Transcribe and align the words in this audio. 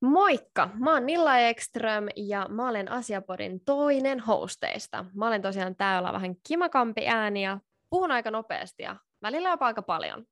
Moikka! 0.00 0.70
Mä 0.74 0.92
oon 0.92 1.06
Nilla 1.06 1.38
Ekström 1.38 2.06
ja 2.16 2.46
mä 2.48 2.68
olen 2.68 2.90
Asiapodin 2.90 3.60
toinen 3.64 4.20
hosteista. 4.20 5.04
Mä 5.14 5.26
olen 5.26 5.42
tosiaan 5.42 5.76
täällä 5.76 6.12
vähän 6.12 6.34
kimakampi 6.48 7.06
ääni 7.06 7.44
ja 7.44 7.58
puhun 7.90 8.10
aika 8.10 8.30
nopeasti 8.30 8.82
ja 8.82 8.96
välillä 9.22 9.50
jopa 9.50 9.66
aika 9.66 9.82
paljon. 9.82 10.26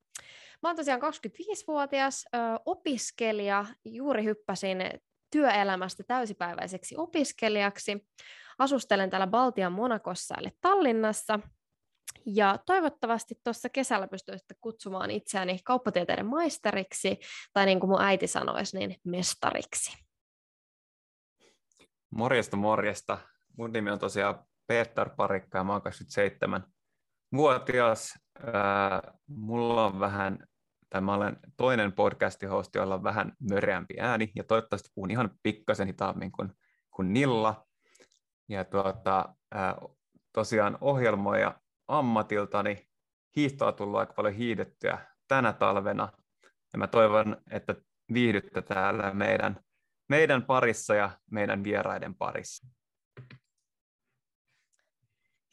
Mä 0.62 0.69
oon 0.69 0.76
tosiaan 0.76 1.01
25-vuotias 1.03 2.24
ö, 2.35 2.38
opiskelija, 2.67 3.65
juuri 3.85 4.24
hyppäsin 4.24 4.78
työelämästä 5.33 6.03
täysipäiväiseksi 6.06 6.94
opiskelijaksi. 6.96 8.06
Asustelen 8.58 9.10
täällä 9.10 9.26
Baltian 9.26 9.72
Monakossa 9.72 10.35
eli 10.38 10.48
Tallinnassa 10.60 11.40
ja 12.27 12.59
toivottavasti 12.67 13.40
tuossa 13.45 13.69
kesällä 13.69 14.08
pystyisitte 14.08 14.54
kutsumaan 14.61 15.11
itseäni 15.11 15.58
kauppatieteiden 15.65 16.27
maisteriksi, 16.27 17.19
tai 17.52 17.66
niin 17.66 17.80
kuin 17.80 17.91
mun 17.91 18.01
äiti 18.01 18.27
sanoisi, 18.27 18.79
niin 18.79 18.97
mestariksi. 19.05 19.99
Morjesta, 22.11 22.57
morjesta. 22.57 23.19
Mun 23.59 23.73
nimi 23.73 23.91
on 23.91 23.99
tosiaan 23.99 24.45
Peter 24.66 25.11
Parikka 25.16 25.59
ja 25.59 25.65
mä 25.65 25.73
oon 25.73 25.83
27 25.83 26.65
vuotias. 27.37 28.15
mulla 29.27 29.85
on 29.85 30.01
vähän, 30.01 30.47
tai 30.91 31.01
mä 31.01 31.15
olen 31.15 31.37
toinen 31.57 31.93
podcast-hosti, 31.93 32.79
jolla 32.79 32.95
on 32.95 33.02
vähän 33.02 33.33
möreämpi 33.51 33.95
ääni, 34.01 34.33
ja 34.37 34.45
toivottavasti 34.45 34.91
puhun 34.95 35.11
ihan 35.11 35.30
pikkasen 35.43 35.87
hitaammin 35.87 36.33
kuin, 36.33 36.52
kuin 36.91 37.13
Nilla. 37.13 37.66
Ja 38.49 38.65
tuota, 38.65 39.35
tosiaan 40.33 40.79
ohjelmoija 40.80 41.61
ammatiltani. 41.88 42.88
Hiihtoa 43.37 43.73
tullut 43.73 44.01
aika 44.01 44.12
paljon 44.12 44.34
hiidettyä 44.34 45.06
tänä 45.29 45.52
talvena. 45.52 46.12
Ja 46.73 46.79
mä 46.79 46.87
toivon, 46.87 47.37
että 47.51 47.74
viihdytte 48.12 48.62
täällä 48.62 49.15
meidän, 49.15 49.60
meidän 50.09 50.45
parissa 50.45 50.95
ja 50.95 51.10
meidän 51.30 51.65
vieraiden 51.65 52.15
parissa. 52.15 52.66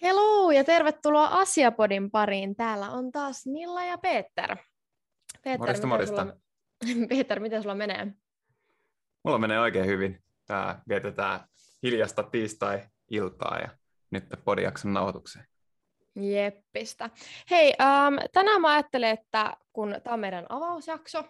Hello 0.02 0.52
ja 0.52 0.64
tervetuloa 0.64 1.28
Asiapodin 1.28 2.12
pariin. 2.12 2.56
Täällä 2.56 2.90
on 2.90 3.12
taas 3.12 3.46
Nilla 3.46 3.86
ja 3.86 3.98
Peter. 3.98 4.58
Peter 5.44 5.60
morjesta, 5.60 5.88
morjesta. 5.88 6.22
Sulla, 6.22 7.08
Peter, 7.10 7.40
miten 7.40 7.62
sulla 7.62 7.76
menee? 7.76 8.08
Mulla 9.24 9.38
menee 9.38 9.60
oikein 9.60 9.86
hyvin. 9.86 10.24
Tää 10.46 10.82
vietetään 10.88 11.40
hiljasta 11.84 12.24
tiistai-iltaa 12.24 13.60
ja 13.60 13.70
nyt 14.12 14.26
podiakson 14.46 14.94
nauhoitukseen. 14.94 15.46
Jeppistä. 16.16 17.10
Hei, 17.52 17.74
ähm, 17.82 18.16
tänään 18.34 18.62
mä 18.62 18.74
ajattelin, 18.74 19.10
että 19.10 19.54
kun 19.74 19.96
tämä 20.04 20.14
on 20.14 20.20
meidän 20.20 20.46
avausjakso, 20.50 21.24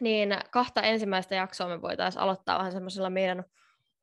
niin 0.00 0.36
kahta 0.50 0.82
ensimmäistä 0.82 1.34
jaksoa 1.34 1.68
me 1.68 1.82
voitaisiin 1.82 2.22
aloittaa 2.22 2.58
vähän 2.58 2.72
semmoisella 2.72 3.10
meidän 3.10 3.44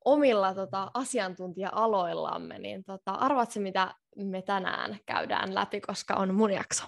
omilla 0.04 0.54
tota, 0.54 0.90
asiantuntija-aloillamme, 0.94 2.58
niin 2.58 2.84
tota, 2.84 3.10
arvaatko 3.10 3.60
mitä 3.60 3.94
me 4.16 4.42
tänään 4.42 4.98
käydään 5.06 5.54
läpi, 5.54 5.80
koska 5.80 6.14
on 6.14 6.34
mun 6.34 6.50
jakso? 6.50 6.84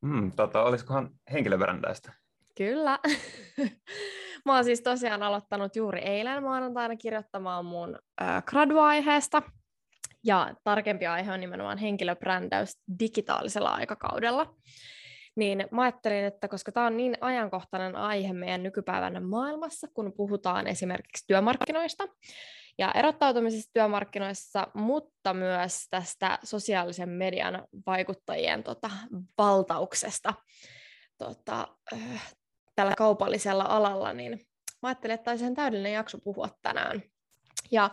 Mm, 0.00 0.32
tota, 0.32 0.62
olisikohan 0.62 1.10
henkilöbrändäistä? 1.32 2.12
Kyllä. 2.56 2.98
mä 4.44 4.54
oon 4.54 4.64
siis 4.64 4.80
tosiaan 4.80 5.22
aloittanut 5.22 5.76
juuri 5.76 6.00
eilen 6.00 6.42
maanantaina 6.42 6.96
kirjoittamaan 6.96 7.64
mun 7.64 7.98
äh, 8.22 8.44
gradu-aiheesta, 8.44 9.42
ja 10.24 10.54
tarkempi 10.64 11.06
aihe 11.06 11.32
on 11.32 11.40
nimenomaan 11.40 11.78
henkilöbrändäys 11.78 12.78
digitaalisella 13.00 13.70
aikakaudella. 13.70 14.54
Niin 15.36 15.68
mä 15.70 15.82
ajattelin, 15.82 16.24
että 16.24 16.48
koska 16.48 16.72
tämä 16.72 16.86
on 16.86 16.96
niin 16.96 17.16
ajankohtainen 17.20 17.96
aihe 17.96 18.32
meidän 18.32 18.62
nykypäivänä 18.62 19.20
maailmassa, 19.20 19.88
kun 19.94 20.12
puhutaan 20.16 20.66
esimerkiksi 20.66 21.24
työmarkkinoista 21.26 22.08
ja 22.78 22.92
erottautumisesta 22.92 23.70
työmarkkinoissa, 23.72 24.66
mutta 24.74 25.34
myös 25.34 25.86
tästä 25.90 26.38
sosiaalisen 26.44 27.08
median 27.08 27.66
vaikuttajien 27.86 28.62
tota, 28.62 28.90
valtauksesta 29.38 30.34
tota, 31.18 31.68
äh, 31.92 32.34
tällä 32.74 32.94
kaupallisella 32.98 33.64
alalla, 33.68 34.12
niin 34.12 34.40
mä 34.82 34.88
ajattelin, 34.88 35.14
että 35.14 35.30
olisi 35.30 35.54
täydellinen 35.54 35.92
jakso 35.92 36.18
puhua 36.18 36.48
tänään 36.62 37.02
ja 37.72 37.90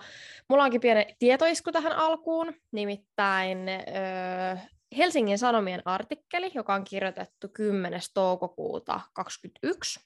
mulla 0.50 0.64
onkin 0.64 0.82
pieni 0.82 1.16
tietoisku 1.20 1.72
tähän 1.72 1.94
alkuun, 1.94 2.54
nimittäin 2.72 3.70
ö, 3.70 4.58
Helsingin 4.98 5.38
Sanomien 5.38 5.82
artikkeli, 5.86 6.52
joka 6.54 6.74
on 6.74 6.84
kirjoitettu 6.84 7.48
10. 7.54 8.02
toukokuuta 8.14 9.00
2021, 9.14 10.00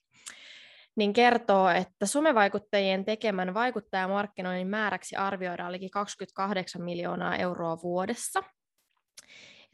niin 0.96 1.14
kertoo, 1.14 1.70
että 1.70 2.06
somevaikuttajien 2.06 3.06
tekemän 3.06 3.54
vaikuttajamarkkinoinnin 3.54 4.68
määräksi 4.68 5.16
arvioidaan 5.16 5.72
liki 5.72 5.90
28 5.90 6.82
miljoonaa 6.82 7.36
euroa 7.36 7.82
vuodessa. 7.84 8.44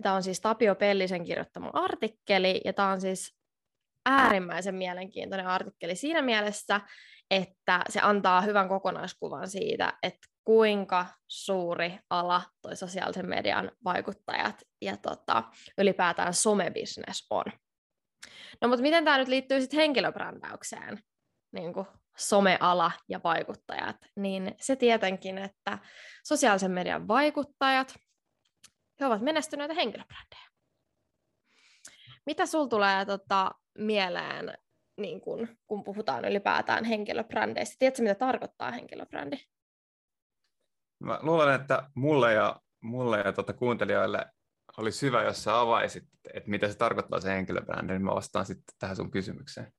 Tämä 0.03 0.15
on 0.15 0.23
siis 0.23 0.41
Tapio 0.41 0.75
Pellisen 0.75 1.23
kirjoittama 1.23 1.69
artikkeli, 1.73 2.61
ja 2.65 2.73
tämä 2.73 2.91
on 2.91 3.01
siis 3.01 3.37
äärimmäisen 4.05 4.75
mielenkiintoinen 4.75 5.47
artikkeli 5.47 5.95
siinä 5.95 6.21
mielessä, 6.21 6.81
että 7.31 7.81
se 7.89 7.99
antaa 7.99 8.41
hyvän 8.41 8.69
kokonaiskuvan 8.69 9.49
siitä, 9.49 9.93
että 10.03 10.27
kuinka 10.43 11.05
suuri 11.27 11.99
ala 12.09 12.41
toi 12.61 12.75
sosiaalisen 12.75 13.29
median 13.29 13.71
vaikuttajat 13.83 14.63
ja 14.81 14.97
tota, 14.97 15.43
ylipäätään 15.77 16.33
somebisnes 16.33 17.27
on. 17.29 17.45
No 18.61 18.67
mutta 18.67 18.81
miten 18.81 19.05
tämä 19.05 19.17
nyt 19.17 19.27
liittyy 19.27 19.61
sitten 19.61 19.79
henkilöbrändäykseen, 19.79 20.99
niin 21.51 21.73
kuin 21.73 21.87
someala 22.17 22.91
ja 23.09 23.19
vaikuttajat, 23.23 23.95
niin 24.15 24.55
se 24.59 24.75
tietenkin, 24.75 25.37
että 25.37 25.79
sosiaalisen 26.23 26.71
median 26.71 27.07
vaikuttajat, 27.07 27.95
he 28.99 29.05
ovat 29.05 29.21
menestyneitä 29.21 29.73
henkilöbrändejä. 29.73 30.47
Mitä 32.25 32.45
sul 32.45 32.65
tulee 32.65 33.05
tota, 33.05 33.51
mieleen 33.77 34.57
niin 34.97 35.21
kun, 35.21 35.57
kun 35.67 35.83
puhutaan 35.83 36.25
ylipäätään 36.25 36.83
henkilöbrändeistä. 36.83 37.75
Tiedätkö, 37.79 38.01
mitä 38.01 38.15
tarkoittaa 38.15 38.71
henkilöbrändi? 38.71 39.37
Mä 40.99 41.19
luulen, 41.21 41.61
että 41.61 41.89
mulle 41.93 42.33
ja, 42.33 42.61
mulle 42.83 43.17
ja 43.19 43.33
tuota 43.33 43.53
kuuntelijoille 43.53 44.25
oli 44.77 44.91
syvä, 44.91 45.23
jos 45.23 45.43
sä 45.43 45.59
avaisit, 45.59 46.03
että 46.33 46.49
mitä 46.49 46.67
se 46.67 46.77
tarkoittaa 46.77 47.19
se 47.19 47.29
henkilöbrändi, 47.29 47.93
niin 47.93 48.05
mä 48.05 48.15
vastaan 48.15 48.45
sitten 48.45 48.75
tähän 48.79 48.95
sun 48.95 49.11
kysymykseen. 49.11 49.73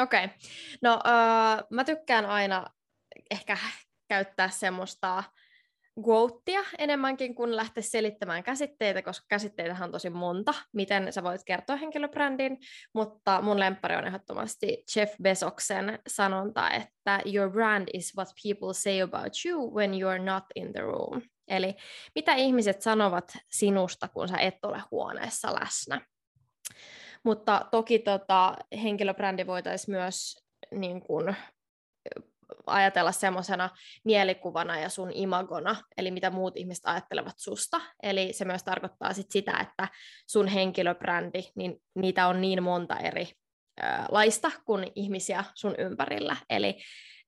Okei. 0.00 0.24
Okay. 0.24 0.36
No, 0.82 0.94
uh, 0.94 1.66
mä 1.70 1.84
tykkään 1.84 2.26
aina 2.26 2.66
ehkä 3.30 3.58
käyttää 4.08 4.50
semmoista 4.50 5.24
quotea 6.08 6.60
enemmänkin 6.78 7.34
kuin 7.34 7.56
lähteä 7.56 7.82
selittämään 7.82 8.42
käsitteitä, 8.42 9.02
koska 9.02 9.26
käsitteitähän 9.28 9.86
on 9.86 9.92
tosi 9.92 10.10
monta, 10.10 10.54
miten 10.72 11.12
sä 11.12 11.22
voit 11.22 11.44
kertoa 11.44 11.76
henkilöbrändin, 11.76 12.58
mutta 12.94 13.42
mun 13.42 13.60
lemppari 13.60 13.96
on 13.96 14.06
ehdottomasti 14.06 14.84
Jeff 14.96 15.14
Bezoksen 15.22 15.98
sanonta, 16.08 16.70
että 16.70 17.20
your 17.34 17.50
brand 17.50 17.88
is 17.92 18.16
what 18.16 18.28
people 18.42 18.74
say 18.74 19.00
about 19.00 19.32
you 19.46 19.74
when 19.74 19.90
you're 19.90 20.22
not 20.22 20.44
in 20.54 20.72
the 20.72 20.80
room. 20.80 21.22
Eli 21.48 21.76
mitä 22.14 22.34
ihmiset 22.34 22.82
sanovat 22.82 23.36
sinusta, 23.50 24.08
kun 24.08 24.28
sä 24.28 24.36
et 24.36 24.64
ole 24.64 24.82
huoneessa 24.90 25.54
läsnä. 25.54 26.00
Mutta 27.24 27.66
toki 27.70 27.98
tota, 27.98 28.56
henkilöbrändi 28.82 29.46
voitaisiin 29.46 29.96
myös 29.96 30.46
niin 30.70 31.00
kuin, 31.00 31.36
ajatella 32.66 33.12
semmoisena 33.12 33.70
mielikuvana 34.04 34.78
ja 34.78 34.88
sun 34.88 35.10
imagona, 35.14 35.76
eli 35.96 36.10
mitä 36.10 36.30
muut 36.30 36.56
ihmiset 36.56 36.84
ajattelevat 36.86 37.34
susta. 37.38 37.80
Eli 38.02 38.32
se 38.32 38.44
myös 38.44 38.62
tarkoittaa 38.62 39.12
sit 39.12 39.30
sitä, 39.30 39.58
että 39.60 39.88
sun 40.26 40.48
henkilöbrändi, 40.48 41.42
niin 41.54 41.82
niitä 41.94 42.26
on 42.26 42.40
niin 42.40 42.62
monta 42.62 42.96
eri 42.96 43.28
ö, 43.80 43.84
laista 44.08 44.50
kuin 44.64 44.92
ihmisiä 44.94 45.44
sun 45.54 45.74
ympärillä. 45.78 46.36
Eli 46.50 46.78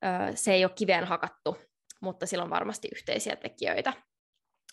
ö, 0.04 0.36
se 0.36 0.52
ei 0.52 0.64
ole 0.64 0.72
kiveen 0.74 1.04
hakattu, 1.04 1.56
mutta 2.02 2.26
sillä 2.26 2.44
on 2.44 2.50
varmasti 2.50 2.88
yhteisiä 2.92 3.36
tekijöitä 3.36 3.92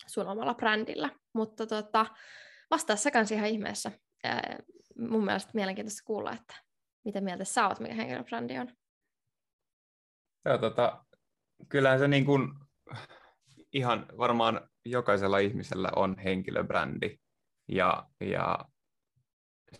sun 0.06 0.28
omalla 0.28 0.54
brändillä. 0.54 1.10
Mutta 1.34 1.66
tota, 1.66 2.06
vastaa 2.70 2.96
sä 2.96 3.10
kanssa 3.10 3.34
ihan 3.34 3.48
ihmeessä. 3.48 3.90
Ö, 4.26 4.28
mun 4.98 5.24
mielestä 5.24 5.50
mielenkiintoista 5.54 6.02
kuulla, 6.04 6.32
että 6.32 6.54
mitä 7.04 7.20
mieltä 7.20 7.44
sä 7.44 7.68
oot, 7.68 7.80
mikä 7.80 7.94
henkilöbrändi 7.94 8.58
on. 8.58 8.72
Joo, 10.46 10.58
tota, 10.58 11.04
kyllähän 11.68 11.98
se 11.98 12.08
niin 12.08 12.24
kuin, 12.24 12.48
ihan 13.72 14.06
varmaan 14.18 14.68
jokaisella 14.84 15.38
ihmisellä 15.38 15.88
on 15.96 16.16
henkilöbrändi 16.18 17.18
ja, 17.68 18.06
ja 18.20 18.58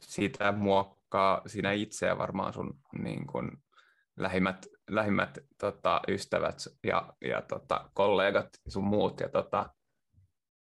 siitä 0.00 0.52
muokkaa 0.52 1.42
sinä 1.46 1.72
itseä 1.72 2.18
varmaan 2.18 2.52
sun 2.52 2.80
niin 2.98 3.26
kuin, 3.26 3.50
lähimmät, 4.16 4.66
lähimmät 4.90 5.38
tota, 5.60 6.00
ystävät 6.08 6.58
ja, 6.84 7.12
ja 7.20 7.42
tota, 7.42 7.90
kollegat 7.94 8.48
sun 8.69 8.84
muut. 8.84 9.20
Ja, 9.20 9.28
tota, 9.28 9.70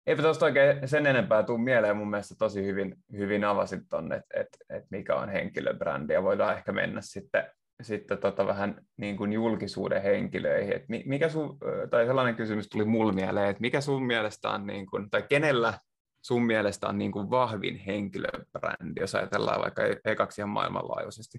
eipä 0.07 0.23
tuosta 0.23 0.45
oikein 0.45 0.89
sen 0.89 1.07
enempää 1.07 1.43
tule 1.43 1.59
mieleen. 1.59 1.97
Mun 1.97 2.11
mielestä 2.11 2.35
tosi 2.39 2.65
hyvin, 2.65 2.97
hyvin 3.13 3.45
avasit 3.45 3.83
tuonne, 3.91 4.17
että 4.17 4.37
et, 4.41 4.49
et 4.71 4.85
mikä 4.91 5.15
on 5.15 5.29
henkilöbrändi 5.29 6.13
ja 6.13 6.23
voidaan 6.23 6.57
ehkä 6.57 6.73
mennä 6.73 7.01
sitten 7.01 7.51
sitten 7.83 8.19
tota 8.19 8.47
vähän 8.47 8.87
niin 8.97 9.17
kuin 9.17 9.33
julkisuuden 9.33 10.03
henkilöihin. 10.03 10.77
Et 10.77 10.85
mikä 10.89 11.29
sun, 11.29 11.59
tai 11.91 12.07
sellainen 12.07 12.37
kysymys 12.37 12.69
tuli 12.69 12.85
mulle 12.85 13.13
mieleen, 13.13 13.49
että 13.49 13.61
mikä 13.61 13.81
sun 13.81 14.07
mielestä 14.07 14.51
on, 14.51 14.67
niin 14.67 14.87
kuin, 14.87 15.11
tai 15.11 15.23
kenellä 15.23 15.79
sun 16.23 16.47
mielestä 16.47 16.89
on 16.89 16.99
niin 16.99 17.13
kuin 17.13 17.31
vahvin 17.31 17.77
henkilöbrändi, 17.77 19.01
jos 19.01 19.15
ajatellaan 19.15 19.61
vaikka 19.63 19.83
e-, 19.85 20.01
ekaksi 20.05 20.41
ihan 20.41 20.49
maailmanlaajuisesti? 20.49 21.39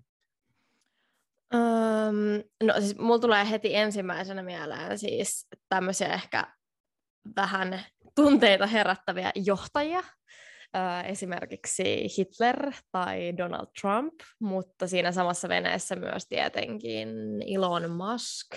Um, 1.53 2.43
no 2.63 2.73
siis 2.79 2.97
mulla 2.97 3.19
tulee 3.19 3.49
heti 3.49 3.75
ensimmäisenä 3.75 4.43
mieleen 4.43 4.99
siis 4.99 5.47
tämmöisiä 5.69 6.07
ehkä 6.07 6.47
vähän 7.35 7.85
tunteita 8.15 8.67
herättäviä 8.67 9.31
johtajia, 9.35 10.03
esimerkiksi 11.05 12.07
Hitler 12.17 12.71
tai 12.91 13.37
Donald 13.37 13.67
Trump, 13.81 14.13
mutta 14.39 14.87
siinä 14.87 15.11
samassa 15.11 15.49
veneessä 15.49 15.95
myös 15.95 16.27
tietenkin 16.27 17.09
Elon 17.55 17.91
Musk. 17.91 18.47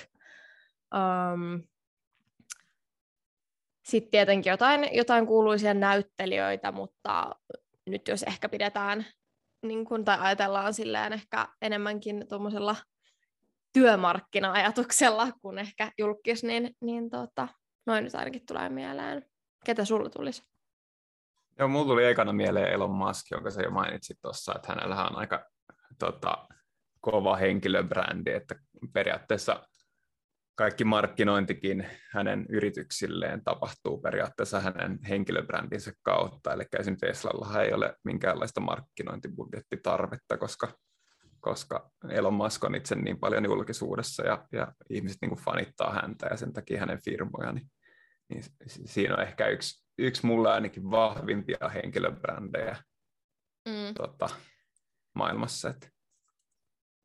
Um, 0.94 1.62
Sitten 3.84 4.10
tietenkin 4.10 4.50
jotain, 4.50 4.88
jotain 4.92 5.26
kuuluisia 5.26 5.74
näyttelijöitä, 5.74 6.72
mutta 6.72 7.36
nyt 7.86 8.08
jos 8.08 8.22
ehkä 8.22 8.48
pidetään 8.48 9.06
niin 9.66 9.84
kun, 9.84 10.04
tai 10.04 10.18
ajatellaan 10.20 10.74
silleen 10.74 11.12
ehkä 11.12 11.48
enemmänkin 11.62 12.26
tuommoisella 12.28 12.76
työmarkkina-ajatuksella 13.72 15.32
kuin 15.42 15.58
ehkä 15.58 15.92
julkis, 15.98 16.44
niin, 16.44 16.76
niin 16.80 17.10
tota, 17.10 17.48
noin 17.86 18.04
nyt 18.04 18.14
ainakin 18.14 18.46
tulee 18.46 18.68
mieleen. 18.68 19.26
Ketä 19.64 19.84
sulla 19.84 20.10
tulisi? 20.10 20.49
Joo, 21.60 21.68
mulla 21.68 21.86
tuli 21.86 22.06
ekana 22.06 22.32
mieleen 22.32 22.72
Elon 22.72 22.90
Musk, 22.90 23.30
jonka 23.30 23.50
sä 23.50 23.62
jo 23.62 23.70
mainitsit 23.70 24.18
tuossa, 24.22 24.52
että 24.56 24.68
hänellä 24.68 25.04
on 25.04 25.16
aika 25.16 25.46
tota, 25.98 26.48
kova 27.00 27.36
henkilöbrändi, 27.36 28.30
että 28.30 28.54
periaatteessa 28.92 29.66
kaikki 30.54 30.84
markkinointikin 30.84 31.86
hänen 32.12 32.46
yrityksilleen 32.48 33.44
tapahtuu 33.44 33.98
periaatteessa 33.98 34.60
hänen 34.60 34.98
henkilöbrändinsä 35.08 35.92
kautta. 36.02 36.52
Eli 36.52 36.64
esimerkiksi 36.78 37.06
Teslalla 37.06 37.62
ei 37.62 37.72
ole 37.72 37.94
minkäänlaista 38.04 38.60
markkinointibudjettitarvetta, 38.60 40.36
koska, 40.36 40.72
koska 41.40 41.90
Elon 42.10 42.34
Musk 42.34 42.64
on 42.64 42.74
itse 42.74 42.94
niin 42.94 43.20
paljon 43.20 43.44
julkisuudessa 43.44 44.22
ja, 44.22 44.46
ja 44.52 44.72
ihmiset 44.90 45.18
niin 45.20 45.30
kuin 45.30 45.44
fanittaa 45.44 45.92
häntä 45.92 46.26
ja 46.30 46.36
sen 46.36 46.52
takia 46.52 46.80
hänen 46.80 47.02
firmoja, 47.04 47.52
niin, 47.52 47.66
niin 48.28 48.44
siinä 48.66 49.14
on 49.14 49.22
ehkä 49.22 49.46
yksi, 49.46 49.89
yksi 50.00 50.26
mulle 50.26 50.50
ainakin 50.50 50.90
vahvimpia 50.90 51.68
henkilöbrändejä 51.74 52.76
mm. 53.68 53.94
tota, 53.94 54.28
maailmassa. 55.14 55.68
Että 55.70 55.88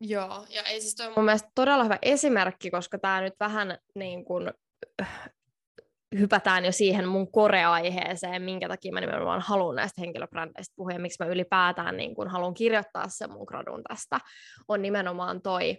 Joo, 0.01 0.45
ja 0.49 0.63
ei 0.63 0.81
siis 0.81 0.95
toi 0.95 1.13
mun 1.15 1.25
mielestä 1.25 1.49
todella 1.55 1.83
hyvä 1.83 1.99
esimerkki, 2.01 2.71
koska 2.71 2.99
tämä 2.99 3.21
nyt 3.21 3.33
vähän 3.39 3.77
niin 3.95 4.25
kuin, 4.25 4.51
äh, 5.01 5.29
hypätään 6.19 6.65
jo 6.65 6.71
siihen 6.71 7.07
mun 7.07 7.31
koreaiheeseen, 7.31 8.41
minkä 8.41 8.67
takia 8.67 8.93
mä 8.93 9.01
nimenomaan 9.01 9.41
haluan 9.41 9.75
näistä 9.75 10.01
henkilöbrändeistä 10.01 10.73
puhua 10.75 10.91
ja 10.91 10.99
miksi 10.99 11.23
mä 11.23 11.29
ylipäätään 11.29 11.97
niin 11.97 12.15
kuin 12.15 12.27
haluan 12.27 12.53
kirjoittaa 12.53 13.09
sen 13.09 13.31
mun 13.31 13.45
gradun 13.47 13.83
tästä, 13.83 14.19
on 14.67 14.81
nimenomaan 14.81 15.41
toi, 15.41 15.77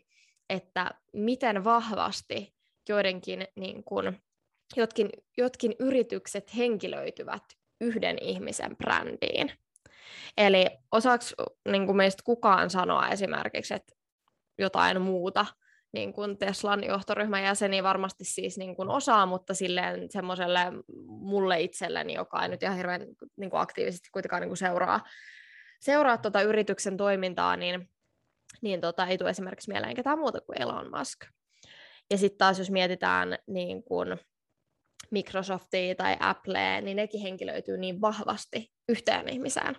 että 0.51 0.91
miten 1.13 1.65
vahvasti 1.65 2.55
joidenkin 2.89 3.47
niin 3.57 3.85
kuin, 3.85 4.23
jotkin, 4.77 5.11
jotkin 5.37 5.75
yritykset 5.79 6.57
henkilöityvät 6.57 7.43
yhden 7.81 8.19
ihmisen 8.21 8.77
brändiin. 8.77 9.53
Eli 10.37 10.67
osaako 10.93 11.25
niin 11.69 11.87
kuin 11.87 11.97
meistä 11.97 12.23
kukaan 12.25 12.71
sanoa 12.71 13.09
esimerkiksi, 13.09 13.75
että 13.75 13.95
jotain 14.59 15.03
muuta 15.03 15.47
niin 15.93 16.13
kuin 16.13 16.39
Teslan 16.39 16.85
johtoryhmän 16.85 17.43
jäseni 17.43 17.83
varmasti 17.83 18.25
siis 18.25 18.59
niin 18.59 18.77
kuin 18.77 18.89
osaa, 18.89 19.27
mutta 19.27 19.55
silleen 19.55 20.11
semmoiselle 20.11 20.61
mulle 21.07 21.61
itselleni, 21.61 22.15
joka 22.15 22.43
ei 22.43 22.49
nyt 22.49 22.63
ihan 22.63 22.77
hirveän 22.77 23.07
niin 23.37 23.51
kuin 23.51 23.61
aktiivisesti 23.61 24.09
kuitenkaan 24.13 24.41
niin 24.41 24.49
kuin 24.49 24.57
seuraa, 24.57 25.01
seuraa 25.81 26.19
tuota 26.19 26.43
yrityksen 26.43 26.97
toimintaa, 26.97 27.57
niin, 27.57 27.91
niin 28.63 28.81
tota, 28.81 29.07
ei 29.07 29.19
tule 29.19 29.31
esimerkiksi 29.31 29.71
mieleen 29.71 29.97
ketään 29.97 30.19
muuta 30.19 30.41
kuin 30.41 30.63
Elon 30.63 30.99
Musk. 30.99 31.25
Ja 32.11 32.19
sitten 32.19 32.39
taas 32.39 32.59
jos 32.59 32.71
mietitään 32.71 33.39
niin 33.47 33.83
kuin 33.83 34.19
Microsoftia 35.11 35.95
tai 35.95 36.17
Applea, 36.21 36.81
niin 36.81 36.97
nekin 36.97 37.21
henkilöityy 37.21 37.77
niin 37.77 38.01
vahvasti 38.01 38.73
yhteen 38.89 39.29
ihmiseen. 39.29 39.77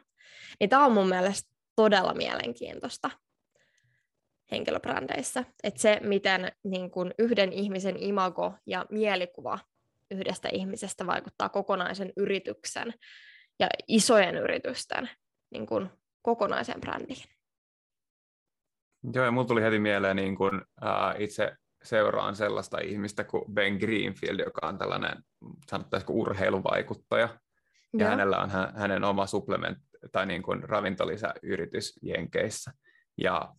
Niin 0.60 0.70
tämä 0.70 0.86
on 0.86 0.92
mun 0.92 1.10
mielestä 1.10 1.50
todella 1.76 2.14
mielenkiintoista 2.14 3.10
henkilöbrändeissä. 4.52 5.44
Että 5.64 5.82
se, 5.82 6.00
miten 6.04 6.52
niin 6.64 6.92
kun 6.92 7.14
yhden 7.20 7.54
ihmisen 7.54 8.04
imago 8.04 8.54
ja 8.66 8.86
mielikuva 8.90 9.60
yhdestä 10.12 10.50
ihmisestä 10.54 11.06
vaikuttaa 11.06 11.50
kokonaisen 11.50 12.14
yrityksen 12.18 12.94
ja 13.60 13.68
isojen 13.88 14.36
yritysten 14.36 15.10
niin 15.52 15.66
kun 15.66 15.90
kokonaiseen 16.22 16.82
brändiin. 16.82 17.24
Joo, 19.14 19.26
ja 19.26 19.32
mulla 19.32 19.48
tuli 19.48 19.62
heti 19.62 19.80
mieleen, 19.80 20.16
niin 20.16 20.36
kun, 20.36 20.66
ää, 20.82 21.16
itse 21.18 21.56
seuraan 21.84 22.36
sellaista 22.36 22.78
ihmistä 22.80 23.24
kuin 23.24 23.54
Ben 23.54 23.78
Greenfield, 23.78 24.40
joka 24.40 24.68
on 24.68 24.78
tällainen, 24.78 25.24
sanottaisiko 25.70 26.14
urheiluvaikuttaja, 26.14 27.30
ja 27.94 28.00
Joo. 28.00 28.10
hänellä 28.10 28.38
on 28.38 28.50
hä- 28.50 28.74
hänen 28.76 29.04
oma 29.04 29.28
supplement 29.28 29.78
tai 30.12 30.26
niin 30.26 30.44
kuin 30.44 30.64
ravintolisäyritys 30.64 32.00
Jenkeissä. 32.02 32.72
Ja 33.18 33.54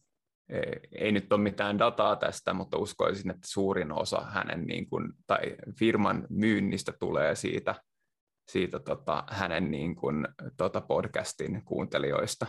ei 0.92 1.12
nyt 1.12 1.32
ole 1.32 1.40
mitään 1.40 1.78
dataa 1.78 2.16
tästä, 2.16 2.52
mutta 2.52 2.78
uskoisin, 2.78 3.30
että 3.30 3.48
suurin 3.48 3.92
osa 3.92 4.20
hänen 4.20 4.66
niin 4.66 4.88
kuin, 4.88 5.12
tai 5.26 5.56
firman 5.78 6.26
myynnistä 6.30 6.92
tulee 7.00 7.34
siitä, 7.34 7.74
siitä 8.48 8.78
tota, 8.78 9.24
hänen 9.30 9.70
niin 9.70 9.96
kuin, 9.96 10.28
tota 10.56 10.80
podcastin 10.80 11.62
kuuntelijoista. 11.64 12.46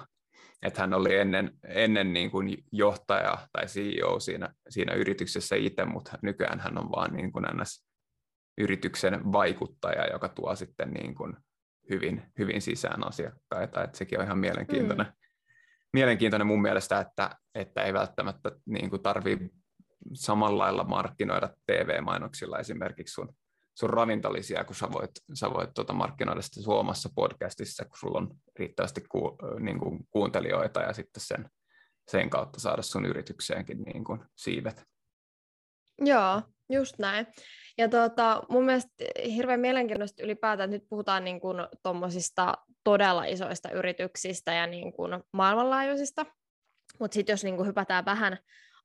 Että 0.62 0.82
hän 0.82 0.94
oli 0.94 1.16
ennen, 1.16 1.52
ennen 1.68 2.14
niin 2.14 2.32
kuin 2.32 2.64
johtaja 2.72 3.48
tai 3.52 3.66
CEO 3.66 4.20
siinä, 4.20 4.54
siinä 4.70 4.94
yrityksessä 4.94 5.56
itse, 5.56 5.86
mutta 5.86 6.18
nykyään 6.22 6.60
hän 6.60 6.78
on 6.78 6.92
vaan 6.92 7.14
niin 7.14 7.32
kuin 7.32 7.46
ns. 7.54 7.86
yrityksen 8.58 9.32
vaikuttaja, 9.32 10.12
joka 10.12 10.30
tuo 10.30 10.56
sitten 10.56 10.92
niin 10.92 11.16
kuin 11.16 11.38
hyvin, 11.90 12.24
hyvin 12.40 12.62
sisään 12.62 13.08
asiakkaita. 13.08 13.84
Että 13.84 13.98
sekin 13.98 14.20
on 14.20 14.26
ihan 14.26 14.40
mielenkiintoinen, 14.40 15.08
mm 15.08 15.14
mielenkiintoinen 15.94 16.48
mun 16.48 16.62
mielestä, 16.62 17.00
että, 17.00 17.30
että 17.56 17.84
ei 17.84 17.94
välttämättä 17.94 18.52
niin 18.66 18.90
kuin 18.90 19.04
tarvii 19.04 19.50
samalla 20.14 20.64
lailla 20.64 20.84
markkinoida 20.84 21.50
TV-mainoksilla 21.66 22.60
esimerkiksi 22.60 23.14
sun, 23.14 23.36
sun 23.76 23.90
ravintolisia, 23.90 24.64
kun 24.64 24.76
sä 24.76 24.92
voit, 24.92 25.12
sä 25.34 25.50
voit 25.50 25.74
tuota 25.74 25.94
markkinoida 25.94 26.42
sitä 26.42 26.62
suomassa 26.62 27.10
podcastissa, 27.16 27.86
kun 27.86 27.98
sulla 28.00 28.18
on 28.18 28.36
riittävästi 28.60 29.02
ku, 29.02 29.38
niin 29.60 29.80
kuin 29.80 30.00
kuuntelijoita 30.10 30.82
ja 30.82 30.94
sitten 30.94 31.24
sen, 31.24 31.50
sen 32.08 32.30
kautta 32.30 32.60
saada 32.60 32.82
sun 32.82 33.06
yritykseenkin 33.06 33.82
niin 33.82 34.04
kuin 34.04 34.20
siivet. 34.36 34.84
Joo, 36.02 36.42
just 36.70 37.00
näin. 37.00 37.28
Ja 37.78 37.90
tota, 37.90 38.42
mun 38.50 38.66
mielestä 38.66 38.92
hirveän 39.26 39.60
mielenkiintoista 39.60 40.24
ylipäätään, 40.24 40.70
että 40.70 40.76
nyt 40.76 40.90
puhutaan 40.90 41.24
niin 41.24 41.40
kuin 41.40 41.58
todella 42.84 43.24
isoista 43.26 43.72
yrityksistä 43.72 44.54
ja 44.54 44.68
niin 44.68 44.94
kuin 44.94 45.24
maailmanlaajuisista, 45.34 46.26
mutta 47.00 47.16
sitten 47.16 47.34
jos 47.34 47.44
niin 47.44 47.56
kuin 47.56 47.68
hypätään 47.68 48.06
vähän 48.06 48.38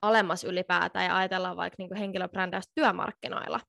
alemmas 0.02 0.44
ylipäätään 0.44 1.04
ja 1.04 1.16
ajatellaan 1.16 1.56
vaikka 1.56 1.74
niin 1.78 1.88
kuin 1.88 1.98
henkilöbrändäystä 1.98 2.72
työmarkkinoilla, 2.74 3.60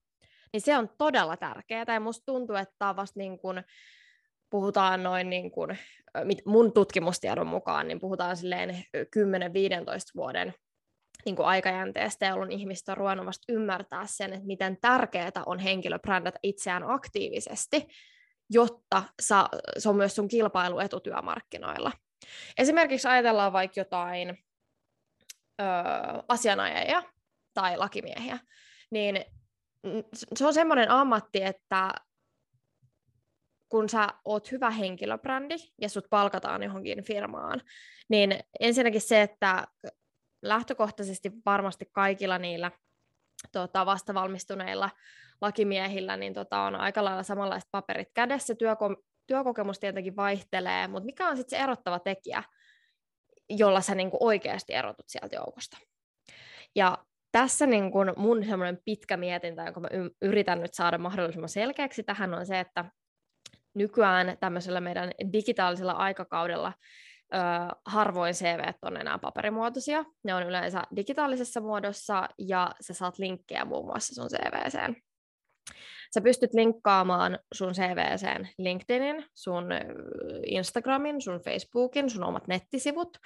niin 0.56 0.62
se 0.62 0.78
on 0.78 0.90
todella 0.98 1.38
tärkeää 1.38 1.86
ja 1.88 2.00
musta 2.00 2.26
tuntuu, 2.26 2.56
että 2.56 2.90
on 2.90 2.96
vasta 2.96 3.20
niin 3.20 3.38
kuin, 3.38 3.64
puhutaan 4.50 5.04
noin 5.04 5.30
niin 5.30 5.52
kuin, 5.52 5.78
mun 6.46 6.74
tutkimustiedon 6.74 7.48
mukaan, 7.48 7.88
niin 7.88 8.00
puhutaan 8.00 8.38
silleen 8.38 8.70
10-15 8.70 8.76
vuoden 10.16 10.54
niin 11.26 11.36
kuin 11.36 11.46
aikajänteestä, 11.46 12.26
jolloin 12.26 12.52
ihmistä 12.52 12.92
on 12.92 12.98
ruvennut 12.98 13.26
vasta 13.26 13.54
ymmärtää 13.54 14.06
sen, 14.08 14.34
että 14.34 14.46
miten 14.46 14.78
tärkeää 14.82 15.44
on 15.46 15.60
henkilöbrändätä 15.60 16.40
itseään 16.44 16.84
aktiivisesti, 16.92 17.88
jotta 18.50 19.04
sa, 19.22 19.50
se 19.78 19.90
on 19.90 19.96
myös 19.96 20.16
sun 20.16 20.28
kilpailuetu 20.28 21.00
työmarkkinoilla. 21.00 21.92
Esimerkiksi 22.58 23.08
ajatellaan 23.08 23.54
vaikka 23.54 23.80
jotain 23.80 24.30
ö, 25.62 25.64
asianajajia 26.28 27.04
tai 27.54 27.78
lakimiehiä, 27.78 28.40
niin 28.92 29.26
se 30.36 30.46
on 30.46 30.54
semmoinen 30.54 30.92
ammatti, 30.92 31.44
että 31.44 31.94
kun 33.70 33.89
sä 33.89 34.08
oot 34.25 34.51
hyvä 34.51 34.72
henkilöbrändi 34.72 35.56
ja 35.82 35.89
sut 35.89 36.06
palkataan 36.10 36.63
johonkin 36.63 37.04
firmaan, 37.04 37.62
niin 38.10 38.39
ensinnäkin 38.60 39.01
se, 39.01 39.22
että 39.22 39.68
lähtökohtaisesti 40.42 41.32
varmasti 41.46 41.86
kaikilla 41.92 42.38
niillä 42.38 42.72
tota, 43.51 43.86
vastavalmistuneilla 43.86 44.89
lakimiehillä 45.42 46.18
niin 46.18 46.34
tota, 46.34 46.60
on 46.60 46.75
aika 46.75 47.04
lailla 47.04 47.24
samanlaiset 47.24 47.70
paperit 47.72 48.10
kädessä, 48.13 48.54
työko- 48.56 49.04
työkokemus 49.27 49.80
tietenkin 49.80 50.15
vaihtelee, 50.15 50.88
mutta 50.88 51.06
mikä 51.06 51.27
on 51.27 51.38
sitten 51.38 51.60
se 51.60 51.63
erottava 51.63 52.00
tekijä, 52.00 52.44
jolla 53.50 53.82
sä 53.82 53.96
niinku 53.96 54.18
oikeasti 54.20 54.74
erotut 54.74 55.10
sieltä 55.10 55.36
joukosta? 55.36 55.77
Ja 56.75 56.98
tässä 57.36 57.65
niin 57.65 57.92
kun 57.92 58.13
mun 58.18 58.46
semmoinen 58.46 58.80
pitkä 58.86 59.18
mietintä, 59.18 59.63
jonka 59.63 59.80
mä 59.80 59.88
yritän 60.22 60.62
nyt 60.62 60.74
saada 60.74 60.98
mahdollisimman 60.98 61.50
selkeäksi 61.50 62.04
tähän, 62.04 62.34
on 62.34 62.46
se, 62.46 62.60
että 62.60 62.86
nykyään 63.74 64.38
tämmöisellä 64.39 64.82
meidän 64.82 65.12
digitaalisella 65.34 65.92
aikakaudella 65.92 66.74
ö, 67.34 67.38
harvoin 67.86 68.34
CV 68.34 68.60
on 68.82 68.98
enää 68.98 69.20
paperimuotoisia. 69.20 70.06
Ne 70.24 70.36
on 70.36 70.44
yleensä 70.44 70.84
digitaalisessa 70.96 71.62
muodossa 71.62 72.30
ja 72.39 72.72
sä 72.82 72.94
saat 72.94 73.20
linkkejä 73.20 73.65
muun 73.65 73.86
muassa 73.86 74.15
sun 74.15 74.30
CVseen. 74.30 74.96
Sä 76.13 76.22
pystyt 76.22 76.54
linkkaamaan 76.54 77.39
sun 77.54 77.74
CVseen 77.74 78.50
LinkedInin, 78.58 79.25
sun 79.34 79.65
Instagramin, 80.46 81.22
sun 81.22 81.39
Facebookin, 81.39 82.10
sun 82.10 82.24
omat 82.24 82.48
nettisivut. 82.48 83.18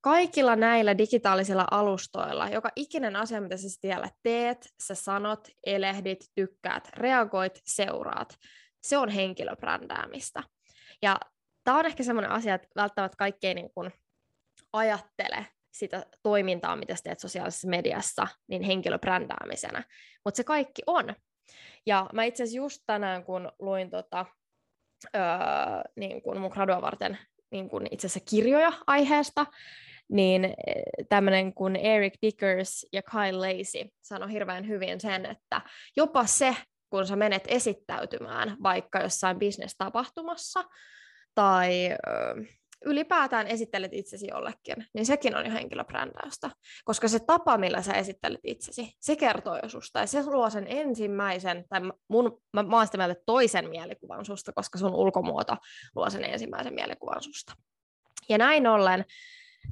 Kaikilla 0.00 0.56
näillä 0.56 0.98
digitaalisilla 0.98 1.66
alustoilla, 1.70 2.48
joka 2.48 2.68
ikinen 2.76 3.16
asia, 3.16 3.40
mitä 3.40 3.56
sä 3.56 3.68
siellä 3.68 4.10
teet, 4.22 4.74
sä 4.82 4.94
sanot, 4.94 5.48
elehdit, 5.66 6.24
tykkäät, 6.34 6.88
reagoit, 6.96 7.60
seuraat, 7.64 8.38
se 8.82 8.98
on 8.98 9.08
henkilöbrändäämistä. 9.08 10.42
Ja 11.02 11.20
tämä 11.64 11.78
on 11.78 11.86
ehkä 11.86 12.02
semmoinen 12.02 12.30
asia, 12.30 12.54
että 12.54 12.68
välttämättä 12.76 13.16
kaikki 13.16 13.46
ei 13.46 13.54
niin 13.54 13.70
kuin 13.74 13.92
ajattele 14.72 15.46
sitä 15.72 16.06
toimintaa, 16.22 16.76
mitä 16.76 16.96
sä 16.96 17.02
teet 17.02 17.20
sosiaalisessa 17.20 17.68
mediassa, 17.68 18.26
niin 18.48 18.62
henkilöbrändäämisenä. 18.62 19.84
Mutta 20.24 20.36
se 20.36 20.44
kaikki 20.44 20.82
on. 20.86 21.14
Ja 21.86 22.10
mä 22.12 22.24
itse 22.24 22.42
asiassa 22.42 22.56
just 22.56 22.82
tänään, 22.86 23.24
kun 23.24 23.52
luin 23.58 23.90
tota, 23.90 24.26
öö, 25.16 25.22
niin 25.96 26.22
kun 26.22 26.38
mun 26.38 26.50
gradua 26.50 26.82
varten 26.82 27.18
niin 27.50 27.68
kun 27.68 27.86
itse 27.90 28.06
asiassa 28.06 28.30
kirjoja 28.30 28.72
aiheesta, 28.86 29.46
niin 30.08 30.44
e, 30.44 30.54
tämmöinen 31.08 31.54
kuin 31.54 31.76
Eric 31.76 32.14
Dickers 32.22 32.86
ja 32.92 33.02
Kyle 33.02 33.32
Lacey 33.32 33.88
sanoi 34.02 34.32
hirveän 34.32 34.68
hyvin 34.68 35.00
sen, 35.00 35.26
että 35.26 35.60
jopa 35.96 36.26
se, 36.26 36.56
kun 36.90 37.06
sä 37.06 37.16
menet 37.16 37.44
esittäytymään 37.48 38.56
vaikka 38.62 39.00
jossain 39.00 39.38
bisnestapahtumassa 39.38 40.64
tai 41.34 41.88
ylipäätään 42.84 43.46
esittelet 43.46 43.92
itsesi 43.92 44.26
jollekin, 44.26 44.86
niin 44.94 45.06
sekin 45.06 45.36
on 45.36 45.46
jo 45.46 45.52
henkilöbrändäystä. 45.52 46.50
Koska 46.84 47.08
se 47.08 47.18
tapa, 47.18 47.58
millä 47.58 47.82
sä 47.82 47.92
esittelet 47.92 48.40
itsesi, 48.44 48.92
se 49.00 49.16
kertoo 49.16 49.58
jo 49.62 49.68
susta 49.68 49.98
ja 49.98 50.06
se 50.06 50.26
luo 50.26 50.50
sen 50.50 50.66
ensimmäisen, 50.68 51.64
tai 51.68 51.80
mun, 52.08 52.40
mä, 52.52 52.62
mä 52.62 52.86
sitä 52.86 52.98
mieltä 52.98 53.22
toisen 53.26 53.70
mielikuvan 53.70 54.24
susta, 54.24 54.52
koska 54.52 54.78
sun 54.78 54.94
ulkomuoto 54.94 55.56
luo 55.94 56.10
sen 56.10 56.24
ensimmäisen 56.24 56.74
mielikuvan 56.74 57.22
susta. 57.22 57.52
Ja 58.28 58.38
näin 58.38 58.66
ollen, 58.66 59.04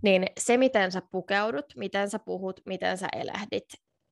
niin 0.02 0.26
se, 0.38 0.56
miten 0.56 0.92
sä 0.92 1.02
pukeudut, 1.10 1.66
miten 1.76 2.10
sä 2.10 2.18
puhut, 2.18 2.60
miten 2.66 2.98
sä 2.98 3.08
elehdit 3.12 3.64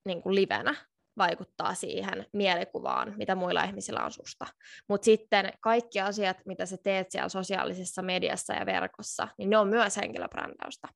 niin 0.05 0.23
kuin 0.23 0.35
livenä, 0.35 0.75
vaikuttaa 1.19 1.75
siihen 1.75 2.27
mielikuvaan, 2.33 3.15
mitä 3.17 3.35
muilla 3.35 3.65
ihmisillä 3.65 4.05
on 4.05 4.13
susta. 4.13 4.47
Mutta 4.89 5.05
sitten 5.05 5.53
kaikki 5.61 6.01
asiat, 6.01 6.37
mitä 6.47 6.67
sä 6.67 6.77
teet 6.83 7.11
siellä 7.11 7.29
sosiaalisessa 7.29 8.03
mediassa 8.03 8.55
ja 8.55 8.67
verkossa, 8.67 9.29
niin 9.39 9.51
ne 9.51 9.59
on 9.59 9.69
myös 9.69 9.97
henkilöbrändäystä. 9.97 10.89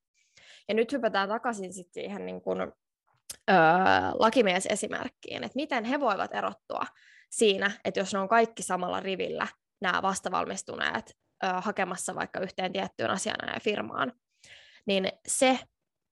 Ja 0.67 0.73
nyt 0.73 0.91
hypätään 0.91 1.29
takaisin 1.29 1.73
sit 1.73 1.93
siihen 1.93 2.25
niin 2.25 2.41
kun, 2.41 2.61
öö, 3.51 3.57
lakimiesesimerkkiin, 4.13 5.43
että 5.43 5.55
miten 5.55 5.85
he 5.85 5.99
voivat 5.99 6.35
erottua 6.35 6.85
siinä, 7.29 7.71
että 7.85 7.99
jos 7.99 8.13
ne 8.13 8.19
on 8.19 8.29
kaikki 8.29 8.63
samalla 8.63 8.99
rivillä, 8.99 9.47
nämä 9.81 10.01
vastavalmistuneet 10.01 11.17
öö, 11.43 11.51
hakemassa 11.53 12.15
vaikka 12.15 12.39
yhteen 12.39 12.73
tiettyyn 12.73 13.09
asiaan 13.09 13.53
ja 13.53 13.59
firmaan, 13.59 14.13
niin 14.87 15.11
se 15.27 15.59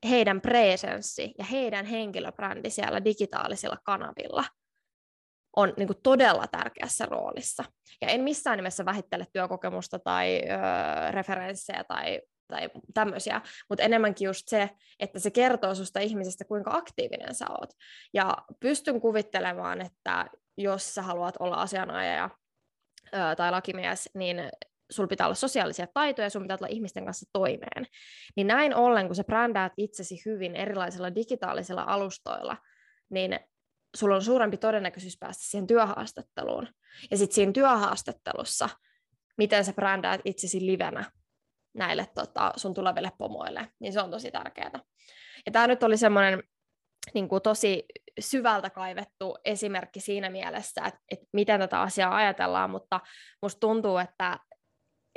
heidän 0.09 0.41
presenssi 0.41 1.33
ja 1.37 1.45
heidän 1.45 1.85
henkilöbrändi 1.85 2.69
siellä 2.69 3.05
digitaalisilla 3.05 3.77
kanavilla 3.83 4.43
on 5.55 5.73
niin 5.77 5.87
kuin 5.87 6.01
todella 6.03 6.47
tärkeässä 6.47 7.05
roolissa. 7.05 7.63
Ja 8.01 8.07
en 8.07 8.21
missään 8.21 8.57
nimessä 8.57 8.85
vähittele 8.85 9.25
työkokemusta 9.33 9.99
tai 9.99 10.41
ö, 10.43 11.11
referenssejä 11.11 11.83
tai, 11.83 12.21
tai 12.47 12.69
tämmöisiä, 12.93 13.41
mutta 13.69 13.83
enemmänkin 13.83 14.25
just 14.25 14.47
se, 14.47 14.69
että 14.99 15.19
se 15.19 15.31
kertoo 15.31 15.75
susta 15.75 15.99
ihmisestä, 15.99 16.45
kuinka 16.45 16.71
aktiivinen 16.73 17.35
sä 17.35 17.45
oot. 17.49 17.69
Ja 18.13 18.37
pystyn 18.59 19.01
kuvittelemaan, 19.01 19.81
että 19.81 20.25
jos 20.57 20.95
sä 20.95 21.01
haluat 21.01 21.35
olla 21.39 21.55
asianajaja 21.55 22.29
ö, 23.13 23.35
tai 23.37 23.51
lakimies, 23.51 24.09
niin 24.13 24.37
sulla 24.91 25.07
pitää 25.07 25.27
olla 25.27 25.35
sosiaalisia 25.35 25.87
taitoja, 25.93 26.29
sun 26.29 26.41
pitää 26.41 26.57
olla 26.61 26.73
ihmisten 26.73 27.05
kanssa 27.05 27.29
toimeen. 27.33 27.87
Niin 28.35 28.47
näin 28.47 28.75
ollen, 28.75 29.07
kun 29.07 29.15
sä 29.15 29.23
brändäät 29.23 29.73
itsesi 29.77 30.21
hyvin 30.25 30.55
erilaisilla 30.55 31.15
digitaalisilla 31.15 31.83
alustoilla, 31.87 32.57
niin 33.09 33.39
sulla 33.95 34.15
on 34.15 34.21
suurempi 34.21 34.57
todennäköisyys 34.57 35.17
päästä 35.19 35.43
siihen 35.43 35.67
työhaastatteluun. 35.67 36.67
Ja 37.11 37.17
sitten 37.17 37.35
siinä 37.35 37.51
työhaastattelussa, 37.51 38.69
miten 39.37 39.65
sä 39.65 39.73
brändäät 39.73 40.21
itsesi 40.25 40.65
livenä 40.65 41.11
näille 41.73 42.07
tota, 42.15 42.53
sun 42.55 42.73
tuleville 42.73 43.11
pomoille, 43.17 43.67
niin 43.79 43.93
se 43.93 44.01
on 44.01 44.11
tosi 44.11 44.31
tärkeää. 44.31 44.79
Ja 45.45 45.51
tämä 45.51 45.67
nyt 45.67 45.83
oli 45.83 45.97
semmoinen 45.97 46.43
niin 47.13 47.29
kuin 47.29 47.41
tosi 47.41 47.85
syvältä 48.19 48.69
kaivettu 48.69 49.37
esimerkki 49.45 49.99
siinä 49.99 50.29
mielessä, 50.29 50.81
että, 50.85 50.99
että 51.11 51.25
miten 51.33 51.59
tätä 51.59 51.81
asiaa 51.81 52.15
ajatellaan, 52.15 52.69
mutta 52.69 52.99
musta 53.41 53.59
tuntuu, 53.59 53.97
että 53.97 54.39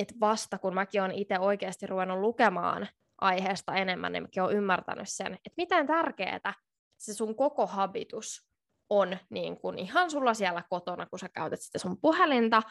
että 0.01 0.15
vasta 0.21 0.59
kun 0.59 0.75
mäkin 0.75 1.03
olen 1.03 1.15
itse 1.15 1.39
oikeasti 1.39 1.87
ruvennut 1.87 2.19
lukemaan 2.19 2.89
aiheesta 3.21 3.75
enemmän, 3.75 4.13
niin 4.13 4.23
mäkin 4.23 4.43
olen 4.43 4.57
ymmärtänyt 4.57 5.09
sen, 5.09 5.35
että 5.35 5.51
miten 5.57 5.87
tärkeää 5.87 6.55
se 6.99 7.15
sun 7.15 7.37
koko 7.37 7.67
habitus 7.67 8.51
on 8.91 9.19
niin 9.31 9.57
kuin 9.57 9.79
ihan 9.79 10.11
sulla 10.11 10.35
siellä 10.35 10.63
kotona, 10.71 11.07
kun 11.07 11.19
sä 11.19 11.29
käytät 11.29 11.61
sitä 11.61 11.79
sun 11.79 12.01
puhelinta, 12.01 12.63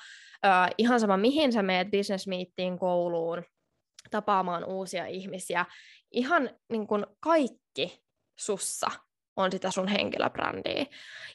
ihan 0.78 1.00
sama 1.00 1.18
mihin 1.18 1.54
sä 1.54 1.64
meet 1.64 1.92
business 1.92 2.28
meetiin, 2.28 2.80
kouluun, 2.80 3.44
tapaamaan 4.12 4.66
uusia 4.66 5.06
ihmisiä, 5.06 5.66
ihan 6.12 6.50
niin 6.70 6.88
kuin 6.88 7.06
kaikki 7.20 8.04
sussa 8.40 8.88
on 9.36 9.52
sitä 9.52 9.72
sun 9.72 9.88
henkilöbrändiä. 9.88 10.86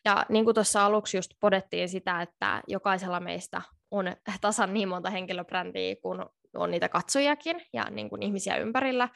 Ja 0.04 0.26
niin 0.28 0.44
kuin 0.44 0.54
tuossa 0.54 0.84
aluksi 0.84 1.16
just 1.16 1.30
podettiin 1.40 1.88
sitä, 1.88 2.22
että 2.22 2.62
jokaisella 2.68 3.20
meistä 3.20 3.62
on 3.94 4.16
tasan 4.40 4.74
niin 4.74 4.88
monta 4.88 5.10
henkilöbrändiä 5.10 5.96
kuin 6.02 6.20
on 6.54 6.70
niitä 6.70 6.88
katsojakin 6.88 7.60
ja 7.72 7.84
niin 7.90 8.10
kuin 8.10 8.22
ihmisiä 8.22 8.56
ympärillä, 8.56 9.08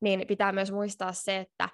niin 0.00 0.26
pitää 0.26 0.52
myös 0.52 0.72
muistaa 0.72 1.12
se, 1.12 1.36
että, 1.36 1.68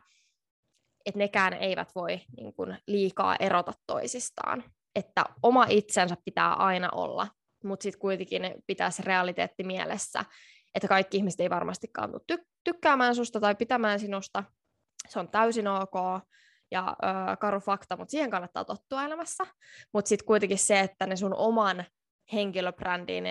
että 1.06 1.18
nekään 1.18 1.52
eivät 1.52 1.88
voi 1.94 2.20
niin 2.36 2.54
kuin 2.54 2.78
liikaa 2.86 3.36
erota 3.36 3.72
toisistaan. 3.86 4.64
Että 4.94 5.24
oma 5.42 5.66
itsensä 5.68 6.16
pitää 6.24 6.54
aina 6.54 6.88
olla, 6.92 7.28
mutta 7.64 7.82
sitten 7.82 8.00
kuitenkin 8.00 8.42
pitää 8.66 8.90
se 8.90 9.02
realiteetti 9.06 9.64
mielessä, 9.64 10.24
että 10.74 10.88
kaikki 10.88 11.16
ihmiset 11.16 11.40
ei 11.40 11.50
varmastikaan 11.50 12.10
tule 12.10 12.22
ty- 12.32 12.46
tykkäämään 12.64 13.14
susta 13.14 13.40
tai 13.40 13.54
pitämään 13.54 14.00
sinusta. 14.00 14.44
Se 15.08 15.18
on 15.18 15.28
täysin 15.28 15.68
ok 15.68 15.94
ja 16.70 16.96
ö, 17.02 17.36
karu 17.36 17.60
fakta, 17.60 17.96
mutta 17.96 18.10
siihen 18.10 18.30
kannattaa 18.30 18.64
tottua 18.64 19.04
elämässä. 19.04 19.44
Mutta 19.92 20.08
sitten 20.08 20.26
kuitenkin 20.26 20.58
se, 20.58 20.80
että 20.80 21.06
ne 21.06 21.16
sun 21.16 21.34
oman 21.34 21.84
henkilöbrändin 22.32 23.24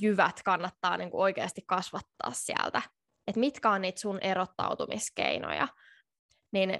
jyvät 0.00 0.42
kannattaa 0.44 0.96
niin 0.96 1.10
kuin 1.10 1.22
oikeasti 1.22 1.62
kasvattaa 1.66 2.30
sieltä. 2.32 2.82
Että 3.26 3.40
mitkä 3.40 3.70
on 3.70 3.82
niitä 3.82 4.00
sun 4.00 4.18
erottautumiskeinoja. 4.20 5.68
Niin 6.52 6.78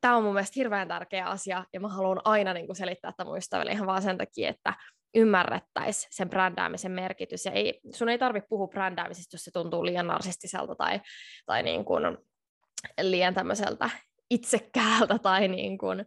tämä 0.00 0.16
on 0.16 0.22
mun 0.22 0.34
mielestä 0.34 0.54
hirveän 0.56 0.88
tärkeä 0.88 1.26
asia, 1.26 1.64
ja 1.72 1.80
mä 1.80 1.88
haluan 1.88 2.20
aina 2.24 2.52
niin 2.52 2.66
kuin 2.66 2.76
selittää 2.76 3.08
että 3.08 3.24
muistaville 3.24 3.72
ihan 3.72 3.86
vaan 3.86 4.02
sen 4.02 4.18
takia, 4.18 4.48
että 4.48 4.74
ymmärrettäisiin 5.14 6.08
sen 6.12 6.30
brändäämisen 6.30 6.92
merkitys. 6.92 7.44
Ja 7.44 7.52
ei, 7.52 7.80
sun 7.94 8.08
ei 8.08 8.18
tarvitse 8.18 8.48
puhua 8.48 8.68
brändäämisestä, 8.68 9.34
jos 9.34 9.44
se 9.44 9.50
tuntuu 9.50 9.84
liian 9.84 10.06
narsistiselta 10.06 10.74
tai, 10.74 11.00
tai 11.46 11.62
niin 11.62 11.84
kuin 11.84 12.18
liian 13.02 13.34
tämmöiseltä 13.34 13.90
itsekkäältä 14.30 15.18
tai 15.18 15.48
niin 15.48 15.78
kuin, 15.78 16.00
ö, 16.00 16.04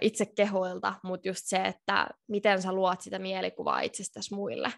itsekehoilta, 0.00 0.94
mutta 1.02 1.28
just 1.28 1.40
se, 1.44 1.56
että 1.56 2.06
miten 2.28 2.62
sä 2.62 2.72
luot 2.72 3.00
sitä 3.00 3.18
mielikuvaa 3.18 3.80
itsestäsi 3.80 4.34
muille, 4.34 4.72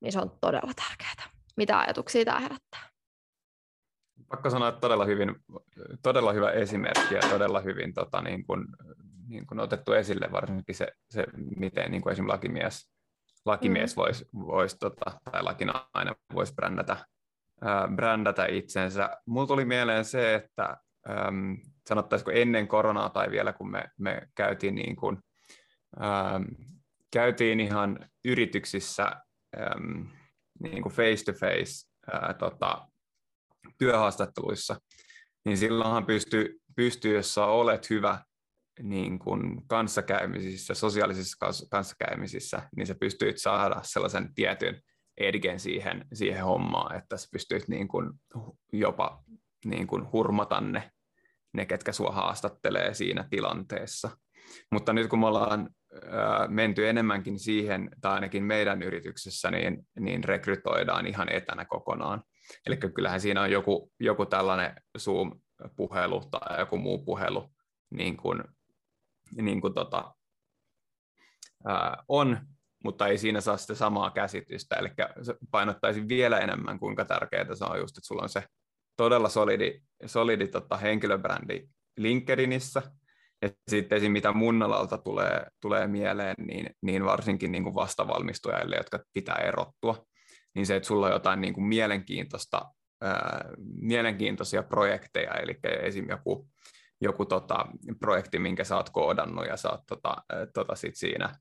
niin 0.00 0.12
se 0.12 0.20
on 0.20 0.38
todella 0.40 0.72
tärkeää. 0.76 1.30
Mitä 1.56 1.78
ajatuksia 1.78 2.24
tämä 2.24 2.40
herättää? 2.40 2.90
Pakko 4.28 4.50
sanoa, 4.50 4.68
että 4.68 4.80
todella, 4.80 5.04
hyvin, 5.04 5.34
todella 6.02 6.32
hyvä 6.32 6.50
esimerkki 6.50 7.14
ja 7.14 7.20
todella 7.20 7.60
hyvin 7.60 7.94
tota, 7.94 8.22
niin 8.22 8.46
kuin, 8.46 8.66
niin 9.28 9.46
kuin 9.46 9.60
otettu 9.60 9.92
esille 9.92 10.28
varsinkin 10.32 10.74
se, 10.74 10.92
se 11.10 11.24
miten 11.56 11.90
niin 11.90 12.02
kuin 12.02 12.12
esimerkiksi 12.12 12.32
lakimies, 12.32 12.90
lakimies 13.44 13.96
mm. 13.96 14.00
voisi 14.00 14.28
vois, 14.34 14.78
tota, 14.78 15.20
tai 15.32 15.42
lakinainen 15.42 16.14
voisi 16.34 16.54
brändätä, 16.54 16.96
ää, 17.60 17.88
brändätä 17.94 18.46
itsensä. 18.46 19.10
Mulla 19.26 19.46
tuli 19.46 19.64
mieleen 19.64 20.04
se, 20.04 20.34
että 20.34 20.76
äm, 21.10 21.56
sanottaisiko 21.88 22.30
ennen 22.30 22.68
koronaa 22.68 23.10
tai 23.10 23.30
vielä 23.30 23.52
kun 23.52 23.70
me, 23.70 23.84
me 23.98 24.28
käytiin, 24.34 24.74
niin 24.74 24.96
kuin, 24.96 25.18
äm, 26.00 26.44
käytiin 27.12 27.60
ihan 27.60 28.10
yrityksissä 28.24 29.12
äm, 29.56 30.08
niin 30.60 30.82
kuin 30.82 30.92
face 30.92 31.24
to 31.24 31.32
face 31.32 31.88
ää, 32.12 32.34
tota, 32.34 32.88
työhaastatteluissa, 33.78 34.76
niin 35.44 35.56
silloinhan 35.56 36.06
pystyy 36.06 36.60
pystyy, 36.76 37.14
jos 37.16 37.34
sä 37.34 37.44
olet 37.44 37.90
hyvä 37.90 38.24
niin 38.82 39.18
kuin 39.18 39.66
kanssakäymisissä, 39.66 40.74
sosiaalisissa 40.74 41.46
kanssakäymisissä, 41.70 42.68
niin 42.76 42.86
sä 42.86 42.94
pystyt 43.00 43.38
saada 43.38 43.80
sellaisen 43.82 44.34
tietyn 44.34 44.82
edgen 45.18 45.60
siihen, 45.60 46.04
siihen 46.12 46.44
hommaan, 46.44 46.96
että 46.96 47.16
sä 47.16 47.28
pystyt 47.32 47.68
niin 47.68 47.88
kuin 47.88 48.12
jopa 48.72 49.24
niin 49.64 49.86
kuin 49.86 50.12
hurmata 50.12 50.60
ne, 50.60 50.90
ne, 51.56 51.66
ketkä 51.66 51.92
sua 51.92 52.10
haastattelee 52.10 52.94
siinä 52.94 53.24
tilanteessa. 53.30 54.10
Mutta 54.72 54.92
nyt 54.92 55.06
kun 55.06 55.18
me 55.18 55.26
ollaan 55.26 55.70
menty 56.48 56.88
enemmänkin 56.88 57.38
siihen, 57.38 57.90
tai 58.00 58.14
ainakin 58.14 58.44
meidän 58.44 58.82
yrityksessä, 58.82 59.50
niin, 59.50 59.86
niin 60.00 60.24
rekrytoidaan 60.24 61.06
ihan 61.06 61.32
etänä 61.32 61.64
kokonaan. 61.64 62.22
Eli 62.66 62.76
kyllähän 62.76 63.20
siinä 63.20 63.42
on 63.42 63.50
joku, 63.50 63.92
joku 64.00 64.26
tällainen 64.26 64.74
Zoom-puhelu 64.98 66.20
tai 66.30 66.60
joku 66.60 66.78
muu 66.78 67.04
puhelu 67.04 67.50
niin 67.90 68.16
kuin, 68.16 68.44
niin 69.36 69.60
kuin 69.60 69.74
tota, 69.74 70.14
ää, 71.66 72.04
on, 72.08 72.38
mutta 72.84 73.06
ei 73.06 73.18
siinä 73.18 73.40
saa 73.40 73.56
sitä 73.56 73.74
samaa 73.74 74.10
käsitystä. 74.10 74.76
Eli 74.76 74.88
painottaisin 75.50 76.08
vielä 76.08 76.38
enemmän, 76.38 76.78
kuinka 76.78 77.04
tärkeää 77.04 77.54
se 77.54 77.64
on 77.64 77.78
just, 77.78 77.98
että 77.98 78.06
sulla 78.06 78.22
on 78.22 78.28
se 78.28 78.44
todella 78.96 79.28
solidi, 79.28 79.80
solidi 80.06 80.48
tota, 80.48 80.76
henkilöbrändi 80.76 81.68
LinkedInissä, 81.96 82.82
ja 83.42 83.50
sitten 83.70 83.96
esim. 83.96 84.12
mitä 84.12 84.32
mun 84.32 84.62
alalta 84.62 84.98
tulee, 84.98 85.46
tulee 85.60 85.86
mieleen, 85.86 86.34
niin, 86.38 86.70
niin 86.82 87.04
varsinkin 87.04 87.52
niin 87.52 87.62
kuin 87.62 87.74
vastavalmistujille, 87.74 88.76
jotka 88.76 88.98
pitää 89.12 89.36
erottua, 89.36 90.06
niin 90.54 90.66
se, 90.66 90.76
että 90.76 90.86
sulla 90.86 91.06
on 91.06 91.12
jotain 91.12 91.40
niin 91.40 91.54
kuin 91.54 91.64
mielenkiintoista, 91.64 92.70
ää, 93.00 93.48
mielenkiintoisia 93.80 94.62
projekteja, 94.62 95.34
eli 95.34 95.58
esim. 95.82 96.10
joku, 96.10 96.48
joku 97.00 97.24
tota, 97.24 97.66
projekti, 98.00 98.38
minkä 98.38 98.64
sä 98.64 98.76
oot 98.76 98.90
koodannut 98.90 99.46
ja 99.46 99.56
sä 99.56 99.70
oot 99.70 99.80
tota, 99.88 100.16
tota 100.54 100.74
sit 100.74 100.96
siinä 100.96 101.34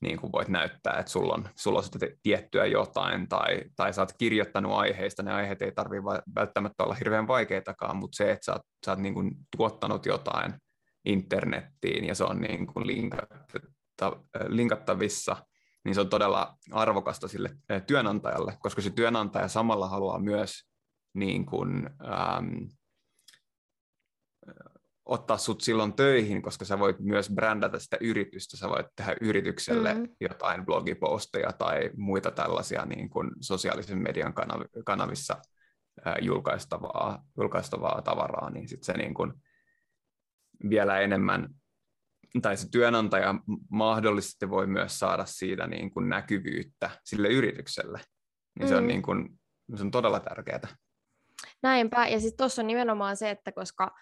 niin 0.00 0.20
kuin 0.20 0.32
voit 0.32 0.48
näyttää, 0.48 0.98
että 0.98 1.12
sulla 1.12 1.34
on, 1.34 1.48
sulla 1.56 1.78
on 1.78 1.84
tiettyä 2.22 2.66
jotain, 2.66 3.28
tai, 3.28 3.60
tai 3.76 3.94
sä 3.94 4.02
oot 4.02 4.12
kirjoittanut 4.18 4.72
aiheista, 4.72 5.22
ne 5.22 5.32
aiheet 5.32 5.62
ei 5.62 5.72
tarvitse 5.72 6.04
välttämättä 6.34 6.84
olla 6.84 6.94
hirveän 6.94 7.28
vaikeitakaan, 7.28 7.96
mutta 7.96 8.16
se, 8.16 8.30
että 8.30 8.44
sä 8.44 8.52
oot, 8.52 8.62
sä 8.86 8.92
oot 8.92 8.98
niin 8.98 9.14
kuin 9.14 9.30
tuottanut 9.56 10.06
jotain 10.06 10.54
internettiin 11.04 12.04
ja 12.04 12.14
se 12.14 12.24
on 12.24 12.40
niin 12.40 12.66
kuin 12.66 12.86
linkattavissa, 14.48 15.36
niin 15.84 15.94
se 15.94 16.00
on 16.00 16.08
todella 16.08 16.56
arvokasta 16.72 17.28
sille 17.28 17.50
työnantajalle, 17.86 18.56
koska 18.60 18.82
se 18.82 18.90
työnantaja 18.90 19.48
samalla 19.48 19.88
haluaa 19.88 20.18
myös 20.18 20.68
niin 21.14 21.46
kuin, 21.46 21.90
ähm, 22.04 22.54
ottaa 25.08 25.36
sut 25.36 25.60
silloin 25.60 25.92
töihin, 25.92 26.42
koska 26.42 26.64
sä 26.64 26.78
voit 26.78 26.98
myös 26.98 27.30
brändätä 27.30 27.78
sitä 27.78 27.96
yritystä, 28.00 28.56
sä 28.56 28.68
voit 28.68 28.86
tehdä 28.96 29.16
yritykselle 29.20 29.94
mm-hmm. 29.94 30.16
jotain 30.20 30.66
blogiposteja 30.66 31.52
tai 31.52 31.90
muita 31.96 32.30
tällaisia 32.30 32.84
niin 32.84 33.10
kuin 33.10 33.30
sosiaalisen 33.40 33.98
median 33.98 34.34
kanav- 34.34 34.82
kanavissa 34.84 35.36
äh, 36.06 36.14
julkaistavaa, 36.20 37.22
julkaistavaa 37.36 38.02
tavaraa, 38.02 38.50
niin 38.50 38.68
sitten 38.68 38.84
se 38.84 38.92
niin 38.92 39.14
kuin 39.14 39.32
vielä 40.70 41.00
enemmän, 41.00 41.48
tai 42.42 42.56
se 42.56 42.70
työnantaja 42.70 43.34
mahdollisesti 43.70 44.50
voi 44.50 44.66
myös 44.66 44.98
saada 44.98 45.24
siitä 45.26 45.66
niin 45.66 45.90
kuin 45.90 46.08
näkyvyyttä 46.08 46.90
sille 47.04 47.28
yritykselle, 47.28 48.00
niin 48.58 48.66
mm. 48.66 48.68
se, 48.68 48.76
on 48.76 48.82
mm. 48.82 48.88
niin 48.88 49.02
kuin, 49.02 49.38
se 49.76 49.82
on 49.82 49.90
todella 49.90 50.20
tärkeää. 50.20 50.68
Näinpä, 51.62 52.08
ja 52.08 52.20
sitten 52.20 52.36
tuossa 52.36 52.62
on 52.62 52.66
nimenomaan 52.66 53.16
se, 53.16 53.30
että 53.30 53.52
koska 53.52 53.94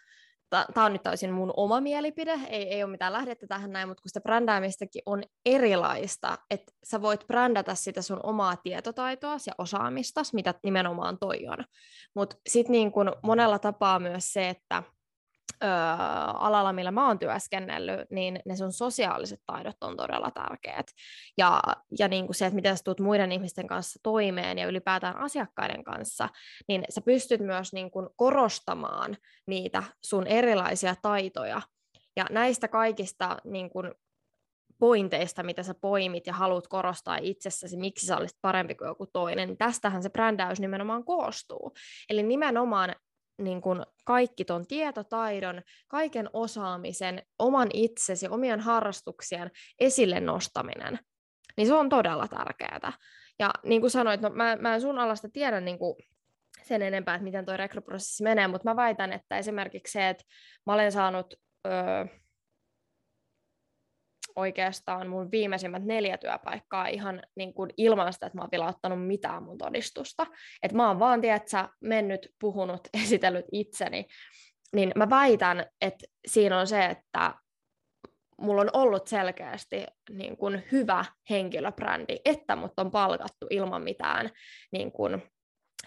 tämä 0.51 0.87
on 0.87 0.93
nyt 0.93 1.03
täysin 1.03 1.33
mun 1.33 1.53
oma 1.57 1.81
mielipide, 1.81 2.41
ei, 2.49 2.75
ei 2.75 2.83
ole 2.83 2.91
mitään 2.91 3.13
lähdettä 3.13 3.47
tähän 3.47 3.71
näin, 3.71 3.89
mutta 3.89 4.03
kun 4.03 4.09
sitä 4.09 4.21
brändäämistäkin 4.21 5.03
on 5.07 5.23
erilaista, 5.47 6.39
että 6.51 6.73
sä 6.85 7.03
voit 7.03 7.27
brändätä 7.27 7.75
sitä 7.75 8.03
sun 8.03 8.21
omaa 8.23 8.57
tietotaitoa 8.57 9.37
ja 9.47 9.53
osaamista, 9.59 10.23
mitä 10.33 10.55
nimenomaan 10.63 11.19
toi 11.19 11.47
on. 11.49 11.65
Mutta 12.15 12.37
sitten 12.49 12.73
niin 12.73 12.93
kun 12.93 13.13
monella 13.23 13.59
tapaa 13.59 13.99
myös 13.99 14.33
se, 14.33 14.49
että 14.49 14.83
öö, 15.65 15.71
alalla, 16.35 16.73
millä 16.73 16.91
mä 16.91 17.07
oon 17.07 17.19
työskennellyt, 17.19 18.11
niin 18.11 18.41
ne 18.47 18.57
sun 18.57 18.73
sosiaaliset 18.73 19.41
taidot 19.47 19.77
on 19.81 19.97
todella 19.97 20.31
tärkeät. 20.31 20.87
Ja, 21.39 21.63
ja 21.99 22.09
niin 22.09 22.27
kuin 22.27 22.35
se, 22.35 22.47
että 22.47 22.55
miten 22.55 22.77
sä 22.77 22.85
tulet 22.85 23.01
muiden 23.01 23.33
ihmisten 23.33 23.67
kanssa 23.67 24.01
toimeen 24.03 24.59
ja 24.59 24.67
ylipäätään 24.67 25.17
asiakkaiden 25.17 25.85
kanssa, 25.85 26.29
niin 26.69 26.85
sä 26.89 27.01
pystyt 27.01 27.41
myös 27.41 27.73
niin 27.73 27.91
kuin 27.91 28.09
korostamaan 28.17 29.17
niitä 29.47 29.83
sun 30.05 30.27
erilaisia 30.27 30.95
taitoja. 31.03 31.63
Ja 32.17 32.27
näistä 32.31 32.69
kaikista 32.69 33.37
niin 33.45 33.71
kuin 33.71 33.93
pointeista, 34.79 35.43
mitä 35.43 35.63
sä 35.63 35.75
poimit 35.75 36.27
ja 36.27 36.33
haluat 36.33 36.69
korostaa 36.69 37.19
itsessäsi, 37.21 37.77
miksi 37.77 38.07
sä 38.07 38.17
olisit 38.17 38.39
parempi 38.41 38.75
kuin 38.75 38.89
joku 38.89 39.07
toinen, 39.07 39.49
niin 39.49 39.59
tästähän 39.59 40.03
se 40.03 40.11
brändäys 40.11 40.61
nimenomaan 40.61 41.05
koostuu. 41.05 41.73
Eli 42.11 42.23
nimenomaan 42.23 42.95
niin 43.39 43.61
kuin 43.61 43.83
kaikki 44.05 44.45
ton 44.45 44.67
tietotaidon, 44.67 45.63
kaiken 45.89 46.31
osaamisen, 46.33 47.23
oman 47.39 47.69
itsesi, 47.73 48.29
omien 48.29 48.61
harrastuksien 48.61 49.51
esille 49.81 50.21
nostaminen, 50.21 50.99
niin 51.57 51.67
se 51.67 51.75
on 51.75 51.89
todella 51.89 52.29
tärkeää. 52.29 52.93
Ja 53.39 53.51
niin 53.65 53.81
kuin 53.81 53.91
sanoit, 53.91 54.21
no 54.21 54.31
mä, 54.31 54.57
mä 54.57 54.75
en 54.75 54.81
sun 54.81 54.99
alasta 54.99 55.29
tiedä 55.29 55.61
niin 55.61 55.79
kuin 55.79 55.97
sen 56.63 56.83
enempää, 56.83 57.15
että 57.15 57.25
miten 57.25 57.47
tuo 57.47 57.57
rekryprosessi 57.57 58.23
menee, 58.23 58.49
mutta 58.49 58.71
mä 58.71 58.77
väitän, 58.77 59.13
että 59.13 59.39
esimerkiksi 59.39 59.93
se, 59.93 60.09
että 60.09 60.25
mä 60.67 60.75
olen 60.75 60.93
saanut 60.93 61.35
öö, 61.67 62.07
oikeastaan 64.37 65.09
mun 65.09 65.31
viimeisimmät 65.31 65.85
neljä 65.85 66.19
työpaikkaa 66.19 66.87
ihan 66.87 67.23
niin 67.37 67.55
kuin 67.55 67.71
ilman 67.77 68.13
sitä, 68.13 68.27
että 68.27 68.39
mä 68.39 68.43
oon 68.43 68.51
vielä 68.53 68.67
ottanut 68.67 69.07
mitään 69.07 69.43
mun 69.43 69.59
todistusta. 69.59 70.27
Että 70.63 70.77
mä 70.77 70.89
oon 70.89 70.99
vaan, 70.99 71.21
tiedätkö, 71.21 71.69
mennyt, 71.81 72.29
puhunut, 72.41 72.81
esitellyt 73.05 73.47
itseni. 73.53 74.07
Niin 74.75 74.93
mä 74.97 75.11
väitän, 75.11 75.67
että 75.81 76.07
siinä 76.27 76.59
on 76.61 76.67
se, 76.67 76.85
että 76.85 77.35
mulla 78.41 78.61
on 78.61 78.71
ollut 78.73 79.07
selkeästi 79.07 79.87
niin 80.11 80.37
kuin 80.37 80.65
hyvä 80.73 81.05
henkilöbrändi, 81.31 82.17
että 82.25 82.57
mut 82.57 82.73
on 82.77 82.91
palkattu 82.91 83.47
ilman 83.51 83.83
mitään 83.83 84.31
niin 84.73 84.93
kuin 84.93 85.23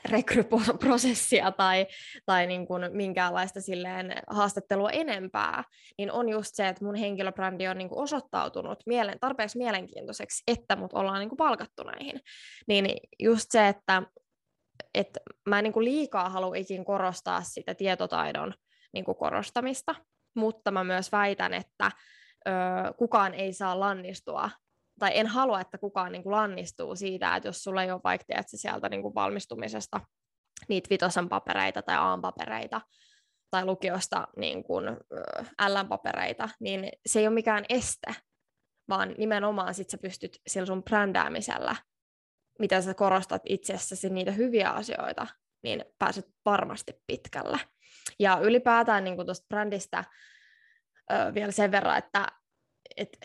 rekryprosessia 0.05 1.51
tai, 1.51 1.87
tai 2.25 2.47
niin 2.47 2.67
kuin 2.67 2.89
minkäänlaista 2.91 3.61
silleen 3.61 4.13
haastattelua 4.27 4.89
enempää, 4.89 5.63
niin 5.97 6.11
on 6.11 6.29
just 6.29 6.55
se, 6.55 6.67
että 6.67 6.85
mun 6.85 6.95
henkilöbrändi 6.95 7.67
on 7.67 7.77
niin 7.77 7.89
kuin 7.89 8.03
osoittautunut 8.03 8.83
mielen, 8.85 9.19
tarpeeksi 9.19 9.57
mielenkiintoiseksi, 9.57 10.43
että 10.47 10.75
mut 10.75 10.93
ollaan 10.93 11.19
niin 11.19 11.29
kuin 11.29 11.37
palkattu 11.37 11.83
näihin. 11.83 12.21
Niin 12.67 12.97
just 13.19 13.51
se, 13.51 13.67
että, 13.67 14.03
että 14.93 15.19
mä 15.49 15.59
en 15.59 15.63
niin 15.63 15.73
kuin 15.73 15.85
liikaa 15.85 16.29
halua 16.29 16.55
ikin 16.55 16.85
korostaa 16.85 17.41
sitä 17.43 17.75
tietotaidon 17.75 18.53
niin 18.93 19.05
kuin 19.05 19.17
korostamista, 19.17 19.95
mutta 20.35 20.71
mä 20.71 20.83
myös 20.83 21.11
väitän, 21.11 21.53
että 21.53 21.91
ö, 22.47 22.51
kukaan 22.97 23.33
ei 23.33 23.53
saa 23.53 23.79
lannistua 23.79 24.49
tai 24.99 25.11
en 25.13 25.27
halua, 25.27 25.61
että 25.61 25.77
kukaan 25.77 26.11
niin 26.11 26.23
kuin 26.23 26.31
lannistuu 26.31 26.95
siitä, 26.95 27.35
että 27.35 27.49
jos 27.49 27.63
sulla 27.63 27.83
ei 27.83 27.91
ole 27.91 28.01
vaikka 28.03 28.25
tiedätkö, 28.25 28.57
sieltä 28.57 28.89
niin 28.89 29.01
kuin 29.01 29.15
valmistumisesta 29.15 29.99
niitä 30.67 30.89
vitosen 30.89 31.29
papereita 31.29 31.81
tai 31.81 31.95
A-papereita 31.99 32.81
tai 33.51 33.65
lukiosta 33.65 34.27
niin 34.37 34.63
kuin, 34.63 34.85
L-papereita, 35.67 36.49
niin 36.59 36.89
se 37.05 37.19
ei 37.19 37.27
ole 37.27 37.33
mikään 37.33 37.65
este, 37.69 38.15
vaan 38.89 39.15
nimenomaan 39.17 39.73
sit 39.73 39.89
sä 39.89 39.97
pystyt 39.97 40.41
sillä 40.47 40.65
sun 40.65 40.83
brändäämisellä, 40.83 41.75
mitä 42.59 42.81
sä 42.81 42.93
korostat 42.93 43.41
itsessäsi 43.45 44.09
niitä 44.09 44.31
hyviä 44.31 44.69
asioita, 44.69 45.27
niin 45.63 45.85
pääset 45.99 46.27
varmasti 46.45 46.93
pitkälle. 47.07 47.59
Ja 48.19 48.39
ylipäätään 48.41 49.03
niin 49.03 49.25
tuosta 49.25 49.45
brändistä 49.49 50.03
ö, 51.11 51.33
vielä 51.33 51.51
sen 51.51 51.71
verran, 51.71 51.97
että 51.97 52.27
et 52.97 53.17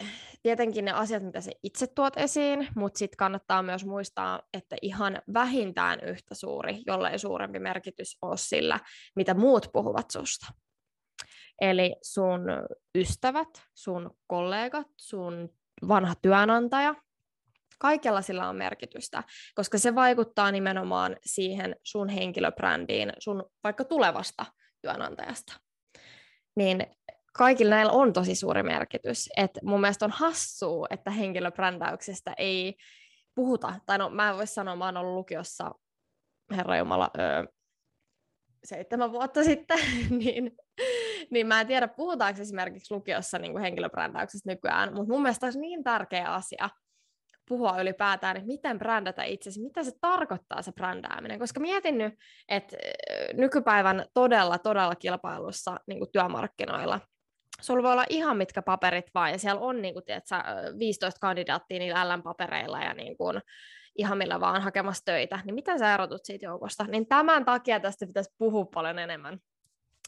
tietenkin 0.42 0.84
ne 0.84 0.92
asiat, 0.92 1.22
mitä 1.22 1.40
sä 1.40 1.50
itse 1.62 1.86
tuot 1.86 2.16
esiin, 2.16 2.68
mutta 2.76 2.98
sitten 2.98 3.16
kannattaa 3.16 3.62
myös 3.62 3.84
muistaa, 3.84 4.42
että 4.52 4.76
ihan 4.82 5.22
vähintään 5.34 6.00
yhtä 6.00 6.34
suuri, 6.34 6.82
jollei 6.86 7.18
suurempi 7.18 7.58
merkitys 7.58 8.18
ole 8.22 8.36
sillä, 8.36 8.80
mitä 9.16 9.34
muut 9.34 9.70
puhuvat 9.72 10.10
susta. 10.10 10.46
Eli 11.60 11.96
sun 12.02 12.40
ystävät, 12.94 13.62
sun 13.74 14.16
kollegat, 14.26 14.86
sun 14.96 15.48
vanha 15.88 16.14
työnantaja, 16.22 16.94
kaikella 17.78 18.22
sillä 18.22 18.48
on 18.48 18.56
merkitystä, 18.56 19.22
koska 19.54 19.78
se 19.78 19.94
vaikuttaa 19.94 20.52
nimenomaan 20.52 21.16
siihen 21.26 21.76
sun 21.82 22.08
henkilöbrändiin, 22.08 23.12
sun 23.18 23.50
vaikka 23.64 23.84
tulevasta 23.84 24.46
työnantajasta. 24.82 25.60
Niin 26.56 26.86
kaikilla 27.36 27.74
näillä 27.74 27.92
on 27.92 28.12
tosi 28.12 28.34
suuri 28.34 28.62
merkitys. 28.62 29.28
Et 29.36 29.50
mun 29.62 29.80
mielestä 29.80 30.04
on 30.04 30.10
hassua, 30.10 30.86
että 30.90 31.10
henkilöbrändäyksestä 31.10 32.34
ei 32.38 32.74
puhuta. 33.34 33.74
Tai 33.86 33.98
no, 33.98 34.10
mä 34.10 34.30
en 34.30 34.36
voi 34.36 34.46
sanoa, 34.46 34.76
mä 34.76 34.84
oon 34.84 34.96
ollut 34.96 35.14
lukiossa, 35.14 35.70
herra 36.56 36.76
Jumala, 36.76 37.10
öö, 37.18 37.44
seitsemän 38.64 39.12
vuotta 39.12 39.44
sitten, 39.44 39.78
niin 40.24 40.56
niin 41.30 41.46
mä 41.46 41.60
en 41.60 41.66
tiedä, 41.66 41.88
puhutaanko 41.88 42.40
esimerkiksi 42.40 42.94
lukiossa 42.94 43.38
niin 43.38 43.58
henkilöbrändäyksestä 43.58 44.50
nykyään, 44.50 44.94
mutta 44.94 45.12
mun 45.12 45.22
mielestä 45.22 45.46
olisi 45.46 45.60
niin 45.60 45.84
tärkeä 45.84 46.32
asia 46.32 46.68
puhua 47.48 47.80
ylipäätään, 47.80 48.36
että 48.36 48.46
miten 48.46 48.78
brändätä 48.78 49.24
itsesi, 49.24 49.62
mitä 49.62 49.84
se 49.84 49.92
tarkoittaa 50.00 50.62
se 50.62 50.72
brändääminen, 50.72 51.38
koska 51.38 51.60
mietin 51.60 51.98
nyt, 51.98 52.14
että 52.48 52.76
nykypäivän 53.32 54.04
todella, 54.14 54.58
todella 54.58 54.94
kilpailussa 54.94 55.76
niin 55.86 55.98
kuin 55.98 56.10
työmarkkinoilla, 56.12 57.00
sulla 57.64 57.82
voi 57.82 57.92
olla 57.92 58.04
ihan 58.08 58.36
mitkä 58.36 58.62
paperit 58.62 59.06
vaan, 59.14 59.30
ja 59.30 59.38
siellä 59.38 59.60
on 59.60 59.82
niin 59.82 59.94
kuin, 59.94 60.04
tiedätkö, 60.04 60.36
15 60.78 61.20
kandidaattia 61.20 61.78
niillä 61.78 62.08
LM-papereilla, 62.08 62.80
ja 62.80 62.94
niin 62.94 63.16
kuin, 63.16 63.40
ihan 63.96 64.18
millä 64.18 64.40
vaan 64.40 64.62
hakemassa 64.62 65.04
töitä, 65.04 65.40
niin 65.44 65.54
miten 65.54 65.78
sä 65.78 65.94
erotut 65.94 66.24
siitä 66.24 66.46
joukosta? 66.46 66.84
Niin 66.84 67.06
tämän 67.06 67.44
takia 67.44 67.80
tästä 67.80 68.06
pitäisi 68.06 68.34
puhua 68.38 68.64
paljon 68.74 68.98
enemmän. 68.98 69.38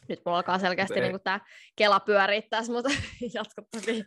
Nyt 0.09 0.21
mulla 0.25 0.38
alkaa 0.38 0.59
selkeästi 0.59 1.01
niin 1.01 1.21
tämä 1.25 1.40
kela 1.77 2.01
pyöriä 2.01 2.42
tässä, 2.51 2.73
mutta 2.73 2.90
jatka 3.35 3.62
toki. 3.73 4.05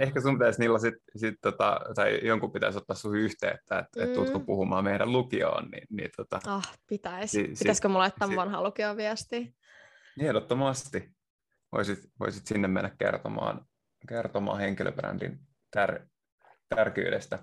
Ehkä 0.00 0.20
sun 0.20 0.38
pitäisi 0.38 0.60
niillä 0.60 0.78
sit, 0.78 0.94
sit 1.16 1.34
tota, 1.40 1.80
tai 1.94 2.20
jonkun 2.22 2.52
pitäisi 2.52 2.78
ottaa 2.78 2.96
sun 2.96 3.16
yhteyttä, 3.16 3.78
että 3.78 4.00
mm. 4.00 4.04
et 4.04 4.12
tuutko 4.12 4.40
puhumaan 4.40 4.84
meidän 4.84 5.12
lukioon. 5.12 5.68
Niin, 5.70 5.86
niin 5.90 6.10
tota, 6.16 6.40
ah, 6.46 6.72
pitäisi. 6.88 7.40
Si, 7.40 7.54
Pitäisikö 7.58 7.88
mulla 7.88 8.00
laittaa 8.00 8.28
si, 8.28 8.36
vanha 8.36 8.62
lukioon 8.62 8.96
viesti? 8.96 9.54
Ehdottomasti. 10.20 11.14
Voisit, 11.74 11.98
voisit 12.20 12.46
sinne 12.46 12.68
mennä 12.68 12.90
kertomaan, 12.98 13.66
kertomaan 14.08 14.58
henkilöbrändin 14.58 15.40
tär, 15.70 16.06
tärkeydestä. 16.68 17.38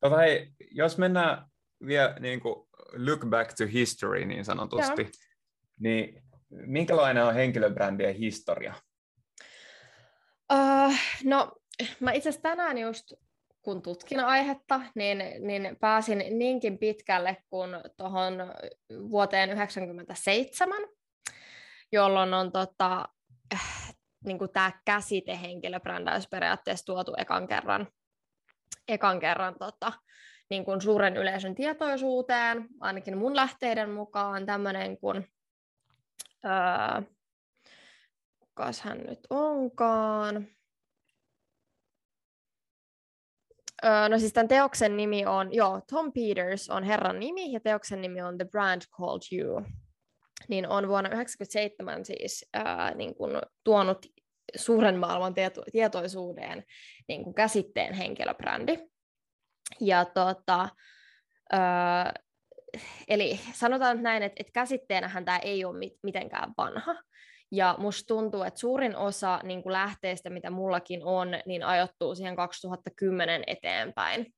Tota, 0.00 0.16
hei, 0.16 0.52
jos 0.70 0.98
mennään 0.98 1.46
vielä 1.86 2.16
niin 2.20 2.40
kuin 2.40 2.68
look 2.92 3.26
back 3.26 3.54
to 3.58 3.64
history 3.72 4.24
niin 4.24 4.44
sanotusti, 4.44 5.02
Joo. 5.02 5.10
niin 5.80 6.22
minkälainen 6.50 7.24
on 7.24 7.34
henkilöbrändien 7.34 8.14
historia? 8.14 8.74
Uh, 10.52 10.94
no, 11.24 11.52
mä 12.00 12.12
itse 12.12 12.28
asiassa 12.28 12.42
tänään 12.42 12.78
just 12.78 13.12
kun 13.62 13.82
tutkin 13.82 14.20
aihetta, 14.20 14.80
niin, 14.94 15.18
niin 15.40 15.76
pääsin 15.80 16.24
niinkin 16.30 16.78
pitkälle 16.78 17.36
kuin 17.50 17.70
tuohon 17.96 18.34
vuoteen 19.10 19.48
1997, 19.48 20.82
jolloin 21.92 22.34
on 22.34 22.52
tota, 22.52 23.08
niin 24.24 24.38
tämä 24.52 24.72
käsite 24.84 25.40
henkilöbrändäys 25.40 26.28
periaatteessa 26.28 26.86
tuotu 26.86 27.14
ekan 27.18 27.48
kerran 27.48 27.88
ekan 28.88 29.20
kerran 29.20 29.54
tota, 29.58 29.92
niin 30.50 30.64
kuin 30.64 30.80
suuren 30.80 31.16
yleisön 31.16 31.54
tietoisuuteen, 31.54 32.68
ainakin 32.80 33.18
mun 33.18 33.36
lähteiden 33.36 33.90
mukaan 33.90 34.46
tämmöinen 34.46 34.98
kuin, 34.98 35.28
öö, 36.44 37.02
kukas 38.38 38.80
hän 38.80 38.98
nyt 38.98 39.26
onkaan, 39.30 40.46
Öö, 43.84 44.08
no 44.08 44.18
siis 44.18 44.32
tämän 44.32 44.48
teoksen 44.48 44.96
nimi 44.96 45.26
on, 45.26 45.54
joo, 45.54 45.80
Tom 45.90 46.12
Peters 46.12 46.70
on 46.70 46.84
herran 46.84 47.20
nimi 47.20 47.52
ja 47.52 47.60
teoksen 47.60 48.02
nimi 48.02 48.22
on 48.22 48.38
The 48.38 48.44
Brand 48.44 48.82
Called 48.82 49.38
You. 49.38 49.62
Niin 50.48 50.68
on 50.68 50.88
vuonna 50.88 51.08
1997 51.10 52.04
siis 52.04 52.48
ää, 52.54 52.94
niin 52.94 53.14
kuin 53.14 53.32
tuonut 53.64 54.06
suuren 54.56 54.98
maailman 54.98 55.34
tieto- 55.34 55.64
tietoisuuteen 55.72 56.64
niin 57.08 57.24
kuin 57.24 57.34
käsitteen 57.34 57.94
henkilöbrändi. 57.94 58.78
Ja 59.80 60.04
tota, 60.04 60.68
öö, 61.52 61.60
eli 63.08 63.40
sanotaan 63.52 64.02
näin, 64.02 64.22
että, 64.22 64.36
että 64.40 64.52
käsitteenähän 64.52 65.24
tämä 65.24 65.38
ei 65.38 65.64
ole 65.64 65.78
mit- 65.78 65.98
mitenkään 66.02 66.52
vanha. 66.58 66.96
Ja 67.52 67.74
musta 67.78 68.06
tuntuu, 68.06 68.42
että 68.42 68.60
suurin 68.60 68.96
osa 68.96 69.40
niin 69.42 69.62
lähteistä, 69.66 70.30
mitä 70.30 70.50
mullakin 70.50 71.04
on, 71.04 71.28
niin 71.46 71.62
ajoittuu 71.62 72.14
siihen 72.14 72.36
2010 72.36 73.44
eteenpäin. 73.46 74.34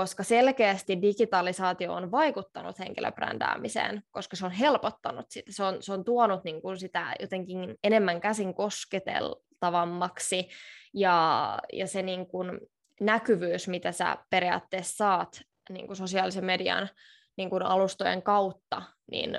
Koska 0.00 0.22
selkeästi 0.22 1.02
digitalisaatio 1.02 1.92
on 1.92 2.10
vaikuttanut 2.10 2.78
henkilöbrändäämiseen, 2.78 4.02
koska 4.10 4.36
se 4.36 4.46
on 4.46 4.50
helpottanut 4.50 5.26
sitä, 5.28 5.52
se 5.52 5.62
on, 5.64 5.82
se 5.82 5.92
on 5.92 6.04
tuonut 6.04 6.44
niin 6.44 6.62
kuin 6.62 6.78
sitä 6.78 7.14
jotenkin 7.20 7.74
enemmän 7.84 8.20
käsin 8.20 8.54
kosketeltavammaksi, 8.54 10.48
ja, 10.94 11.58
ja 11.72 11.86
se 11.86 12.02
niin 12.02 12.26
kuin 12.26 12.60
näkyvyys, 13.00 13.68
mitä 13.68 13.92
sä 13.92 14.16
periaatteessa 14.30 14.96
saat 14.96 15.40
niin 15.70 15.86
kuin 15.86 15.96
sosiaalisen 15.96 16.44
median 16.44 16.88
niin 17.36 17.50
kuin 17.50 17.62
alustojen 17.62 18.22
kautta, 18.22 18.82
niin 19.10 19.38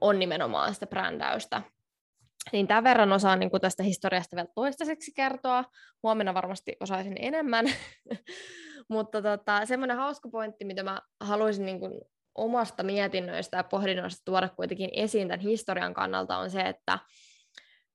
on 0.00 0.18
nimenomaan 0.18 0.74
sitä 0.74 0.86
brändäystä. 0.86 1.62
Niin 2.52 2.66
tämän 2.66 2.84
verran 2.84 3.12
osaan 3.12 3.40
niin 3.40 3.50
tästä 3.60 3.82
historiasta 3.82 4.36
vielä 4.36 4.48
toistaiseksi 4.54 5.12
kertoa. 5.16 5.64
Huomenna 6.02 6.34
varmasti 6.34 6.76
osaisin 6.80 7.16
enemmän. 7.20 7.66
Mutta 8.90 9.22
tota, 9.22 9.66
semmoinen 9.66 9.96
hauska 9.96 10.28
pointti, 10.28 10.64
mitä 10.64 10.82
mä 10.82 11.00
haluaisin 11.20 11.66
niin 11.66 11.80
kuin 11.80 12.00
omasta 12.34 12.82
mietinnöistä 12.82 13.56
ja 13.56 13.64
pohdinnoista 13.64 14.22
tuoda 14.24 14.48
kuitenkin 14.48 14.90
esiin 14.92 15.28
tämän 15.28 15.40
historian 15.40 15.94
kannalta, 15.94 16.38
on 16.38 16.50
se, 16.50 16.60
että 16.60 16.98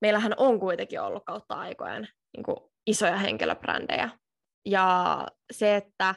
meillähän 0.01 0.33
on 0.37 0.59
kuitenkin 0.59 1.01
ollut 1.01 1.23
kautta 1.25 1.55
aikojen 1.55 2.07
niin 2.37 2.43
kuin 2.43 2.57
isoja 2.87 3.17
henkilöbrändejä. 3.17 4.09
Ja 4.65 5.27
se, 5.51 5.75
että 5.75 6.15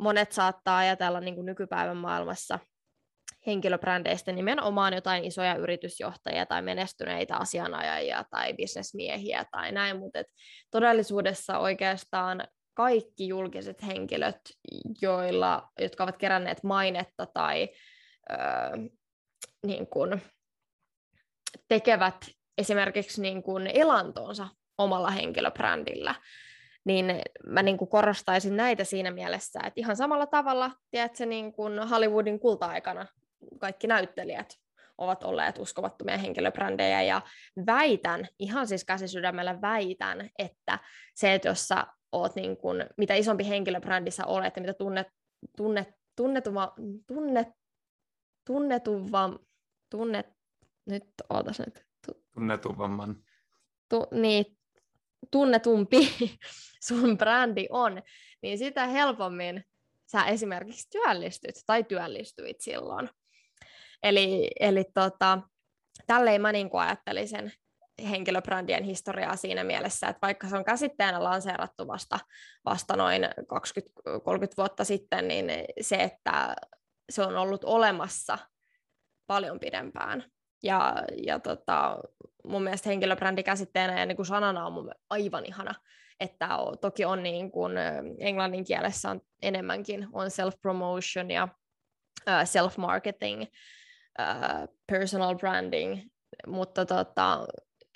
monet 0.00 0.32
saattaa 0.32 0.78
ajatella 0.78 1.20
niin 1.20 1.34
kuin 1.34 1.46
nykypäivän 1.46 1.96
maailmassa 1.96 2.58
henkilöbrändeistä 3.46 4.32
nimenomaan 4.32 4.94
jotain 4.94 5.24
isoja 5.24 5.54
yritysjohtajia 5.54 6.46
tai 6.46 6.62
menestyneitä 6.62 7.36
asianajajia 7.36 8.24
tai 8.30 8.54
bisnesmiehiä 8.54 9.44
tai 9.50 9.72
näin, 9.72 9.98
mutta 9.98 10.18
et 10.18 10.26
todellisuudessa 10.70 11.58
oikeastaan 11.58 12.48
kaikki 12.74 13.28
julkiset 13.28 13.82
henkilöt, 13.86 14.40
joilla, 15.02 15.68
jotka 15.80 16.04
ovat 16.04 16.16
keränneet 16.16 16.62
mainetta 16.62 17.26
tai 17.26 17.68
öö, 18.30 18.38
niin 19.66 19.86
kuin, 19.86 20.22
tekevät 21.68 22.26
esimerkiksi 22.58 23.22
niin 23.22 23.42
kuin 23.42 23.70
elantonsa 23.74 24.48
omalla 24.78 25.10
henkilöbrändillä, 25.10 26.14
niin 26.84 27.22
mä 27.46 27.62
niin 27.62 27.78
kuin 27.78 27.88
korostaisin 27.88 28.56
näitä 28.56 28.84
siinä 28.84 29.10
mielessä, 29.10 29.60
että 29.66 29.80
ihan 29.80 29.96
samalla 29.96 30.26
tavalla, 30.26 30.70
tiedätkö, 30.90 31.26
niin 31.26 31.52
kuin 31.52 31.88
Hollywoodin 31.88 32.40
kulta-aikana 32.40 33.06
kaikki 33.58 33.86
näyttelijät 33.86 34.58
ovat 34.98 35.22
olleet 35.22 35.58
uskomattomia 35.58 36.18
henkilöbrändejä, 36.18 37.02
ja 37.02 37.22
väitän, 37.66 38.28
ihan 38.38 38.66
siis 38.66 38.84
käsisydämellä 38.84 39.60
väitän, 39.60 40.30
että 40.38 40.78
se, 41.14 41.34
että 41.34 41.48
jos 41.48 41.68
sä 41.68 41.86
oot 42.12 42.34
niin 42.34 42.56
kuin, 42.56 42.86
mitä 42.96 43.14
isompi 43.14 43.48
henkilöbrändi 43.48 44.10
sä 44.10 44.26
olet, 44.26 44.56
ja 44.56 44.62
mitä 44.62 44.74
tunnet, 44.74 45.06
tunnet, 45.56 45.88
tunnetuva, 46.16 46.74
tunnet, 47.06 47.48
tunnetuva, 48.46 49.30
tunnet, 49.90 50.26
nyt 50.86 51.04
ootas 51.30 51.58
nyt. 51.58 51.86
Tunnetuvamman. 52.34 53.16
Tu, 53.88 54.06
niin, 54.10 54.58
tunnetumpi 55.30 56.12
sun 56.88 57.18
brändi 57.18 57.66
on, 57.70 58.02
niin 58.42 58.58
sitä 58.58 58.86
helpommin 58.86 59.64
sä 60.06 60.24
esimerkiksi 60.24 60.90
työllistyt 60.90 61.54
tai 61.66 61.84
työllistyit 61.84 62.60
silloin. 62.60 63.10
Eli, 64.04 64.50
eli 64.60 64.84
tota, 64.94 65.38
tälleen 66.06 66.40
mä 66.40 66.52
niin 66.52 66.70
ajattelisin 66.72 67.52
henkilöbrändien 68.10 68.84
historiaa 68.84 69.36
siinä 69.36 69.64
mielessä, 69.64 70.08
että 70.08 70.26
vaikka 70.26 70.48
se 70.48 70.56
on 70.56 70.64
käsitteenä 70.64 71.24
lanseerattu 71.24 71.86
vasta, 71.86 72.18
vasta 72.64 72.96
noin 72.96 73.22
20-30 73.24 73.28
vuotta 74.56 74.84
sitten, 74.84 75.28
niin 75.28 75.46
se, 75.80 75.96
että 75.96 76.56
se 77.10 77.22
on 77.22 77.36
ollut 77.36 77.64
olemassa 77.64 78.38
paljon 79.26 79.60
pidempään. 79.60 80.24
Ja, 80.62 80.94
ja 81.26 81.38
tota, 81.40 81.98
mun 82.44 82.62
mielestä 82.62 82.88
henkilöbrändi 82.88 83.42
käsitteenä 83.42 84.00
ja 84.00 84.06
niin 84.06 84.16
kuin 84.16 84.26
sanana 84.26 84.66
on 84.66 84.72
mun 84.72 84.90
aivan 85.10 85.46
ihana, 85.46 85.74
että 86.20 86.56
on, 86.56 86.78
toki 86.78 87.04
on 87.04 87.22
niin 87.22 87.50
kuin, 87.50 87.72
englannin 88.18 88.64
kielessä 88.64 89.10
on 89.10 89.20
enemmänkin 89.42 90.08
on 90.12 90.26
self-promotion 90.26 91.30
ja 91.30 91.48
self-marketing, 92.44 93.46
personal 94.86 95.34
branding, 95.34 96.00
mutta 96.46 96.86
tota, 96.86 97.46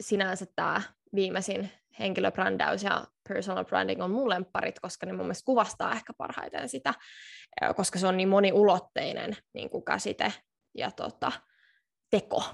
sinänsä 0.01 0.47
tämä 0.57 0.83
viimeisin 1.15 1.71
henkilöbrändäys 1.99 2.83
ja 2.83 3.07
personal 3.29 3.65
branding 3.65 4.03
on 4.03 4.11
mun 4.11 4.29
lempparit, 4.29 4.81
koska 4.81 5.07
ne 5.07 5.13
mun 5.13 5.27
mielestä 5.27 5.47
kuvastaa 5.47 5.93
ehkä 5.93 6.13
parhaiten 6.19 6.69
sitä, 6.69 6.95
koska 7.77 7.99
se 7.99 8.07
on 8.07 8.17
niin 8.17 8.29
moniulotteinen 8.29 9.37
niin 9.55 9.71
kuin 9.71 9.85
käsite 9.85 10.33
ja 10.75 10.91
tota, 10.91 11.33
teko. 12.11 12.45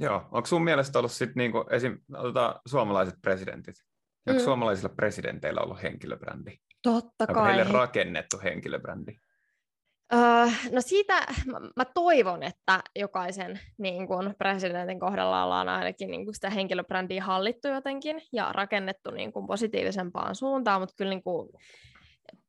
Joo, 0.00 0.28
onko 0.32 0.46
sun 0.46 0.64
mielestä 0.64 0.98
ollut 0.98 1.12
sitten 1.12 1.34
niinku 1.36 1.64
esim. 1.70 1.98
Otetaan 2.14 2.60
suomalaiset 2.68 3.14
presidentit? 3.22 3.74
Onko 4.26 4.40
mm. 4.40 4.44
suomalaisilla 4.44 4.94
presidenteillä 4.96 5.60
ollut 5.60 5.82
henkilöbrändi? 5.82 6.56
Totta 6.82 7.24
Onko 7.28 7.34
kai. 7.34 7.46
heille 7.46 7.72
rakennettu 7.72 8.40
henkilöbrändi? 8.42 9.12
No 10.70 10.80
siitä 10.80 11.26
mä, 11.76 11.84
toivon, 11.84 12.42
että 12.42 12.80
jokaisen 12.96 13.60
niin 13.78 14.06
kun, 14.06 14.34
presidentin 14.38 15.00
kohdalla 15.00 15.44
ollaan 15.44 15.68
ainakin 15.68 16.10
niin 16.10 16.24
kun 16.24 16.34
sitä 16.34 16.50
henkilöbrändiä 16.50 17.24
hallittu 17.24 17.68
jotenkin 17.68 18.22
ja 18.32 18.52
rakennettu 18.52 19.10
niin 19.10 19.32
kun, 19.32 19.46
positiivisempaan 19.46 20.34
suuntaan, 20.34 20.80
mutta 20.80 20.94
kyllä 20.96 21.10
niin 21.10 21.22
kun, 21.22 21.48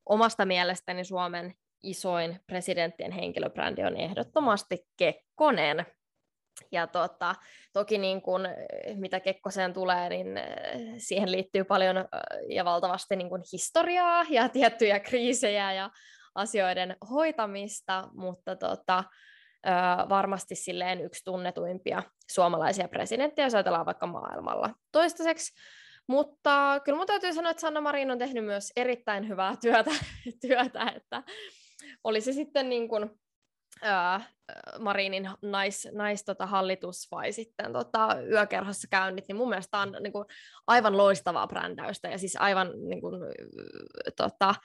omasta 0.05 0.45
mielestäni 0.45 1.03
Suomen 1.03 1.53
isoin 1.83 2.39
presidenttien 2.47 3.11
henkilöbrändi 3.11 3.83
on 3.83 3.97
ehdottomasti 3.97 4.87
Kekkonen. 4.97 5.85
Ja 6.71 6.87
tota, 6.87 7.35
toki 7.73 7.97
niin 7.97 8.21
kun, 8.21 8.41
mitä 8.95 9.19
Kekkoseen 9.19 9.73
tulee, 9.73 10.09
niin 10.09 10.27
siihen 10.97 11.31
liittyy 11.31 11.63
paljon 11.63 11.95
ja 12.49 12.65
valtavasti 12.65 13.15
niin 13.15 13.29
kun 13.29 13.43
historiaa 13.51 14.25
ja 14.29 14.49
tiettyjä 14.53 14.99
kriisejä 14.99 15.73
ja 15.73 15.89
asioiden 16.35 16.97
hoitamista, 17.09 18.09
mutta 18.13 18.55
tota, 18.55 19.03
varmasti 20.09 20.55
silleen 20.55 21.01
yksi 21.01 21.23
tunnetuimpia 21.25 22.03
suomalaisia 22.31 22.87
presidenttejä, 22.87 23.45
jos 23.45 23.53
ajatellaan 23.53 23.85
vaikka 23.85 24.07
maailmalla 24.07 24.69
toistaiseksi. 24.91 25.53
Mutta 26.07 26.81
kyllä 26.85 26.97
mun 26.97 27.07
täytyy 27.07 27.33
sanoa, 27.33 27.51
että 27.51 27.61
Sanna 27.61 27.81
Marin 27.81 28.11
on 28.11 28.17
tehnyt 28.17 28.45
myös 28.45 28.71
erittäin 28.75 29.27
hyvää 29.27 29.55
työtä, 29.61 29.91
työtä 30.47 30.93
että 30.95 31.23
oli 32.03 32.21
se 32.21 32.33
sitten 32.33 32.69
niin 32.69 32.87
kuin, 32.87 33.09
Marinin 34.79 35.29
nais, 35.41 35.87
nais 35.91 36.23
tota, 36.25 36.45
hallitus 36.45 37.07
vai 37.11 37.31
sitten 37.31 37.73
tota, 37.73 38.21
yökerhossa 38.31 38.87
käynnit, 38.91 39.25
niin 39.27 39.35
mun 39.35 39.49
mielestä 39.49 39.77
on 39.77 39.97
niin 39.99 40.13
kuin, 40.13 40.25
aivan 40.67 40.97
loistavaa 40.97 41.47
brändäystä 41.47 42.07
ja 42.07 42.17
siis 42.17 42.37
aivan 42.39 42.71
niin 42.89 43.01
kuin, 43.01 43.15
tota, 44.17 44.55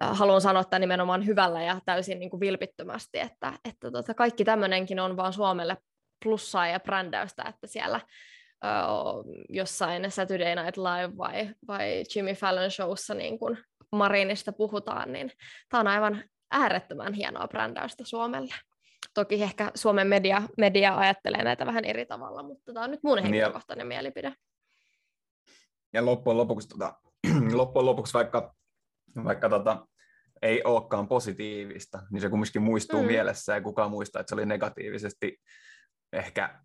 haluan 0.00 0.40
sanoa 0.40 0.64
tämän 0.64 0.80
nimenomaan 0.80 1.26
hyvällä 1.26 1.62
ja 1.62 1.80
täysin 1.86 2.18
niin 2.18 2.30
kuin 2.30 2.40
vilpittömästi, 2.40 3.18
että, 3.18 3.52
että 3.64 3.90
tota, 3.90 4.14
kaikki 4.14 4.44
tämmöinenkin 4.44 5.00
on 5.00 5.16
vaan 5.16 5.32
Suomelle 5.32 5.76
plussaa 6.24 6.68
ja 6.68 6.80
brändäystä, 6.80 7.44
että 7.48 7.66
siellä 7.66 8.00
ö, 8.64 8.68
jossain 9.48 10.10
Saturday 10.10 10.54
Night 10.54 10.76
Live 10.76 11.16
vai, 11.16 11.48
vai 11.68 12.04
Jimmy 12.14 12.34
Fallon 12.34 12.70
showssa 12.70 13.14
niin 13.14 13.38
kuin 13.38 13.58
Marinista 13.92 14.52
puhutaan, 14.52 15.12
niin 15.12 15.30
tämä 15.68 15.80
on 15.80 15.86
aivan 15.86 16.24
äärettömän 16.54 17.12
hienoa 17.12 17.48
brändäystä 17.48 18.04
Suomelle. 18.04 18.54
Toki 19.14 19.42
ehkä 19.42 19.70
Suomen 19.74 20.06
media, 20.06 20.42
media 20.58 20.96
ajattelee 20.96 21.44
näitä 21.44 21.66
vähän 21.66 21.84
eri 21.84 22.06
tavalla, 22.06 22.42
mutta 22.42 22.72
tämä 22.72 22.84
on 22.84 22.90
nyt 22.90 23.02
mun 23.02 23.22
henkilökohtainen 23.22 23.84
ja, 23.84 23.88
mielipide. 23.88 24.34
Ja 25.92 26.06
loppujen 26.06 26.36
lopuksi, 26.36 26.68
tota, 26.68 26.94
loppujen 27.52 27.86
lopuksi 27.86 28.14
vaikka, 28.14 28.54
vaikka 29.24 29.48
tota, 29.48 29.86
ei 30.42 30.62
olekaan 30.64 31.08
positiivista, 31.08 32.02
niin 32.10 32.20
se 32.20 32.28
kumminkin 32.28 32.62
muistuu 32.62 33.00
mm. 33.00 33.06
mielessä 33.06 33.54
ja 33.54 33.60
kukaan 33.60 33.90
muistaa, 33.90 34.20
että 34.20 34.28
se 34.28 34.34
oli 34.34 34.46
negatiivisesti 34.46 35.40
ehkä 36.12 36.60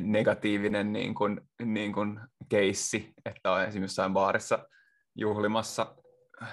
negatiivinen 0.00 0.92
niin 0.92 1.14
kuin, 1.14 1.40
niin 1.64 1.92
kuin 1.92 2.20
keissi, 2.48 3.12
että 3.24 3.52
on 3.52 3.60
esimerkiksi 3.60 3.84
jossain 3.84 4.12
baarissa 4.12 4.68
juhlimassa 5.14 5.96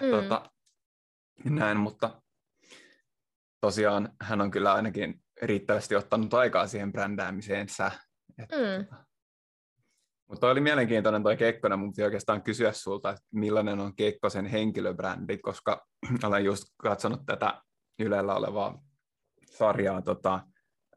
mm. 0.02 0.10
tota, 0.10 0.52
näin, 1.44 1.80
mutta 1.80 2.22
tosiaan 3.62 4.10
hän 4.22 4.42
on 4.42 4.52
kyllä 4.52 4.74
ainakin 4.74 5.22
riittävästi 5.42 5.96
ottanut 5.96 6.34
aikaa 6.34 6.68
siihen 6.68 6.92
brändäämiseensä. 6.92 7.92
Että, 8.38 8.56
mm. 8.56 8.86
tota. 8.86 9.10
Mutta 10.30 10.50
oli 10.50 10.62
mielenkiintoinen 10.62 11.24
toi 11.24 11.38
Kekkonen, 11.38 11.80
mutta 11.80 12.04
oikeastaan 12.04 12.42
kysyä 12.42 12.72
sulta, 12.72 13.10
että 13.10 13.24
millainen 13.32 13.80
on 13.80 13.96
Kekkosen 13.96 14.46
henkilöbrändi, 14.46 15.38
koska 15.38 15.86
olen 16.28 16.46
just 16.46 16.64
katsonut 16.78 17.26
tätä 17.26 17.62
Ylellä 18.00 18.36
olevaa 18.36 18.82
sarjaa 19.46 20.02
tota, 20.02 20.40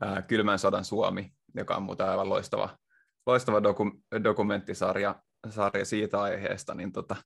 ää, 0.00 0.22
Kylmän 0.22 0.58
sodan 0.58 0.84
Suomi, 0.84 1.32
joka 1.54 1.76
on 1.76 1.82
muuten 1.82 2.08
aivan 2.08 2.28
loistava, 2.28 2.78
loistava 3.26 3.60
doku- 3.60 4.22
dokumenttisarja 4.24 5.22
sarja 5.50 5.84
siitä 5.84 6.20
aiheesta, 6.20 6.74
niin 6.74 6.92
tota, 6.92 7.16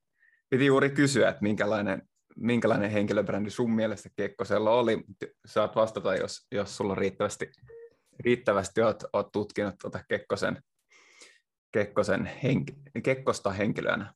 piti 0.49 0.65
juuri 0.65 0.89
kysyä, 0.89 1.29
että 1.29 1.41
minkälainen 1.41 2.09
minkälainen 2.39 2.91
henkilöbrändi 2.91 3.49
sun 3.49 3.71
mielestä 3.71 4.09
Kekkosella 4.15 4.71
oli. 4.71 5.03
Saat 5.45 5.75
vastata, 5.75 6.15
jos, 6.15 6.47
jos 6.51 6.77
sulla 6.77 6.95
riittävästi, 6.95 7.51
riittävästi 8.19 8.81
oot, 8.81 9.03
oot 9.13 9.31
tutkinut 9.31 9.75
tuota 9.81 9.99
Kekkosen, 10.09 10.61
Kekkosen 11.71 12.25
henk, 12.43 12.71
Kekkosta 13.03 13.51
henkilönä. 13.51 14.13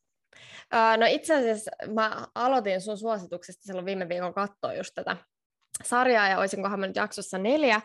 no 0.97 1.05
itse 1.09 1.35
asiassa 1.35 1.71
mä 1.93 2.27
aloitin 2.35 2.81
sun 2.81 2.97
suosituksesta 2.97 3.63
silloin 3.63 3.85
viime 3.85 4.09
viikon 4.09 4.33
katsoa 4.33 4.73
just 4.73 4.91
tätä 4.95 5.17
sarjaa 5.83 6.27
ja 6.27 6.39
olisinkohan 6.39 6.79
mä 6.79 6.87
nyt 6.87 6.95
jaksossa 6.95 7.37
neljä, 7.37 7.81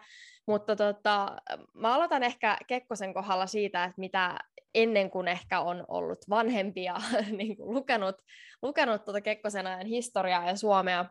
mutta 0.47 0.77
tota, 0.77 1.37
mä 1.75 1.95
aloitan 1.95 2.23
ehkä 2.23 2.59
Kekkosen 2.67 3.15
kohdalla 3.15 3.47
siitä, 3.47 3.85
että 3.85 4.01
mitä 4.01 4.39
ennen 4.75 5.11
kuin 5.11 5.29
ehkä 5.29 5.61
on 5.61 5.85
ollut 5.89 6.19
vanhempia, 6.31 6.97
niin 7.39 7.57
kuin 7.57 7.75
lukenut, 7.75 8.17
lukenut 8.63 9.05
tuota 9.05 9.21
Kekkosen 9.21 9.67
ajan 9.67 9.87
historiaa 9.87 10.49
ja 10.49 10.57
Suomea, 10.57 11.05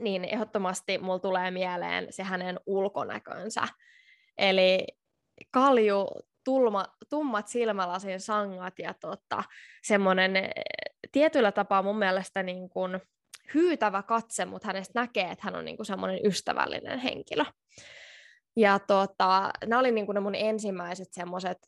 niin 0.00 0.24
ehdottomasti 0.24 0.98
mulla 0.98 1.18
tulee 1.18 1.50
mieleen 1.50 2.06
se 2.10 2.22
hänen 2.22 2.60
ulkonäkönsä. 2.66 3.62
Eli 4.38 4.86
kalju, 5.50 6.06
tulma, 6.44 6.86
tummat 7.10 7.48
silmälasin 7.48 8.20
sangat 8.20 8.78
ja 8.78 8.94
tota, 8.94 9.44
semmoinen 9.82 10.36
eh, 10.36 10.52
tietyllä 11.12 11.52
tapaa 11.52 11.82
mun 11.82 11.98
mielestä 11.98 12.42
niin 12.42 12.68
kuin 12.68 13.00
hyytävä 13.54 14.02
katse, 14.02 14.44
mutta 14.44 14.66
hänestä 14.66 15.00
näkee, 15.00 15.30
että 15.30 15.44
hän 15.44 15.56
on 15.56 15.64
niin 15.64 15.76
kuin 15.76 15.86
semmoinen 15.86 16.26
ystävällinen 16.26 16.98
henkilö. 16.98 17.44
Ja 18.56 18.78
tota, 18.78 19.50
nämä 19.66 19.80
oli 19.80 19.92
niin 19.92 20.06
kuin 20.06 20.14
ne 20.14 20.20
mun 20.20 20.34
ensimmäiset 20.34 21.08
semmoiset 21.10 21.58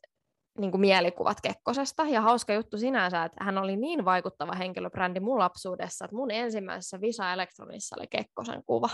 niin 0.59 0.79
mielikuvat 0.79 1.37
Kekkosesta. 1.41 2.03
Ja 2.03 2.21
hauska 2.21 2.53
juttu 2.53 2.77
sinänsä, 2.77 3.23
että 3.23 3.43
hän 3.43 3.57
oli 3.57 3.75
niin 3.75 4.05
vaikuttava 4.05 4.55
henkilöbrändi 4.55 5.19
mun 5.19 5.39
lapsuudessa, 5.39 6.05
että 6.05 6.15
mun 6.15 6.31
ensimmäisessä 6.31 7.01
Visa 7.01 7.33
Elektronissa 7.33 7.95
oli 7.99 8.07
Kekkosen 8.07 8.63
kuva. 8.65 8.89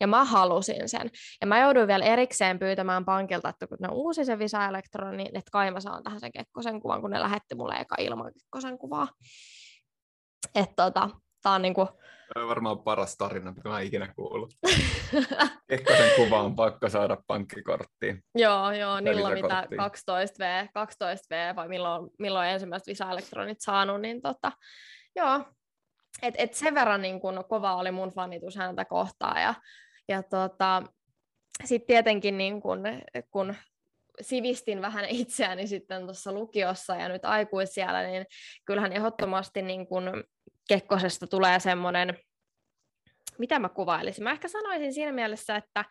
Ja 0.00 0.06
mä 0.06 0.24
halusin 0.24 0.88
sen. 0.88 1.10
Ja 1.40 1.46
mä 1.46 1.60
jouduin 1.60 1.88
vielä 1.88 2.04
erikseen 2.04 2.58
pyytämään 2.58 3.04
pankilta, 3.04 3.48
että 3.48 3.66
kun 3.66 3.78
ne 3.80 3.88
uusi 3.92 4.24
se 4.24 4.38
Visa 4.38 4.66
Elektroni, 4.66 5.16
niin 5.16 5.36
että 5.36 5.50
kai 5.52 5.70
mä 5.70 5.80
saan 5.80 6.02
tähän 6.02 6.20
sen 6.20 6.32
Kekkosen 6.32 6.80
kuvan, 6.80 7.00
kun 7.00 7.10
ne 7.10 7.20
lähetti 7.20 7.54
mulle 7.54 7.74
eka 7.74 7.96
ilman 7.98 8.32
Kekkosen 8.32 8.78
kuvaa. 8.78 9.08
Että 10.54 10.84
tota, 10.84 11.10
tää 11.42 11.52
on 11.52 11.62
niinku 11.62 11.88
on 12.34 12.48
varmaan 12.48 12.78
paras 12.78 13.16
tarina, 13.16 13.52
mitä 13.52 13.68
mä 13.68 13.80
ikinä 13.80 14.12
kuullut. 14.16 14.54
Kekkosen 15.68 16.10
kuva 16.16 16.40
on 16.40 16.56
pakko 16.56 16.88
saada 16.88 17.16
pankkikorttiin. 17.26 18.22
Joo, 18.34 18.72
joo, 18.72 19.00
niillä 19.00 19.34
mitä 19.34 19.66
12V, 19.72 20.66
12V 20.66 21.56
vai 21.56 21.68
milloin, 21.68 22.10
milloin 22.18 22.48
ensimmäiset 22.48 22.86
Visa-elektronit 22.86 23.60
saanut, 23.60 24.00
niin 24.00 24.22
tota, 24.22 24.52
joo. 25.16 25.44
Et, 26.22 26.34
et 26.38 26.54
sen 26.54 26.74
verran 26.74 27.02
niin 27.02 27.20
kun, 27.20 27.44
kova 27.48 27.76
oli 27.76 27.90
mun 27.90 28.10
fanitus 28.10 28.56
häntä 28.56 28.84
kohtaan 28.84 29.42
ja, 29.42 29.54
ja 30.08 30.22
tota, 30.22 30.82
sitten 31.64 31.86
tietenkin 31.86 32.38
niin 32.38 32.62
kun, 32.62 32.82
kun 33.30 33.54
sivistin 34.20 34.82
vähän 34.82 35.04
itseäni 35.08 35.66
sitten 35.66 36.02
tuossa 36.02 36.32
lukiossa 36.32 36.96
ja 36.96 37.08
nyt 37.08 37.24
aikuisiellä, 37.24 38.02
niin 38.02 38.26
kyllähän 38.64 38.92
ehdottomasti 38.92 39.62
niin 39.62 39.86
kun 39.86 40.24
Kekkosesta 40.68 41.26
tulee 41.26 41.60
semmoinen, 41.60 42.18
mitä 43.38 43.58
mä 43.58 43.68
kuvailisin? 43.68 44.24
Mä 44.24 44.30
ehkä 44.30 44.48
sanoisin 44.48 44.94
siinä 44.94 45.12
mielessä, 45.12 45.56
että 45.56 45.84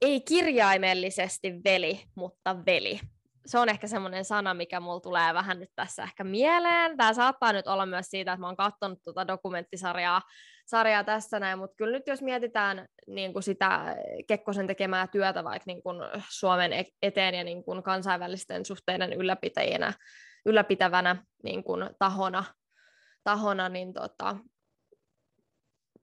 ei 0.00 0.20
kirjaimellisesti 0.20 1.52
veli, 1.64 2.04
mutta 2.14 2.56
veli. 2.66 3.00
Se 3.46 3.58
on 3.58 3.68
ehkä 3.68 3.86
semmoinen 3.86 4.24
sana, 4.24 4.54
mikä 4.54 4.80
mulla 4.80 5.00
tulee 5.00 5.34
vähän 5.34 5.60
nyt 5.60 5.70
tässä 5.74 6.02
ehkä 6.02 6.24
mieleen. 6.24 6.96
Tämä 6.96 7.14
saattaa 7.14 7.52
nyt 7.52 7.66
olla 7.66 7.86
myös 7.86 8.06
siitä, 8.06 8.32
että 8.32 8.40
mä 8.40 8.46
oon 8.46 8.56
katsonut 8.56 8.98
tuota 9.04 9.26
dokumenttisarjaa 9.26 10.22
sarjaa 10.66 11.04
tässä 11.04 11.40
näin, 11.40 11.58
mutta 11.58 11.76
kyllä 11.76 11.92
nyt 11.92 12.06
jos 12.06 12.22
mietitään 12.22 12.88
niin 13.06 13.32
kuin 13.32 13.42
sitä 13.42 13.96
Kekkosen 14.28 14.66
tekemää 14.66 15.06
työtä 15.06 15.44
vaikka 15.44 15.64
niin 15.66 15.82
kuin 15.82 15.96
Suomen 16.28 16.72
e-, 16.72 16.84
eteen 17.02 17.34
ja 17.34 17.44
niin 17.44 17.64
kuin 17.64 17.82
kansainvälisten 17.82 18.64
suhteiden 18.64 19.12
ylläpitäjänä, 19.12 19.92
ylläpitävänä 20.46 21.16
niin 21.42 21.64
kuin 21.64 21.90
tahona, 21.98 22.44
tahona, 23.24 23.68
niin 23.68 23.92
tota, 23.92 24.36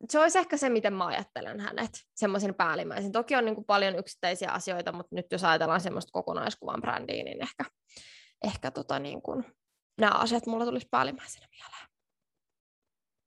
se 0.10 0.20
olisi 0.20 0.40
ehkä 0.40 0.58
se, 0.58 0.70
miten 0.70 0.94
mä 0.94 1.06
ajattelen 1.06 1.60
hänet, 1.60 1.90
semmoisen 2.16 2.56
päällimmäisen. 2.56 3.12
Toki 3.12 3.36
on 3.36 3.46
niin 3.46 3.56
kuin 3.56 3.66
paljon 3.66 3.96
yksittäisiä 3.96 4.52
asioita, 4.52 4.92
mutta 4.92 5.16
nyt 5.16 5.26
jos 5.32 5.44
ajatellaan 5.44 5.82
semmoista 5.82 6.12
kokonaiskuvan 6.12 6.82
brändiä, 6.82 7.24
niin 7.24 7.42
ehkä, 7.42 7.64
ehkä 8.44 8.72
tota 8.72 9.00
niin 9.00 9.22
kuin, 9.22 9.46
nämä 10.00 10.12
asiat 10.12 10.46
mulla 10.46 10.66
tulisi 10.66 10.88
päällimmäisenä 10.92 11.48
mieleen. 11.52 11.88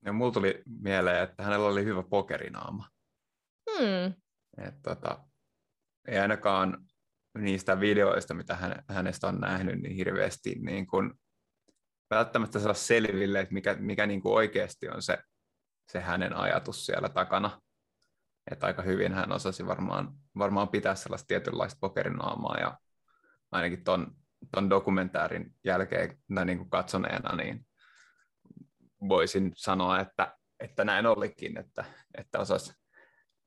Ja 0.05 0.13
mulla 0.13 0.33
tuli 0.33 0.63
mieleen, 0.83 1.23
että 1.23 1.43
hänellä 1.43 1.67
oli 1.67 1.85
hyvä 1.85 2.03
pokerinaama. 2.03 2.89
Hmm. 3.71 4.15
Et, 4.67 4.83
tota, 4.83 5.25
ei 6.09 6.19
ainakaan 6.19 6.87
niistä 7.39 7.81
videoista, 7.81 8.35
mitä 8.35 8.57
hän, 8.57 8.85
hänestä 8.89 9.27
on 9.27 9.41
nähnyt, 9.41 9.83
niin 9.83 9.97
hirveästi 9.97 10.55
niin 10.61 10.87
kun 10.87 11.19
välttämättä 12.11 12.59
saa 12.59 12.75
selville, 12.75 13.40
että 13.40 13.55
mikä, 13.55 13.77
mikä 13.79 14.07
niin 14.07 14.23
kuin 14.23 14.35
oikeasti 14.35 14.88
on 14.88 15.03
se, 15.03 15.19
se 15.93 16.01
hänen 16.01 16.37
ajatus 16.37 16.87
siellä 16.87 17.09
takana. 17.09 17.61
että 18.51 18.67
aika 18.67 18.83
hyvin 18.83 19.12
hän 19.12 19.33
osasi 19.33 19.67
varmaan, 19.67 20.12
varmaan 20.38 20.69
pitää 20.69 20.95
sellaista 20.95 21.27
tietynlaista 21.27 21.79
pokerinaamaa 21.81 22.59
ja 22.61 22.79
ainakin 23.53 23.85
ton, 23.85 24.17
ton 24.55 24.71
dokumentaarin 24.71 25.55
jälkeen 25.64 26.19
tai 26.35 26.45
niin 26.45 26.59
kuin 26.59 26.71
katsoneena, 26.71 27.37
niin 27.37 27.67
voisin 29.09 29.53
sanoa, 29.57 30.01
että, 30.01 30.37
että 30.61 30.85
näin 30.85 31.07
olikin, 31.07 31.59
että, 31.59 31.85
että 32.19 32.38
osasi 32.38 32.75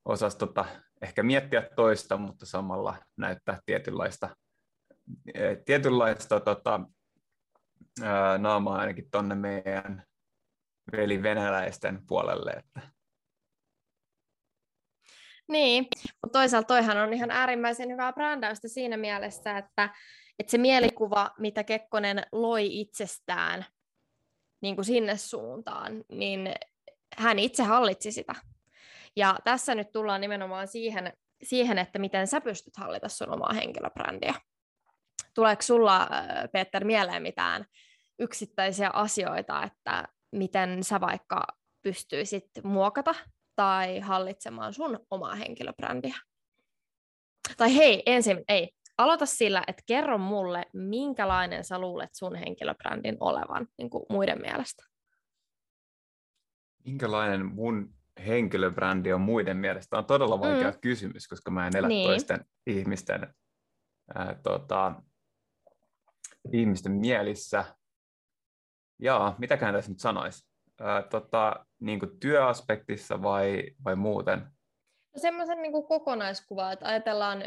osas 0.08 0.36
tota, 0.36 0.66
ehkä 1.02 1.24
miettiä 1.24 1.70
toista, 1.76 2.18
mutta 2.18 2.46
samalla 2.46 2.96
näyttää 3.18 3.60
tietynlaista, 3.66 4.36
eh, 5.34 5.58
tietynlaista 5.66 6.40
tota, 6.40 6.82
naamaa 8.38 8.78
ainakin 8.78 9.12
tuonne 9.12 9.36
meidän 9.36 10.04
veli 10.92 11.24
venäläisten 11.24 12.08
puolelle. 12.08 12.52
Että. 12.52 12.98
Niin, 15.48 15.88
mutta 16.22 16.40
toisaalta 16.40 16.68
toihan 16.68 16.98
on 16.98 17.14
ihan 17.14 17.32
äärimmäisen 17.32 17.92
hyvää 17.92 18.14
brändäystä 18.14 18.68
siinä 18.68 18.98
mielessä, 18.98 19.58
että, 19.58 19.90
että 20.40 20.52
se 20.52 20.58
mielikuva, 20.58 21.32
mitä 21.40 21.64
Kekkonen 21.64 22.24
loi 22.32 22.80
itsestään 22.80 23.66
niin 24.62 24.76
kuin 24.76 24.86
sinne 24.86 25.18
suuntaan, 25.18 26.04
niin 26.12 26.54
hän 27.18 27.40
itse 27.40 27.64
hallitsi 27.64 28.12
sitä. 28.12 28.36
Ja 29.16 29.36
tässä 29.44 29.76
nyt 29.76 29.92
tullaan 29.92 30.22
nimenomaan 30.22 30.68
siihen, 30.68 31.14
siihen 31.44 31.78
että 31.78 32.00
miten 32.00 32.28
sä 32.28 32.42
pystyt 32.42 32.78
hallita 32.78 33.10
sun 33.10 33.34
omaa 33.34 33.54
henkilöbrändiä. 33.54 34.34
Tuleeko 35.34 35.62
sulla, 35.62 36.10
Peter, 36.52 36.86
mieleen 36.86 37.22
mitään 37.22 37.66
yksittäisiä 38.20 38.90
asioita, 38.90 39.64
että 39.64 40.08
miten 40.32 40.84
sä 40.84 41.02
vaikka 41.02 41.44
pystyisit 41.82 42.50
muokata 42.64 43.16
tai 43.56 44.00
hallitsemaan 44.00 44.74
sun 44.74 45.00
omaa 45.12 45.36
henkilöbrändiä? 45.36 46.16
Tai 47.58 47.76
hei, 47.76 48.04
ensin, 48.06 48.44
ei, 48.48 48.70
aloita 48.98 49.26
sillä, 49.26 49.64
että 49.68 49.84
kerro 49.86 50.18
mulle, 50.18 50.66
minkälainen 50.74 51.64
sä 51.64 51.80
luulet 51.80 52.10
sun 52.14 52.36
henkilöbrändin 52.36 53.18
olevan 53.20 53.68
niin 53.78 53.90
kuin 53.90 54.06
muiden 54.10 54.42
mielestä. 54.42 54.84
Minkälainen 56.86 57.46
mun 57.46 57.94
henkilöbrändi 58.26 59.14
on 59.14 59.22
muiden 59.22 59.58
mielestä? 59.58 59.98
on 59.98 60.06
todella 60.06 60.40
vaikea 60.40 60.72
mm. 60.72 60.80
kysymys, 60.82 61.28
koska 61.28 61.52
mä 61.52 61.68
en 61.68 61.78
elä 61.78 61.88
niin. 61.88 62.08
toisten 62.08 62.46
ihmisten, 62.68 63.34
ää, 64.16 64.40
tota, 64.44 65.02
ihmisten 66.54 66.92
mielissä. 66.92 67.66
Jaa, 69.00 69.36
mitäkään 69.38 69.74
tässä 69.74 69.92
nyt 69.92 70.00
sanoisi? 70.00 70.48
Ää, 70.82 71.04
tota, 71.04 71.66
niin 71.80 72.00
kuin 72.00 72.20
työaspektissa 72.20 73.22
vai, 73.22 73.64
vai 73.84 73.96
muuten? 73.96 74.40
No 75.14 75.22
semmoisen 75.22 75.62
niin 75.62 75.88
kokonaiskuva, 75.88 76.72
että 76.72 76.88
ajatellaan 76.88 77.40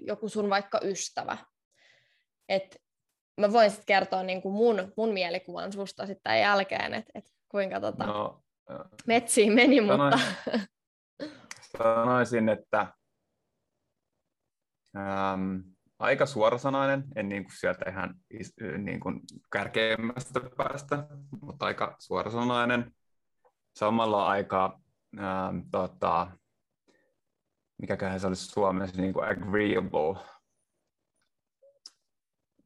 joku 0.00 0.28
sun 0.28 0.50
vaikka 0.50 0.80
ystävä. 0.82 1.38
Et 2.48 2.82
mä 3.40 3.52
voin 3.52 3.70
sitten 3.70 3.86
kertoa 3.86 4.22
niin 4.22 4.42
kuin 4.42 4.54
mun, 4.54 4.92
mun 4.96 5.12
mielikuvan 5.12 5.72
susta 5.72 6.06
sitten 6.06 6.40
jälkeen, 6.40 6.94
että 6.94 7.12
et 7.14 7.24
kuinka 7.48 7.80
tota, 7.80 8.06
no, 8.06 8.42
metsiin 9.06 9.52
meni, 9.52 9.80
mutta... 9.80 10.18
Sanoisin, 11.78 12.48
että 12.48 12.92
ähm, 14.96 15.58
aika 15.98 16.26
suorasanainen, 16.26 17.04
en 17.16 17.28
niin 17.28 17.44
kuin 17.44 17.56
sieltä 17.56 17.90
ihan 17.90 18.14
niin 18.78 19.00
kuin 19.00 19.20
kärkeimmästä 19.52 20.40
päästä, 20.56 21.06
mutta 21.40 21.66
aika 21.66 21.96
suorasanainen. 21.98 22.92
Samalla 23.74 24.26
aika, 24.26 24.80
ähm, 25.18 25.58
tota, 25.70 26.30
mikäköhän 27.78 28.20
se 28.20 28.26
olisi 28.26 28.46
Suomessa, 28.46 29.00
niin 29.02 29.12
kuin 29.12 29.28
agreeable. 29.28 30.24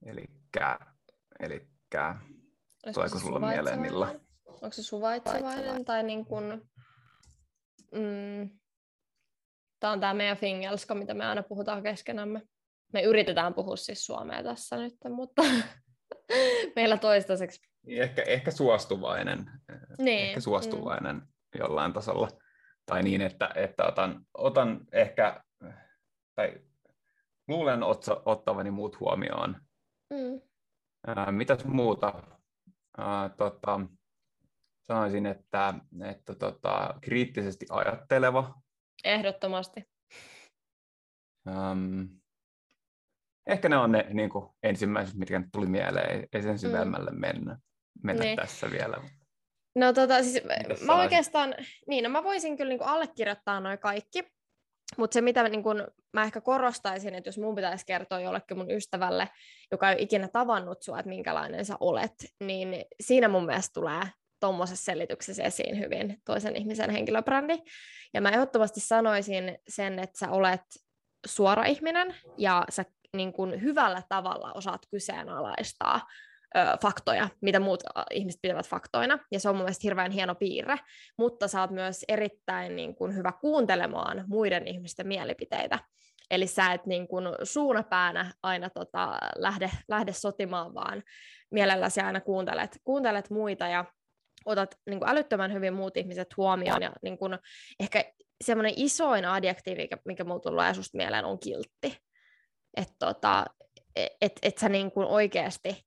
Elikkä, 0.07 0.79
elikkä 1.41 2.17
tuleeko 2.95 3.19
sulla 3.19 3.41
mieleen 3.41 3.81
Milla? 3.81 4.15
Onko 4.47 4.71
se 4.71 4.83
suvaitsevainen 4.83 5.85
tai 5.85 6.03
niin 6.03 6.25
kuin, 6.25 6.71
mm, 7.93 8.51
tämä 9.81 9.93
on 9.93 10.01
tämä 10.01 10.15
meidän 10.15 10.37
fingelska, 10.37 10.95
mitä 10.95 11.15
me 11.15 11.27
aina 11.27 11.43
puhutaan 11.43 11.83
keskenämme. 11.83 12.43
Me 12.93 13.03
yritetään 13.03 13.55
puhua 13.55 13.77
siis 13.77 14.07
suomea 14.07 14.43
tässä 14.43 14.77
nyt, 14.77 14.95
mutta 15.11 15.43
meillä 16.77 16.99
toistaiseksi. 16.99 17.61
Ehkä, 17.87 18.23
ehkä 18.23 18.51
suostuvainen. 18.51 19.51
Niin. 19.99 20.29
Ehkä 20.29 20.41
suostuvainen 20.41 21.17
mm. 21.17 21.27
jollain 21.59 21.93
tasolla. 21.93 22.29
Tai 22.87 23.03
niin, 23.03 23.21
että, 23.21 23.51
että 23.55 23.85
otan, 23.87 24.27
otan 24.35 24.81
ehkä, 24.93 25.45
tai 26.35 26.61
luulen 27.49 27.83
otsa, 27.83 28.23
ottavani 28.25 28.71
muut 28.71 29.01
huomioon. 29.01 29.57
Mm. 30.11 30.41
Ää, 31.07 31.33
mitäs 31.33 31.65
muuta? 31.65 32.23
Ää, 32.99 33.29
tota, 33.29 33.81
sanoisin, 34.87 35.27
että, 35.27 35.75
että 36.05 36.35
tota, 36.35 36.95
kriittisesti 37.01 37.67
ajatteleva. 37.71 38.55
Ehdottomasti. 39.05 39.85
Um, 41.49 42.20
ehkä 43.47 43.69
ne 43.69 43.77
on 43.77 43.93
ne 43.93 44.07
niin 44.13 44.31
kuin, 44.31 44.49
ensimmäiset, 44.63 45.15
mitkä 45.15 45.43
tuli 45.53 45.67
mieleen. 45.67 46.29
Ei 46.33 46.43
sen 46.43 46.59
syvemmälle 46.59 47.11
mm. 47.11 47.21
mennä, 47.21 47.59
mennä 48.03 48.25
niin. 48.25 48.37
tässä 48.37 48.71
vielä. 48.71 48.97
No 49.75 49.93
tota, 49.93 50.23
siis 50.23 50.43
mä 50.87 51.01
oikeastaan, 51.01 51.55
niin 51.87 52.05
no 52.05 52.11
mä 52.11 52.25
voisin 52.25 52.57
kyllä 52.57 52.69
niin 52.69 52.79
kuin 52.79 52.89
allekirjoittaa 52.89 53.61
noin 53.61 53.79
kaikki, 53.79 54.25
mutta 54.97 55.15
se, 55.15 55.21
mitä 55.21 55.49
niin 55.49 55.63
kun 55.63 55.89
mä 56.13 56.23
ehkä 56.23 56.41
korostaisin, 56.41 57.15
että 57.15 57.29
jos 57.29 57.39
mun 57.39 57.55
pitäisi 57.55 57.87
kertoa 57.87 58.21
jollekin 58.21 58.59
mun 58.59 58.71
ystävälle, 58.71 59.29
joka 59.73 59.89
ei 59.89 59.95
ole 59.95 60.03
ikinä 60.03 60.29
tavannut 60.29 60.83
sua, 60.83 60.99
että 60.99 61.09
minkälainen 61.09 61.65
sä 61.65 61.77
olet, 61.81 62.15
niin 62.41 62.85
siinä 63.01 63.29
mun 63.29 63.47
mielestä 63.47 63.75
tulee 63.75 64.03
tuommoisessa 64.41 64.85
selityksessä 64.85 65.43
esiin 65.43 65.79
hyvin 65.79 66.23
toisen 66.25 66.57
ihmisen 66.57 66.91
henkilöbrändi. 66.91 67.59
Ja 68.15 68.21
mä 68.21 68.29
ehdottomasti 68.31 68.81
sanoisin 68.81 69.59
sen, 69.69 69.99
että 69.99 70.19
sä 70.19 70.31
olet 70.31 70.63
suora 71.27 71.65
ihminen 71.65 72.15
ja 72.39 72.65
sä 72.71 72.85
niin 73.17 73.33
kuin 73.33 73.63
hyvällä 73.63 74.03
tavalla 74.09 74.53
osaat 74.53 74.83
kyseenalaistaa 74.91 76.07
ö, 76.57 76.61
faktoja, 76.83 77.29
mitä 77.43 77.61
muut 77.61 77.83
ihmiset 78.11 78.41
pitävät 78.43 78.69
faktoina, 78.69 79.19
ja 79.33 79.41
se 79.41 79.49
on 79.49 79.57
mun 79.57 79.65
mielestä 79.65 79.83
hirveän 79.85 80.11
hieno 80.11 80.35
piirre, 80.35 80.77
mutta 81.19 81.49
sä 81.49 81.61
oot 81.61 81.71
myös 81.71 82.05
erittäin 82.09 82.77
niin 82.77 82.95
kuin, 82.95 83.17
hyvä 83.17 83.33
kuuntelemaan 83.41 84.25
muiden 84.27 84.67
ihmisten 84.67 85.07
mielipiteitä. 85.07 85.79
Eli 86.31 86.47
sä 86.47 86.73
et 86.73 86.87
niin 86.87 87.09
kuin, 87.09 87.25
suunapäänä 87.43 88.33
aina 88.43 88.71
tota, 88.71 89.19
lähde, 89.37 89.71
lähde 89.89 90.13
sotimaan, 90.13 90.75
vaan 90.75 91.03
mielelläsi 91.51 92.01
aina 92.01 92.21
kuuntelet, 92.21 92.81
kuuntelet 92.85 93.31
muita, 93.31 93.69
ja 93.69 93.85
otat 94.45 94.75
niin 94.87 94.99
kuin 94.99 95.11
älyttömän 95.11 95.53
hyvin 95.53 95.75
muut 95.75 95.97
ihmiset 95.97 96.37
huomioon 96.37 96.83
ja 96.83 96.93
niin 97.03 97.19
kuin, 97.19 97.39
ehkä 97.81 98.05
semmoinen 98.45 98.75
isoin 98.77 99.25
adjektiivi, 99.25 99.89
mikä 100.05 100.25
mulla 100.25 100.41
tulee 100.41 100.75
susta 100.75 100.97
mieleen, 100.97 101.25
on 101.25 101.41
kiltti. 101.41 102.10
Että 102.77 102.95
tota, 102.99 103.45
et, 103.97 104.13
et, 104.21 104.33
et 104.43 104.59
sä 104.59 104.69
niin 104.69 104.91
kuin 104.91 105.07
oikeasti, 105.07 105.87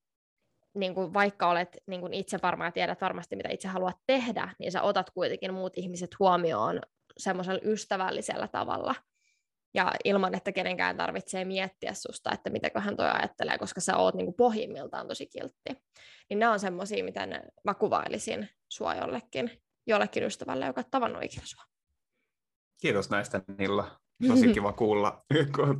niin 0.76 0.96
kuin 0.96 1.14
vaikka 1.14 1.50
olet 1.50 1.78
niin 1.88 2.02
kuin 2.02 2.14
itse 2.14 2.40
varma 2.44 2.66
ja 2.66 2.72
tiedät 2.72 3.02
varmasti, 3.02 3.36
mitä 3.36 3.50
itse 3.50 3.68
haluat 3.68 3.98
tehdä, 4.08 4.50
niin 4.60 4.72
sä 4.72 4.82
otat 4.82 5.10
kuitenkin 5.10 5.54
muut 5.54 5.74
ihmiset 5.76 6.20
huomioon 6.20 6.82
semmoisella 7.18 7.62
ystävällisellä 7.64 8.48
tavalla– 8.48 8.96
ja 9.74 9.92
ilman, 10.04 10.36
että 10.36 10.52
kenenkään 10.52 10.98
tarvitsee 10.98 11.46
miettiä 11.46 11.94
susta, 11.94 12.32
että 12.32 12.50
mitäköhän 12.50 12.98
toi 12.98 13.10
ajattelee, 13.10 13.58
koska 13.58 13.82
sä 13.82 13.98
oot 13.98 14.16
niin 14.16 14.26
kuin 14.26 14.36
pohjimmiltaan 14.36 15.08
tosi 15.08 15.28
kiltti. 15.28 15.84
Niin 16.30 16.40
nämä 16.40 16.52
on 16.52 16.60
semmoisia, 16.60 17.04
miten 17.04 17.52
mä 17.64 17.74
kuvailisin 17.74 18.50
sua 18.70 18.96
jollekin, 18.96 19.62
jollekin 19.88 20.24
ystävälle, 20.24 20.66
joka 20.66 20.82
on 20.82 20.92
tavannut 20.92 21.24
ikinä 21.24 21.46
sua. 21.46 21.64
Kiitos 22.82 23.10
näistä 23.10 23.42
Nilla. 23.58 24.03
Tosi 24.28 24.54
kiva 24.54 24.74
kuulla, 24.74 25.24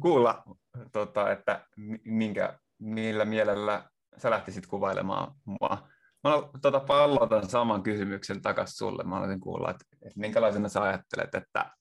kuulla 0.02 0.44
tota, 0.92 1.32
että 1.32 1.66
minkä, 2.06 2.60
millä 2.80 3.26
mielellä 3.26 3.84
sä 4.18 4.30
lähtisit 4.30 4.68
kuvailemaan 4.68 5.36
mua. 5.46 5.90
Mä 6.24 6.32
tota, 6.62 6.80
pallotan 6.80 7.50
saman 7.50 7.84
kysymyksen 7.84 8.42
takaisin 8.42 8.78
sulle. 8.78 9.04
Mä 9.04 9.16
haluaisin 9.16 9.40
kuulla, 9.40 9.72
että, 9.72 9.86
että 10.02 10.20
minkälaisena 10.20 10.70
sä 10.70 10.82
ajattelet, 10.82 11.36
että 11.36 11.72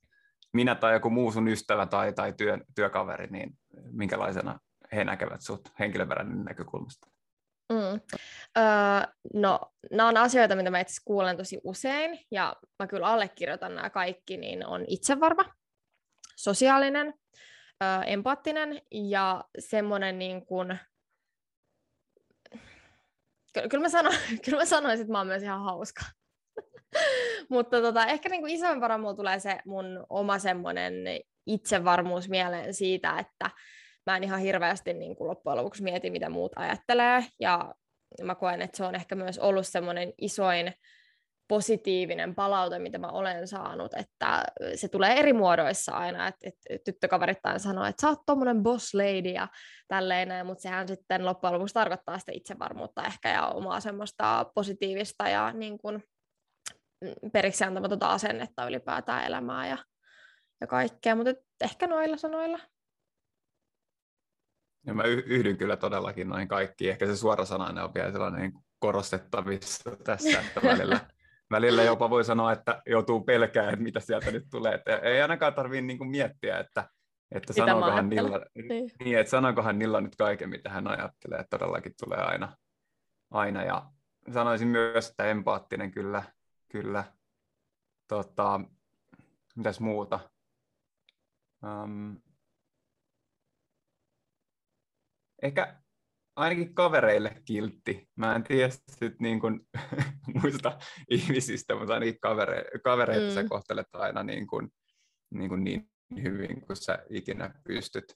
minä 0.53 0.75
tai 0.75 0.93
joku 0.93 1.11
muu 1.11 1.33
sun 1.33 1.49
ystävä 1.49 1.87
tai, 1.87 2.13
tai 2.13 2.33
työ, 2.33 2.59
työkaveri, 2.75 3.27
niin 3.27 3.59
minkälaisena 3.93 4.59
he 4.93 5.05
näkevät 5.05 5.41
sut 5.41 5.61
henkilöperäinen 5.79 6.45
näkökulmasta? 6.45 7.07
Mm. 7.73 8.01
Öö, 8.59 9.13
no, 9.35 9.61
nämä 9.91 10.09
on 10.09 10.17
asioita, 10.17 10.57
mitä 10.57 10.71
mä 10.71 10.81
itse 10.81 11.03
kuulen 11.05 11.37
tosi 11.37 11.61
usein, 11.65 12.19
ja 12.31 12.57
mä 12.79 12.87
kyllä 12.87 13.07
allekirjoitan 13.07 13.75
nämä 13.75 13.91
kaikki, 13.91 14.37
niin 14.37 14.67
on 14.67 14.85
itsevarma, 14.89 15.45
sosiaalinen, 16.43 17.15
öö, 17.83 18.03
empaattinen 18.07 18.83
ja 18.91 19.45
semmoinen 19.59 20.19
niin 20.19 20.47
kuin... 20.47 20.79
Kyllä 23.53 23.83
mä, 23.83 23.89
sano, 23.89 24.11
kyllä 24.45 24.59
mä 24.59 24.65
sanoisin, 24.65 25.01
että 25.01 25.13
mä 25.13 25.19
oon 25.19 25.27
myös 25.27 25.43
ihan 25.43 25.63
hauska. 25.63 26.03
Mutta 27.51 27.81
tota, 27.81 28.07
ehkä 28.07 28.29
niin 28.29 28.41
kuin 28.41 28.55
isoimpana 28.55 28.99
mulla 28.99 29.15
tulee 29.15 29.41
se 29.41 29.59
mun 29.67 30.07
oma 30.11 30.39
semmoinen 30.39 30.95
itsevarmuus 31.47 32.29
mieleen 32.29 32.75
siitä, 32.75 33.19
että 33.19 33.51
mä 34.07 34.17
en 34.17 34.25
ihan 34.25 34.41
hirveästi 34.41 34.95
niin 34.95 35.17
kuin 35.17 35.29
loppujen 35.29 35.57
lopuksi 35.57 35.83
mieti, 35.83 36.11
mitä 36.11 36.31
muut 36.31 36.53
ajattelee, 36.57 37.25
ja 37.41 37.75
mä 38.23 38.35
koen, 38.35 38.63
että 38.63 38.77
se 38.77 38.85
on 38.85 38.95
ehkä 38.95 39.15
myös 39.15 39.39
ollut 39.39 39.67
semmoinen 39.67 40.13
isoin 40.19 40.75
positiivinen 41.49 42.35
palaute, 42.35 42.79
mitä 42.79 42.99
mä 42.99 43.07
olen 43.07 43.49
saanut, 43.49 43.95
että 43.95 44.45
se 44.75 44.89
tulee 44.89 45.13
eri 45.15 45.33
muodoissa 45.33 45.93
aina, 45.93 46.29
että, 46.29 46.49
että 46.49 46.85
tyttökaverittain 46.85 47.61
sanoo, 47.61 47.85
että 47.85 48.01
sä 48.01 48.09
oot 48.09 48.27
tommonen 48.27 48.63
boss 48.63 48.95
lady 48.95 49.29
ja 49.29 49.49
tälleen, 49.89 50.47
mutta 50.47 50.63
sehän 50.63 50.89
sitten 50.89 51.25
loppujen 51.25 51.55
lopuksi 51.55 51.75
tarkoittaa 51.75 52.19
sitä 52.19 52.33
itsevarmuutta 52.35 53.05
ehkä 53.05 53.29
ja 53.29 53.47
omaa 53.47 53.81
semmoista 53.81 54.47
positiivista 54.55 55.29
ja 55.29 55.53
niin 55.53 55.79
kuin 55.79 56.03
mm, 57.01 57.31
periksi 57.33 57.65
antamatonta 57.65 58.07
asennetta 58.07 58.69
ylipäätään 58.69 59.25
elämää 59.25 59.69
ja, 59.69 59.79
ja 60.61 60.67
kaikkea, 60.67 61.17
mutta 61.17 61.35
ehkä 61.61 61.87
noilla 61.87 62.17
sanoilla. 62.17 62.59
Ja 64.87 64.95
mä 64.95 65.03
yhdyn 65.05 65.57
kyllä 65.57 65.77
todellakin 65.77 66.29
noin 66.29 66.49
kaikkiin. 66.49 66.91
Ehkä 66.91 67.07
se 67.07 67.17
suorasanainen 67.17 67.85
on 67.85 67.95
vielä 67.95 68.13
sellainen 68.13 68.53
korostetavissa 68.79 69.97
tässä, 70.05 70.41
että 70.41 70.61
välillä 70.63 71.01
välillä 71.53 71.83
jopa 71.83 72.11
voi 72.11 72.25
sanoa, 72.25 72.53
että 72.53 72.83
joutuu 72.87 73.21
pelkäämään, 73.21 73.73
että 73.73 73.83
mitä 73.83 74.01
sieltä 74.01 74.31
nyt 74.31 74.47
tulee. 74.51 74.75
Että 74.75 74.97
ei 74.97 75.23
ainakaan 75.23 75.55
tarvitse 75.55 75.83
niin 75.83 76.11
miettiä, 76.11 76.59
että, 76.59 76.89
että 77.31 77.53
sanokohan, 77.53 78.09
Nilla, 78.09 78.41
niin. 78.55 78.91
Niin, 79.05 79.19
että 79.19 79.31
sanokohan 79.31 79.79
Nilla 79.79 80.01
nyt 80.01 80.17
kaiken, 80.17 80.49
mitä 80.49 80.71
hän 80.71 80.89
ajattelee. 80.89 81.39
Että 81.39 81.59
todellakin 81.59 81.93
tulee 82.05 82.19
aina. 82.19 82.57
aina. 83.31 83.65
Ja 83.65 83.91
sanoisin 84.33 84.69
myös, 84.69 85.11
että 85.11 85.25
empaattinen 85.25 85.91
kyllä. 85.91 86.23
kyllä. 86.69 87.05
Tota, 88.09 88.61
mitäs 89.57 89.81
muuta? 89.81 90.21
Um, 91.63 92.21
ehkä 95.43 95.82
ainakin 96.37 96.75
kavereille 96.75 97.43
kiltti. 97.45 98.09
Mä 98.17 98.35
en 98.35 98.45
tiedä 98.45 98.71
sit 98.89 99.21
niin 99.21 99.41
kuin, 99.41 99.61
muista 100.43 100.79
ihmisistä, 101.11 101.75
mutta 101.75 101.95
ainakin 101.95 102.21
kavere, 102.21 102.65
kavereita 102.85 103.27
mm. 103.27 103.35
sä 103.35 103.49
kohtelet 103.49 103.87
aina 103.93 104.23
niin, 104.23 104.47
kuin, 104.47 104.69
niin, 105.31 105.49
kuin 105.49 105.65
niin 105.65 105.91
hyvin 106.23 106.61
kuin 106.61 106.77
sä 106.77 106.99
ikinä 107.11 107.55
pystyt. 107.65 108.15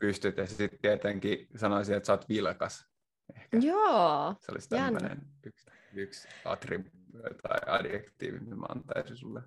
pystyt. 0.00 0.36
Ja 0.36 0.46
sitten 0.46 0.78
tietenkin 0.82 1.46
sanoisin, 1.56 1.96
että 1.96 2.06
sä 2.06 2.12
oot 2.12 2.28
vilkas. 2.28 2.84
Ehkä. 3.36 3.58
Joo. 3.58 4.34
Se 4.40 4.52
olisi 4.52 4.68
tämmöinen 4.68 5.22
yksi, 5.46 5.66
yksi 5.94 6.28
attribuutio 6.44 7.22
tai 7.42 7.58
adjektiivi, 7.66 8.38
mitä 8.38 8.56
mä 8.56 8.66
antaisin 8.68 9.16
sulle. 9.16 9.40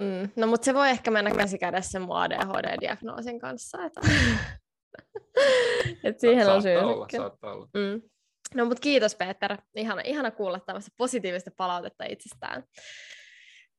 Mm. 0.00 0.30
No 0.36 0.46
mutta 0.46 0.64
se 0.64 0.74
voi 0.74 0.90
ehkä 0.90 1.10
mennä 1.10 1.30
käsi 1.30 1.58
kädessä 1.58 2.00
mun 2.00 2.16
ADHD-diagnoosin 2.16 3.40
kanssa. 3.40 3.84
Että... 3.84 4.00
Et 6.04 6.20
siihen 6.20 6.48
on 6.48 6.62
syy. 6.62 6.76
Olla, 6.76 7.06
saattaa 7.16 7.52
olla. 7.52 7.68
Mm. 7.74 8.02
No 8.54 8.64
mutta 8.64 8.80
kiitos 8.80 9.14
Peter. 9.14 9.56
Ihana, 9.76 10.02
ihana 10.04 10.30
kuulla 10.30 10.60
tämmöistä 10.60 10.90
positiivista 10.96 11.50
palautetta 11.56 12.04
itsestään. 12.04 12.64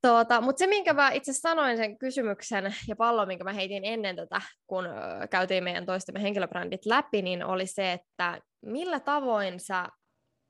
Tuota, 0.01 0.41
mutta 0.41 0.59
se, 0.59 0.67
minkä 0.67 0.93
mä 0.93 1.11
itse 1.11 1.33
sanoin 1.33 1.77
sen 1.77 1.97
kysymyksen 1.97 2.75
ja 2.87 2.95
pallon, 2.95 3.27
minkä 3.27 3.43
mä 3.43 3.53
heitin 3.53 3.85
ennen 3.85 4.15
tätä, 4.15 4.41
kun 4.67 4.85
käytiin 5.29 5.63
meidän 5.63 5.85
toistemme 5.85 6.21
henkilöbrändit 6.21 6.85
läpi, 6.85 7.21
niin 7.21 7.45
oli 7.45 7.65
se, 7.65 7.91
että 7.91 8.41
millä 8.65 8.99
tavoin 8.99 9.59
sä 9.59 9.87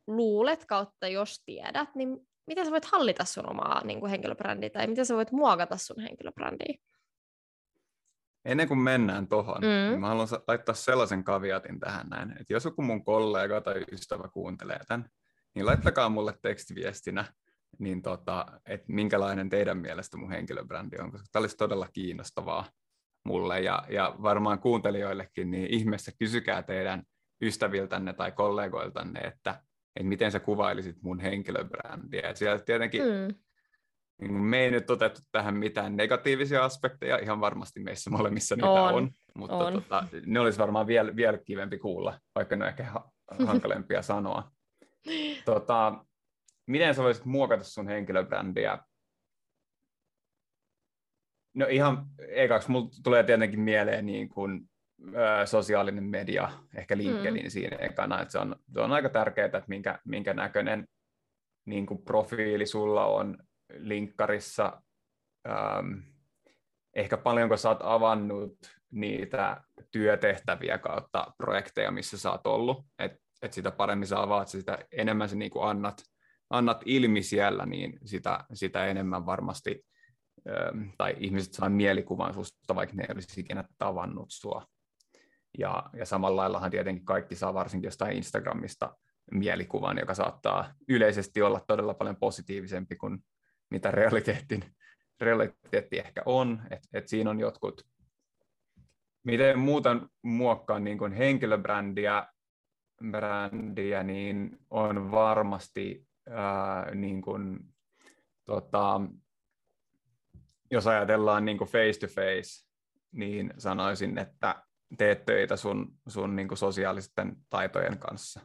luulet 0.07 0.65
kautta 0.65 1.07
jos 1.07 1.43
tiedät, 1.45 1.95
niin 1.95 2.17
miten 2.47 2.65
sä 2.65 2.71
voit 2.71 2.85
hallita 2.85 3.25
sun 3.25 3.49
omaa 3.49 3.85
niin 3.85 3.99
kuin 3.99 4.09
henkilöbrändiä 4.09 4.69
tai 4.69 4.87
miten 4.87 5.05
sä 5.05 5.15
voit 5.15 5.31
muokata 5.31 5.77
sun 5.77 5.99
henkilöbrändiä? 5.99 6.77
Ennen 8.45 8.67
kuin 8.67 8.79
mennään 8.79 9.27
tuohon, 9.27 9.61
mm. 9.61 9.89
niin 9.89 9.99
mä 9.99 10.07
haluan 10.07 10.27
laittaa 10.47 10.75
sellaisen 10.75 11.23
kaviatin 11.23 11.79
tähän 11.79 12.07
näin, 12.09 12.31
että 12.31 12.53
jos 12.53 12.65
joku 12.65 12.81
mun 12.81 13.05
kollega 13.05 13.61
tai 13.61 13.85
ystävä 13.91 14.29
kuuntelee 14.33 14.79
tämän, 14.87 15.09
niin 15.55 15.65
laittakaa 15.65 16.09
mulle 16.09 16.33
tekstiviestinä, 16.41 17.25
niin 17.79 18.01
tota, 18.01 18.45
että 18.65 18.85
minkälainen 18.87 19.49
teidän 19.49 19.77
mielestä 19.77 20.17
mun 20.17 20.31
henkilöbrändi 20.31 20.97
on, 20.99 21.11
koska 21.11 21.27
tämä 21.31 21.41
olisi 21.41 21.57
todella 21.57 21.87
kiinnostavaa 21.93 22.69
mulle 23.25 23.59
ja, 23.59 23.83
ja 23.89 24.15
varmaan 24.21 24.59
kuuntelijoillekin, 24.59 25.51
niin 25.51 25.67
ihmeessä 25.73 26.11
kysykää 26.19 26.63
teidän 26.63 27.03
ystäviltänne 27.41 28.13
tai 28.13 28.31
kollegoiltanne, 28.31 29.19
että, 29.19 29.63
että 29.95 30.09
miten 30.09 30.31
sä 30.31 30.39
kuvailisit 30.39 31.01
mun 31.01 31.19
henkilöbrändiä. 31.19 32.29
Et 32.29 32.37
siellä 32.37 32.59
tietenkin 32.59 33.01
mm 33.01 33.35
niin 34.21 34.33
me 34.33 34.59
ei 34.59 34.71
nyt 34.71 34.89
otettu 34.89 35.21
tähän 35.31 35.55
mitään 35.55 35.97
negatiivisia 35.97 36.65
aspekteja, 36.65 37.17
ihan 37.17 37.41
varmasti 37.41 37.79
meissä 37.79 38.09
molemmissa 38.09 38.55
niitä 38.55 38.69
on, 38.69 38.93
on 38.93 39.11
mutta 39.35 39.55
on. 39.55 39.73
Tota, 39.73 40.07
ne 40.25 40.39
olisi 40.39 40.59
varmaan 40.59 40.87
vielä, 40.87 41.15
vielä 41.15 41.37
kivempi 41.37 41.77
kuulla, 41.77 42.19
vaikka 42.35 42.55
ne 42.55 42.63
on 42.63 42.69
ehkä 42.69 42.83
ha- 42.83 43.11
hankalempia 43.47 44.01
sanoa. 44.01 44.51
Tota, 45.45 46.05
miten 46.67 46.95
sä 46.95 47.03
voisit 47.03 47.25
muokata 47.25 47.63
sun 47.63 47.87
henkilöbrändiä? 47.87 48.77
No 51.53 51.65
ihan 51.69 52.05
ekaksi 52.27 52.71
mulla 52.71 52.89
tulee 53.03 53.23
tietenkin 53.23 53.59
mieleen 53.59 54.05
niin 54.05 54.29
kuin, 54.29 54.69
ö, 55.07 55.45
sosiaalinen 55.45 56.03
media, 56.03 56.49
ehkä 56.75 56.97
LinkedIn 56.97 57.43
mm. 57.43 57.49
siinä 57.49 57.77
ekana, 57.77 58.21
että 58.21 58.31
se 58.31 58.39
on, 58.39 58.55
se 58.73 58.79
on 58.79 58.91
aika 58.91 59.09
tärkeää, 59.09 59.45
että 59.45 59.63
minkä, 59.67 59.99
minkä 60.05 60.33
näköinen 60.33 60.87
niin 61.65 61.85
kuin 61.85 62.01
profiili 62.01 62.65
sulla 62.65 63.05
on, 63.05 63.37
linkkarissa. 63.77 64.81
Ähm, 65.49 65.99
ehkä 66.95 67.17
paljonko 67.17 67.57
sä 67.57 67.69
oot 67.69 67.79
avannut 67.83 68.57
niitä 68.91 69.63
työtehtäviä 69.91 70.77
kautta 70.77 71.33
projekteja, 71.37 71.91
missä 71.91 72.17
sä 72.17 72.31
oot 72.31 72.47
ollut, 72.47 72.85
että 72.99 73.19
et 73.41 73.53
sitä 73.53 73.71
paremmin 73.71 74.07
sä 74.07 74.21
avaat, 74.21 74.47
sitä 74.47 74.77
enemmän 74.91 75.29
sä 75.29 75.35
niin 75.35 75.51
annat, 75.61 76.03
annat 76.49 76.81
ilmi 76.85 77.23
siellä, 77.23 77.65
niin 77.65 77.99
sitä, 78.05 78.45
sitä 78.53 78.85
enemmän 78.85 79.25
varmasti, 79.25 79.85
ähm, 80.49 80.89
tai 80.97 81.15
ihmiset 81.19 81.53
saa 81.53 81.69
mielikuvan 81.69 82.33
susta, 82.33 82.75
vaikka 82.75 82.95
ne 82.95 83.03
ei 83.03 83.13
olisi 83.13 83.41
ikinä 83.41 83.63
tavannut 83.77 84.27
sua. 84.29 84.65
Ja, 85.57 85.83
ja 85.93 86.05
samalla 86.05 86.41
laillahan 86.41 86.71
tietenkin 86.71 87.05
kaikki 87.05 87.35
saa 87.35 87.53
varsinkin 87.53 87.87
jostain 87.87 88.17
Instagramista 88.17 88.95
mielikuvan, 89.31 89.97
joka 89.97 90.13
saattaa 90.13 90.73
yleisesti 90.89 91.41
olla 91.41 91.59
todella 91.67 91.93
paljon 91.93 92.15
positiivisempi 92.15 92.95
kuin 92.95 93.23
mitä 93.71 93.91
realiteetin, 93.91 94.63
realiteetti 95.21 95.99
ehkä 95.99 96.21
on, 96.25 96.61
että 96.69 96.87
et 96.93 97.07
siinä 97.07 97.29
on 97.29 97.39
jotkut, 97.39 97.87
miten 99.23 99.59
muutan 99.59 100.09
muokkaan 100.21 100.83
niin 100.83 100.97
kuin 100.97 101.11
henkilöbrändiä, 101.11 102.27
brändiä, 103.11 104.03
niin 104.03 104.57
on 104.69 105.11
varmasti 105.11 106.07
ää, 106.29 106.95
niin 106.95 107.21
kuin, 107.21 107.59
tota, 108.45 109.01
jos 110.71 110.87
ajatellaan 110.87 111.45
niin 111.45 111.57
kuin 111.57 111.69
face 111.69 111.99
to 111.99 112.07
face, 112.07 112.67
niin 113.11 113.53
sanoisin, 113.57 114.17
että 114.17 114.63
teet 114.97 115.25
töitä 115.25 115.55
sun, 115.55 115.97
sun 116.07 116.35
niin 116.35 116.47
kuin 116.47 116.57
sosiaalisten 116.57 117.35
taitojen 117.49 117.97
kanssa. 117.97 118.39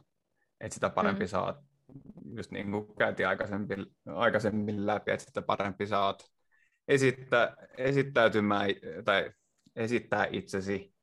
Että 0.59 0.73
sitä 0.73 0.89
parempi 0.89 1.23
mm. 1.23 1.27
saat 1.27 1.66
just 2.37 2.51
niin 2.51 2.71
kuin 2.71 2.95
käytiin 2.99 3.27
aikaisemmin, 3.27 3.85
aikaisemmin 4.05 4.87
läpi, 4.87 5.11
että 5.11 5.25
sitten 5.25 5.43
parempi 5.43 5.87
saat 5.87 6.23
esittää, 6.87 7.55
esittäytymään 7.77 8.69
tai 9.05 9.31
esittää 9.75 10.27
itsesi 10.31 10.93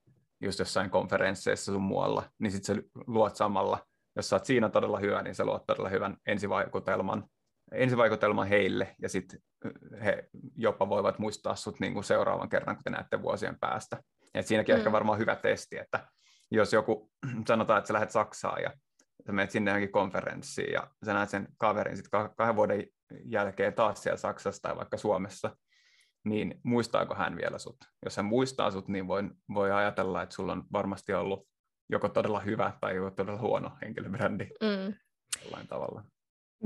just 0.41 0.59
jossain 0.59 0.91
konferensseissa 0.91 1.73
sun 1.73 1.83
muualla, 1.83 2.31
niin 2.39 2.53
sitten 2.53 2.77
sä 2.77 2.83
luot 3.07 3.37
samalla, 3.37 3.87
jos 4.17 4.29
sä 4.29 4.37
oot 4.37 4.45
siinä 4.45 4.69
todella 4.69 4.99
hyvä, 4.99 5.23
niin 5.23 5.35
sä 5.35 5.45
luot 5.45 5.67
todella 5.67 5.89
hyvän 5.89 6.17
ensivaikutelman, 6.27 7.25
ensivaikutelman 7.73 8.49
heille, 8.49 8.97
ja 9.03 9.09
sitten 9.09 9.41
he 10.05 10.29
jopa 10.57 10.89
voivat 10.89 11.19
muistaa 11.19 11.57
sut 11.57 11.81
niin 11.81 11.93
kuin 11.93 12.05
seuraavan 12.05 12.49
kerran, 12.49 12.77
kun 12.77 12.85
te 12.85 12.91
näette 12.91 13.23
vuosien 13.23 13.59
päästä. 13.59 14.03
Et 14.35 14.47
siinäkin 14.47 14.75
mm. 14.75 14.79
ehkä 14.79 14.93
varmaan 14.93 15.19
hyvä 15.19 15.37
testi, 15.37 15.79
että 15.79 16.07
jos 16.51 16.73
joku, 16.73 17.11
sanotaan, 17.49 17.79
että 17.79 17.89
sä 17.89 17.95
lähdet 17.95 18.11
Saksaan 18.11 18.63
ja 18.63 18.71
sä 19.27 19.33
menet 19.33 19.51
sinne 19.51 19.71
johonkin 19.71 19.93
konferenssiin 19.93 20.73
ja 20.73 20.91
sä 21.05 21.15
näet 21.15 21.31
sen 21.31 21.49
kaverin 21.59 21.97
sitten 21.97 22.31
kahden 22.37 22.57
vuoden 22.57 22.87
jälkeen 23.25 23.75
taas 23.75 24.03
siellä 24.03 24.17
Saksassa 24.17 24.63
tai 24.63 24.77
vaikka 24.77 24.97
Suomessa, 24.97 25.57
niin 26.25 26.61
muistaako 26.63 27.15
hän 27.15 27.37
vielä 27.37 27.59
sut? 27.59 27.77
Jos 28.05 28.17
hän 28.17 28.27
muistaa 28.27 28.71
sut, 28.71 28.89
niin 28.89 29.09
voi, 29.09 29.23
voi 29.55 29.73
ajatella, 29.73 30.23
että 30.23 30.35
sulla 30.35 30.53
on 30.53 30.65
varmasti 30.73 31.15
ollut 31.15 31.49
joko 31.89 32.09
todella 32.09 32.41
hyvä 32.41 32.73
tai 32.81 32.97
joko 32.97 33.11
todella 33.11 33.41
huono 33.41 33.71
henkilöbrändi 33.83 34.45
mm. 34.45 34.95
jollain 35.45 35.69
tavalla. 35.69 36.05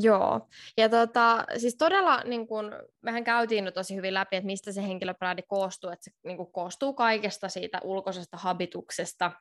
Joo, 0.01 0.49
ja 0.77 0.89
tota, 0.89 1.45
siis 1.57 1.77
todella, 1.77 2.23
niin 2.25 2.47
kun, 2.47 2.73
mehän 3.03 3.25
käytiin 3.25 3.65
nyt 3.65 3.75
tosi 3.75 3.97
hyvin 3.97 4.15
läpi, 4.15 4.37
että 4.37 4.47
mistä 4.47 4.73
se 4.73 4.83
henkilöbrändi 4.83 5.43
koostuu, 5.43 5.91
että 5.91 6.05
se 6.05 6.11
niin 6.25 6.37
kun, 6.37 6.53
koostuu 6.53 6.95
kaikesta 6.95 7.49
siitä 7.49 7.81
ulkoisesta 7.85 8.37
habituksesta, 8.37 9.33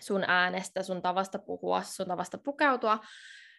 sun 0.00 0.24
äänestä, 0.26 0.82
sun 0.82 1.02
tavasta 1.02 1.38
puhua, 1.38 1.82
sun 1.82 2.06
tavasta 2.06 2.38
pukeutua, 2.38 2.98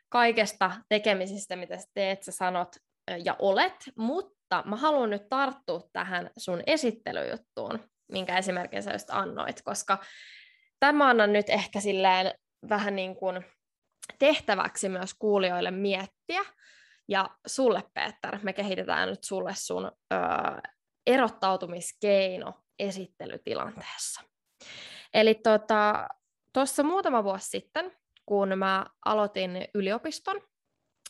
kaikesta 0.09 0.71
tekemisestä, 0.89 1.55
mitä 1.55 1.77
sä 1.77 1.87
teet, 1.93 2.23
sä 2.23 2.31
sanot, 2.31 2.75
ja 3.23 3.35
olet, 3.39 3.75
mutta 3.97 4.63
mä 4.65 4.75
haluan 4.75 5.09
nyt 5.09 5.29
tarttua 5.29 5.81
tähän 5.93 6.29
sun 6.37 6.63
esittelyjuttuun, 6.67 7.79
minkä 8.11 8.37
esimerkin 8.37 8.83
sä 8.83 8.91
just 8.93 9.09
annoit, 9.09 9.61
koska 9.61 9.97
tämä 10.79 11.09
annan 11.09 11.33
nyt 11.33 11.49
ehkä 11.49 11.79
silleen 11.79 12.33
vähän 12.69 12.95
niin 12.95 13.15
kuin 13.15 13.45
tehtäväksi 14.19 14.89
myös 14.89 15.13
kuulijoille 15.13 15.71
miettiä, 15.71 16.41
ja 17.07 17.29
sulle, 17.47 17.83
Peter, 17.93 18.39
me 18.43 18.53
kehitetään 18.53 19.09
nyt 19.09 19.23
sulle 19.23 19.51
sun 19.55 19.85
ö, 19.85 20.17
erottautumiskeino 21.07 22.53
esittelytilanteessa. 22.79 24.21
Eli 25.13 25.35
tuossa 26.55 26.83
muutama 26.83 27.23
vuosi 27.23 27.49
sitten, 27.49 27.91
kun 28.25 28.57
mä 28.57 28.85
aloitin 29.05 29.67
yliopiston, 29.73 30.41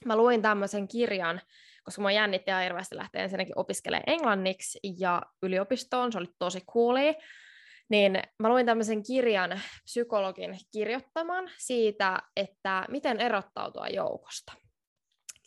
mä 0.05 0.15
luin 0.15 0.41
tämmöisen 0.41 0.87
kirjan, 0.87 1.41
koska 1.83 2.01
mä 2.01 2.11
jännitti 2.11 2.51
ihan 2.51 2.63
hirveästi 2.63 2.95
lähteä 2.95 3.23
ensinnäkin 3.23 3.59
opiskelemaan 3.59 4.09
englanniksi 4.09 4.79
ja 4.99 5.21
yliopistoon, 5.43 6.11
se 6.11 6.17
oli 6.17 6.27
tosi 6.39 6.61
coolia, 6.61 7.13
niin 7.89 8.21
mä 8.39 8.49
luin 8.49 8.65
tämmöisen 8.65 9.03
kirjan 9.03 9.61
psykologin 9.83 10.57
kirjoittaman 10.71 11.51
siitä, 11.57 12.21
että 12.35 12.85
miten 12.89 13.19
erottautua 13.19 13.87
joukosta. 13.87 14.53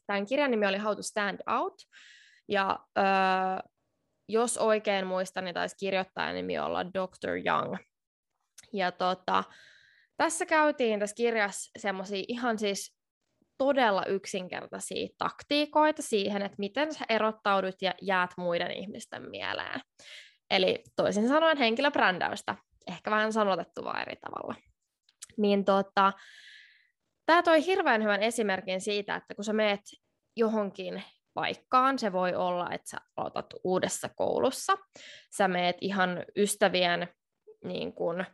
Tämän 0.07 0.26
kirjan 0.26 0.51
nimi 0.51 0.66
oli 0.66 0.78
How 0.78 0.96
to 0.96 1.03
Stand 1.03 1.38
Out, 1.59 1.74
ja 2.49 2.78
öö, 2.99 3.05
jos 4.28 4.59
oikein 4.59 5.07
muistan, 5.07 5.44
niin 5.44 5.55
taisi 5.55 5.76
kirjoittajan 5.76 6.34
nimi 6.34 6.59
olla 6.59 6.86
Dr. 6.86 7.30
Young. 7.46 7.76
Ja 8.72 8.92
tota, 8.92 9.44
tässä 10.18 10.46
käytiin 10.46 11.00
tässä 11.00 11.16
kirjassa 11.16 11.70
semmoisia 11.78 12.24
ihan 12.28 12.58
siis 12.58 12.98
todella 13.58 14.04
yksinkertaisia 14.04 15.08
taktiikoita 15.18 16.02
siihen, 16.02 16.42
että 16.42 16.56
miten 16.58 16.94
sä 16.94 17.04
erottaudut 17.08 17.82
ja 17.82 17.94
jäät 18.02 18.30
muiden 18.36 18.70
ihmisten 18.70 19.30
mieleen. 19.30 19.80
Eli 20.50 20.84
toisin 20.96 21.28
sanoen 21.28 21.58
henkilöbrändäystä, 21.58 22.54
ehkä 22.86 23.10
vähän 23.10 23.32
sanotettu 23.32 23.84
vaan 23.84 24.02
eri 24.02 24.16
tavalla. 24.16 24.54
Niin 25.36 25.64
tota, 25.64 26.12
tämä 27.26 27.42
toi 27.42 27.66
hirveän 27.66 28.02
hyvän 28.02 28.22
esimerkin 28.22 28.80
siitä, 28.80 29.16
että 29.16 29.34
kun 29.34 29.44
sä 29.44 29.52
meet 29.52 29.80
johonkin 30.36 31.02
paikkaan, 31.34 31.98
se 31.98 32.12
voi 32.12 32.34
olla, 32.34 32.70
että 32.72 32.90
sä 32.90 32.96
aloitat 33.16 33.46
uudessa 33.64 34.08
koulussa, 34.08 34.76
sä 35.36 35.48
meet 35.48 35.76
ihan 35.80 36.24
ystävien 36.36 37.08
niin 37.64 37.92
kun, 37.92 38.24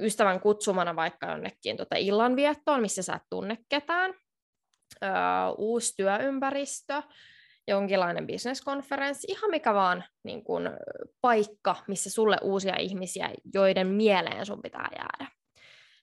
ystävän 0.00 0.40
kutsumana 0.40 0.96
vaikka 0.96 1.26
jonnekin 1.26 1.76
tuota 1.76 1.96
illanviettoon, 1.96 2.80
missä 2.80 3.02
sä 3.02 3.14
et 3.14 3.22
tunne 3.30 3.58
ketään, 3.68 4.14
öö, 5.02 5.10
uusi 5.58 5.94
työympäristö, 5.96 7.02
jonkinlainen 7.68 8.26
bisneskonferenssi, 8.26 9.26
ihan 9.30 9.50
mikä 9.50 9.74
vaan 9.74 10.04
niin 10.22 10.44
kun, 10.44 10.70
paikka, 11.20 11.76
missä 11.88 12.10
sulle 12.10 12.36
uusia 12.42 12.76
ihmisiä, 12.76 13.30
joiden 13.54 13.86
mieleen 13.86 14.46
sun 14.46 14.62
pitää 14.62 14.88
jäädä. 14.96 15.32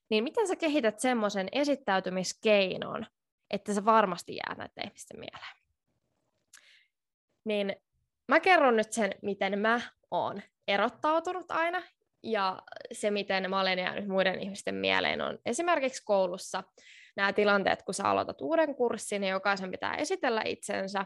Niin 0.10 0.24
miten 0.24 0.48
sä 0.48 0.56
kehität 0.56 1.00
semmoisen 1.00 1.48
esittäytymiskeinon, 1.52 3.06
että 3.50 3.74
sä 3.74 3.86
varmasti 3.86 4.36
jää 4.36 4.56
näiden 4.58 4.88
ihmisten 4.88 5.20
mieleen? 5.20 5.56
Niin 7.46 7.76
mä 8.28 8.40
kerron 8.40 8.76
nyt 8.76 8.94
sen, 8.94 9.12
miten 9.22 9.60
mä 9.60 9.82
oon 10.12 10.42
erottautunut 10.68 11.52
aina, 11.52 11.82
ja 12.28 12.62
se, 12.92 13.12
miten 13.12 13.50
mä 13.50 13.62
olen 13.62 13.80
jäänyt 13.80 14.08
muiden 14.08 14.40
ihmisten 14.40 14.76
mieleen, 14.76 15.22
on 15.22 15.40
esimerkiksi 15.46 16.04
koulussa 16.06 16.64
nämä 17.16 17.34
tilanteet, 17.34 17.84
kun 17.84 17.94
sä 17.94 18.04
aloitat 18.04 18.42
uuden 18.42 18.76
kurssin 18.76 19.24
ja 19.24 19.30
jokaisen 19.30 19.72
pitää 19.72 19.96
esitellä 19.96 20.42
itsensä, 20.46 21.06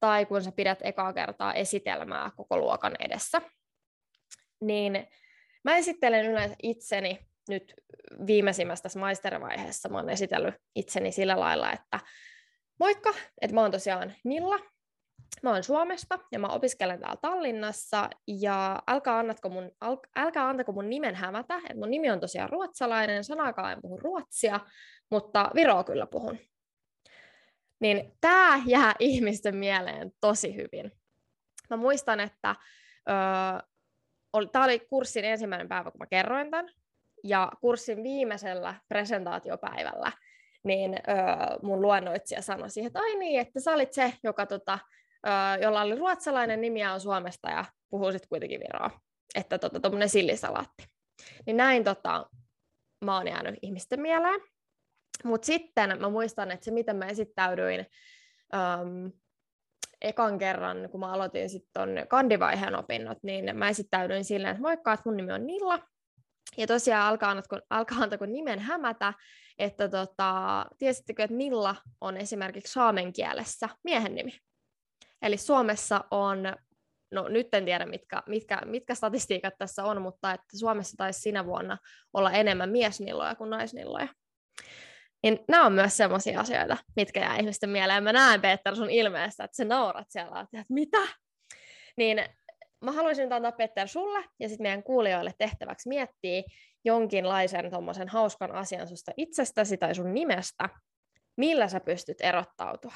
tai 0.00 0.26
kun 0.26 0.42
sä 0.42 0.52
pidät 0.52 0.78
ekaa 0.82 1.12
kertaa 1.12 1.54
esitelmää 1.54 2.30
koko 2.36 2.58
luokan 2.58 2.96
edessä. 3.00 3.42
Niin 4.60 5.06
mä 5.64 5.76
esittelen 5.76 6.26
yleensä 6.26 6.56
itseni 6.62 7.18
nyt 7.48 7.74
viimeisimmässä 8.26 8.82
tässä 8.82 8.98
maisterivaiheessa. 8.98 9.88
Mä 9.88 9.96
oon 9.96 10.10
esitellyt 10.10 10.54
itseni 10.74 11.12
sillä 11.12 11.40
lailla, 11.40 11.72
että 11.72 12.00
moikka, 12.80 13.14
että 13.40 13.54
mä 13.54 13.60
oon 13.60 13.70
tosiaan 13.70 14.14
Nilla, 14.24 14.58
mä 15.42 15.50
oon 15.50 15.62
Suomesta 15.62 16.18
ja 16.32 16.38
mä 16.38 16.46
opiskelen 16.46 17.00
täällä 17.00 17.16
Tallinnassa 17.16 18.10
ja 18.26 18.82
älkää, 18.88 19.18
annatko 19.18 19.48
mun, 19.48 19.70
älkää 20.16 20.48
antako 20.48 20.72
mun 20.72 20.90
nimen 20.90 21.14
hämätä, 21.14 21.56
että 21.56 21.78
mun 21.78 21.90
nimi 21.90 22.10
on 22.10 22.20
tosiaan 22.20 22.50
ruotsalainen, 22.50 23.24
sanaakaan 23.24 23.72
en 23.72 23.82
puhu 23.82 23.96
ruotsia, 23.96 24.60
mutta 25.10 25.50
viroa 25.54 25.84
kyllä 25.84 26.06
puhun. 26.06 26.38
Niin 27.80 28.12
tämä 28.20 28.62
jää 28.66 28.94
ihmisten 29.00 29.56
mieleen 29.56 30.12
tosi 30.20 30.56
hyvin. 30.56 30.92
Mä 31.70 31.76
muistan, 31.76 32.20
että 32.20 32.54
öö, 33.08 34.46
tämä 34.52 34.64
oli 34.64 34.78
kurssin 34.78 35.24
ensimmäinen 35.24 35.68
päivä, 35.68 35.90
kun 35.90 35.98
mä 35.98 36.06
kerroin 36.06 36.50
tämän, 36.50 36.68
ja 37.24 37.52
kurssin 37.60 38.02
viimeisellä 38.02 38.74
presentaatiopäivällä 38.88 40.12
niin 40.62 40.94
öö, 41.08 41.16
mun 41.62 41.82
luennoitsija 41.82 42.42
sanoi 42.42 42.70
siihen, 42.70 42.86
että 42.86 43.00
ai 43.00 43.14
niin, 43.14 43.40
että 43.40 43.60
sä 43.60 43.72
olit 43.72 43.92
se, 43.92 44.12
joka 44.22 44.46
tota, 44.46 44.78
jolla 45.62 45.80
oli 45.80 45.94
ruotsalainen 45.94 46.60
nimi 46.60 46.80
ja 46.80 46.92
on 46.92 47.00
Suomesta 47.00 47.50
ja 47.50 47.64
puhuu 47.90 48.12
sitten 48.12 48.28
kuitenkin 48.28 48.60
viroa. 48.60 48.90
Että 49.34 49.58
tota, 49.58 49.80
tuommoinen 49.80 50.08
sillisalaatti. 50.08 50.86
Niin 51.46 51.56
näin 51.56 51.84
tota, 51.84 52.30
mä 53.04 53.16
oon 53.16 53.28
jäänyt 53.28 53.54
ihmisten 53.62 54.00
mieleen. 54.00 54.40
Mutta 55.24 55.46
sitten 55.46 56.00
mä 56.00 56.08
muistan, 56.08 56.50
että 56.50 56.64
se 56.64 56.70
miten 56.70 56.96
mä 56.96 57.06
esittäydyin 57.06 57.86
um, 58.54 59.12
ekan 60.02 60.38
kerran, 60.38 60.88
kun 60.90 61.00
mä 61.00 61.12
aloitin 61.12 61.50
sitten 61.50 62.06
kandivaiheen 62.08 62.74
opinnot, 62.74 63.18
niin 63.22 63.56
mä 63.56 63.68
esittäydyin 63.68 64.24
silleen, 64.24 64.50
että 64.50 64.62
moikka, 64.62 64.92
että 64.92 65.02
mun 65.08 65.16
nimi 65.16 65.32
on 65.32 65.46
Nilla. 65.46 65.78
Ja 66.56 66.66
tosiaan 66.66 67.08
alkaa, 67.08 67.30
antako, 67.30 67.60
alkaa 67.70 67.98
antako 67.98 68.26
nimen 68.26 68.58
hämätä, 68.58 69.14
että 69.58 69.88
tota, 69.88 70.66
tiesittekö, 70.78 71.24
että 71.24 71.36
Nilla 71.36 71.76
on 72.00 72.16
esimerkiksi 72.16 72.72
saamen 72.72 73.12
kielessä 73.12 73.68
miehen 73.84 74.14
nimi. 74.14 74.32
Eli 75.26 75.36
Suomessa 75.36 76.04
on, 76.10 76.56
no 77.10 77.28
nyt 77.28 77.54
en 77.54 77.64
tiedä 77.64 77.86
mitkä, 77.86 78.22
mitkä, 78.26 78.60
mitkä 78.64 78.94
statistiikat 78.94 79.54
tässä 79.58 79.84
on, 79.84 80.02
mutta 80.02 80.32
että 80.32 80.58
Suomessa 80.58 80.96
taisi 80.96 81.20
sinä 81.20 81.46
vuonna 81.46 81.78
olla 82.12 82.32
enemmän 82.32 82.70
miesnilloja 82.70 83.34
kuin 83.34 83.50
naisnilloja. 83.50 84.08
Niin 85.22 85.38
nämä 85.48 85.66
on 85.66 85.72
myös 85.72 85.96
sellaisia 85.96 86.40
asioita, 86.40 86.76
mitkä 86.96 87.20
jää 87.20 87.36
ihmisten 87.36 87.70
mieleen. 87.70 88.02
Mä 88.02 88.12
näen, 88.12 88.40
Peter, 88.40 88.76
sun 88.76 88.90
ilmeestä, 88.90 89.44
että 89.44 89.56
sä 89.56 89.64
naurat 89.64 90.06
siellä, 90.10 90.40
että 90.40 90.64
mitä? 90.68 90.98
Niin 91.96 92.24
mä 92.84 92.92
haluaisin 92.92 93.32
antaa 93.32 93.52
Peter 93.52 93.88
sulle 93.88 94.24
ja 94.40 94.48
sitten 94.48 94.64
meidän 94.64 94.82
kuulijoille 94.82 95.32
tehtäväksi 95.38 95.88
miettiä 95.88 96.42
jonkinlaisen 96.84 97.70
tuommoisen 97.70 98.08
hauskan 98.08 98.52
asian 98.52 98.88
susta 98.88 99.12
itsestäsi 99.16 99.76
tai 99.76 99.94
sun 99.94 100.14
nimestä, 100.14 100.68
millä 101.36 101.68
sä 101.68 101.80
pystyt 101.80 102.20
erottautua 102.20 102.92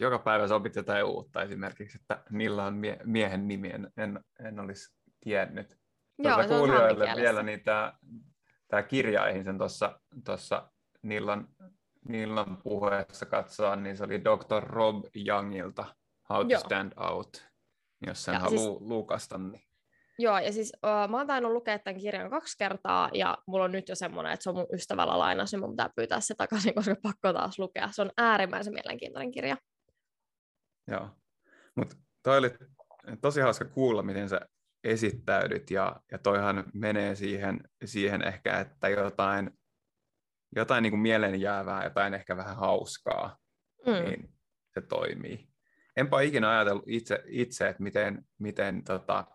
joka 0.00 0.18
päivä 0.18 0.48
sä 0.48 0.54
opit 0.54 0.76
jotain 0.76 1.04
uutta 1.04 1.42
esimerkiksi, 1.42 1.98
että 2.00 2.22
millä 2.30 2.64
on 2.64 2.74
mie- 2.74 3.00
miehen 3.04 3.48
nimi, 3.48 3.70
en, 3.70 3.92
en, 3.96 4.20
en 4.46 4.60
olisi 4.60 4.94
tiennyt. 5.20 5.78
Joo, 6.18 6.34
tuota, 6.34 6.48
kuulijoille 6.48 7.12
vielä, 7.16 7.42
niin 7.42 7.60
tämä, 7.60 7.92
tämä 8.68 8.82
kirjaihin 8.82 9.44
sen 9.44 9.58
tuossa 10.24 10.70
Nillan, 11.02 11.48
Nillan 12.08 12.56
puheessa 12.62 13.26
katsoa, 13.26 13.76
niin 13.76 13.96
se 13.96 14.04
oli 14.04 14.24
Dr. 14.24 14.62
Rob 14.62 15.04
Youngilta, 15.26 15.84
How 16.30 16.42
to 16.42 16.48
Joo. 16.48 16.60
Stand 16.60 16.92
Out, 16.96 17.46
jos 18.06 18.24
sen 18.24 18.40
haluaa 18.40 18.78
siis... 18.78 18.80
lukasta. 18.80 19.38
Niin. 19.38 19.62
Joo, 20.18 20.38
ja 20.38 20.52
siis 20.52 20.72
uh, 20.84 21.10
mä 21.10 21.16
oon 21.16 21.26
tainnut 21.26 21.52
lukea 21.52 21.78
tämän 21.78 22.00
kirjan 22.00 22.30
kaksi 22.30 22.58
kertaa, 22.58 23.10
ja 23.14 23.38
mulla 23.46 23.64
on 23.64 23.72
nyt 23.72 23.88
jo 23.88 23.94
semmoinen, 23.94 24.32
että 24.32 24.44
se 24.44 24.50
on 24.50 24.56
mun 24.56 24.66
ystävällä 24.72 25.18
lainassa, 25.18 25.56
niin 25.56 25.64
mun 25.64 25.70
pitää 25.70 25.90
pyytää 25.96 26.20
se 26.20 26.34
takaisin, 26.34 26.74
koska 26.74 26.96
pakko 27.02 27.32
taas 27.32 27.58
lukea. 27.58 27.88
Se 27.92 28.02
on 28.02 28.10
äärimmäisen 28.16 28.74
mielenkiintoinen 28.74 29.30
kirja. 29.30 29.56
Joo, 30.90 31.10
mutta 31.76 31.96
toi 32.22 32.38
oli 32.38 32.50
tosi 33.20 33.40
hauska 33.40 33.64
kuulla, 33.64 34.02
miten 34.02 34.28
sä 34.28 34.40
esittäydyt, 34.84 35.70
ja, 35.70 35.96
ja 36.12 36.18
toihan 36.18 36.64
menee 36.74 37.14
siihen, 37.14 37.60
siihen 37.84 38.22
ehkä, 38.22 38.60
että 38.60 38.88
jotain, 38.88 39.50
jotain 40.56 40.82
niin 40.82 40.90
kuin 40.90 41.00
mieleenjäävää, 41.00 41.84
jotain 41.84 42.14
ehkä 42.14 42.36
vähän 42.36 42.56
hauskaa, 42.56 43.36
mm. 43.86 43.92
niin 43.92 44.34
se 44.74 44.80
toimii. 44.80 45.48
Enpä 45.96 46.20
ikinä 46.20 46.50
ajatellut 46.50 46.84
itse, 46.86 47.22
itse 47.26 47.68
että 47.68 47.82
miten, 47.82 48.24
miten 48.38 48.84
tota, 48.84 49.26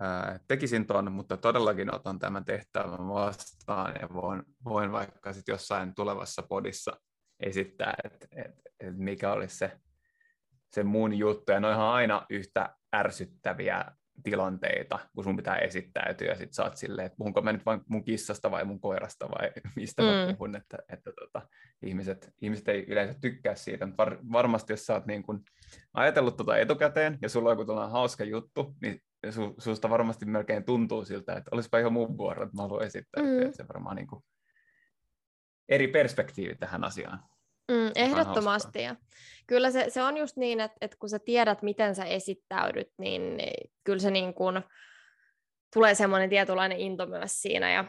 ää, 0.00 0.40
tekisin 0.48 0.86
ton, 0.86 1.12
mutta 1.12 1.36
todellakin 1.36 1.94
otan 1.94 2.18
tämän 2.18 2.44
tehtävän 2.44 3.08
vastaan 3.08 3.94
ja 4.00 4.08
voin, 4.12 4.42
voin 4.64 4.92
vaikka 4.92 5.32
sitten 5.32 5.52
jossain 5.52 5.94
tulevassa 5.94 6.42
podissa 6.42 6.92
esittää, 7.40 7.94
että 8.04 8.26
et, 8.32 8.50
et 8.80 8.96
mikä 8.96 9.32
olisi 9.32 9.56
se 9.56 9.80
se 10.72 10.82
mun 10.82 11.14
juttu, 11.14 11.52
ja 11.52 11.60
ne 11.60 11.66
on 11.66 11.74
aina 11.74 12.26
yhtä 12.30 12.74
ärsyttäviä 12.96 13.84
tilanteita, 14.22 14.98
kun 15.14 15.24
sun 15.24 15.36
pitää 15.36 15.56
esittäytyä, 15.56 16.28
ja 16.28 16.34
sit 16.34 16.52
sä 16.52 16.64
oot 16.64 16.76
silleen, 16.76 17.06
että 17.06 17.16
puhunko 17.16 17.42
mä 17.42 17.52
nyt 17.52 17.66
vain 17.66 17.80
mun 17.88 18.04
kissasta 18.04 18.50
vai 18.50 18.64
mun 18.64 18.80
koirasta 18.80 19.28
vai 19.30 19.50
mistä 19.76 20.02
mm. 20.02 20.08
mä 20.08 20.34
puhun, 20.38 20.56
että, 20.56 20.78
että 20.88 21.12
tota, 21.20 21.48
ihmiset, 21.82 22.34
ihmiset 22.42 22.68
ei 22.68 22.84
yleensä 22.88 23.14
tykkää 23.20 23.54
siitä, 23.54 23.86
mutta 23.86 24.04
var, 24.04 24.18
varmasti 24.32 24.72
jos 24.72 24.86
sä 24.86 24.94
oot 24.94 25.06
niin 25.06 25.22
kun 25.22 25.42
ajatellut 25.94 26.36
tota 26.36 26.58
etukäteen, 26.58 27.18
ja 27.22 27.28
sulla 27.28 27.50
on 27.50 27.58
joku 27.58 27.72
hauska 27.72 28.24
juttu, 28.24 28.74
niin 28.82 29.02
su, 29.30 29.54
susta 29.58 29.90
varmasti 29.90 30.26
melkein 30.26 30.64
tuntuu 30.64 31.04
siltä, 31.04 31.32
että 31.32 31.50
olisipa 31.52 31.78
ihan 31.78 31.92
mun 31.92 32.18
vuoro, 32.18 32.42
että 32.42 32.56
mä 32.56 32.62
haluan 32.62 32.86
esittäytyä, 32.86 33.40
mm. 33.40 33.42
että 33.42 33.56
se 33.56 33.68
varmaan 33.68 33.96
niin 33.96 34.06
kuin 34.06 34.24
eri 35.68 35.88
perspektiivi 35.88 36.54
tähän 36.54 36.84
asiaan. 36.84 37.20
Mm, 37.70 37.90
ehdottomasti. 37.94 38.82
Ja 38.82 38.96
kyllä 39.46 39.70
se, 39.70 39.86
se 39.88 40.02
on 40.02 40.16
just 40.16 40.36
niin, 40.36 40.60
että, 40.60 40.76
että 40.80 40.96
kun 41.00 41.08
sä 41.08 41.18
tiedät, 41.18 41.62
miten 41.62 41.94
sä 41.94 42.04
esittäydyt, 42.04 42.88
niin 42.98 43.38
kyllä 43.84 43.98
se 43.98 44.10
niin 44.10 44.34
kuin, 44.34 44.62
tulee 45.74 45.94
semmoinen 45.94 46.30
tietynlainen 46.30 46.78
into 46.78 47.06
myös 47.06 47.42
siinä. 47.42 47.72
Ja 47.72 47.84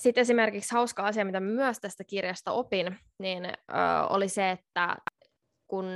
sitten 0.00 0.22
esimerkiksi 0.22 0.74
hauska 0.74 1.06
asia, 1.06 1.24
mitä 1.24 1.40
myös 1.40 1.80
tästä 1.80 2.04
kirjasta 2.04 2.52
opin, 2.52 2.98
niin 3.18 3.44
ö, 3.44 3.52
oli 4.10 4.28
se, 4.28 4.50
että 4.50 4.96
kun 5.66 5.86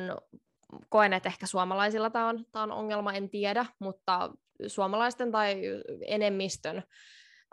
koen, 0.89 1.13
että 1.13 1.29
ehkä 1.29 1.47
suomalaisilla 1.47 2.11
tämä 2.11 2.29
on, 2.29 2.45
tämä 2.53 2.63
on 2.63 2.73
ongelma, 2.73 3.13
en 3.13 3.31
tiedä, 3.31 3.67
mutta 3.79 4.31
suomalaisten 4.67 5.33
tai 5.33 5.63
enemmistön 6.07 6.77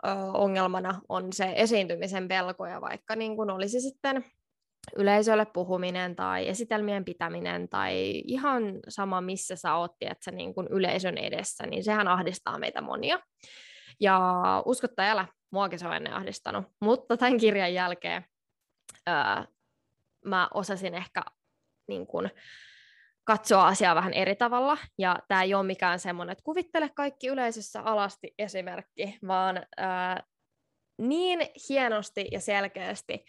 ö, 0.06 0.08
ongelmana 0.34 1.00
on 1.08 1.32
se 1.32 1.52
esiintymisen 1.56 2.28
pelko, 2.28 2.66
ja 2.66 2.80
vaikka 2.80 3.16
niin 3.16 3.36
kun 3.36 3.50
olisi 3.50 3.80
sitten 3.80 4.24
yleisölle 4.96 5.46
puhuminen 5.46 6.16
tai 6.16 6.48
esitelmien 6.48 7.04
pitäminen 7.04 7.68
tai 7.68 8.22
ihan 8.26 8.62
sama, 8.88 9.20
missä 9.20 9.56
sä 9.56 9.74
oot, 9.74 9.92
että 10.00 10.24
sä 10.24 10.30
niin 10.30 10.54
kuin 10.54 10.66
yleisön 10.70 11.18
edessä, 11.18 11.66
niin 11.66 11.84
sehän 11.84 12.08
ahdistaa 12.08 12.58
meitä 12.58 12.80
monia. 12.80 13.18
Ja 14.00 14.42
uskotta 14.66 15.02
älä, 15.02 15.28
muakin 15.52 15.78
se 15.78 15.86
on 15.86 15.96
ennen 15.96 16.14
ahdistanut, 16.14 16.64
mutta 16.80 17.16
tämän 17.16 17.38
kirjan 17.38 17.74
jälkeen 17.74 18.24
öö, 19.08 19.44
mä 20.24 20.48
osasin 20.54 20.94
ehkä 20.94 21.22
niin 21.88 22.06
kuin, 22.06 22.30
katsoa 23.24 23.66
asiaa 23.66 23.94
vähän 23.94 24.12
eri 24.12 24.36
tavalla, 24.36 24.78
ja 24.98 25.18
tämä 25.28 25.42
ei 25.42 25.54
ole 25.54 25.66
mikään 25.66 25.98
semmoinen, 25.98 26.32
että 26.32 26.44
kuvittele 26.44 26.90
kaikki 26.94 27.28
yleisössä 27.28 27.82
alasti 27.82 28.34
esimerkki, 28.38 29.18
vaan 29.26 29.56
öö, 29.56 29.86
niin 30.98 31.40
hienosti 31.68 32.28
ja 32.32 32.40
selkeästi 32.40 33.24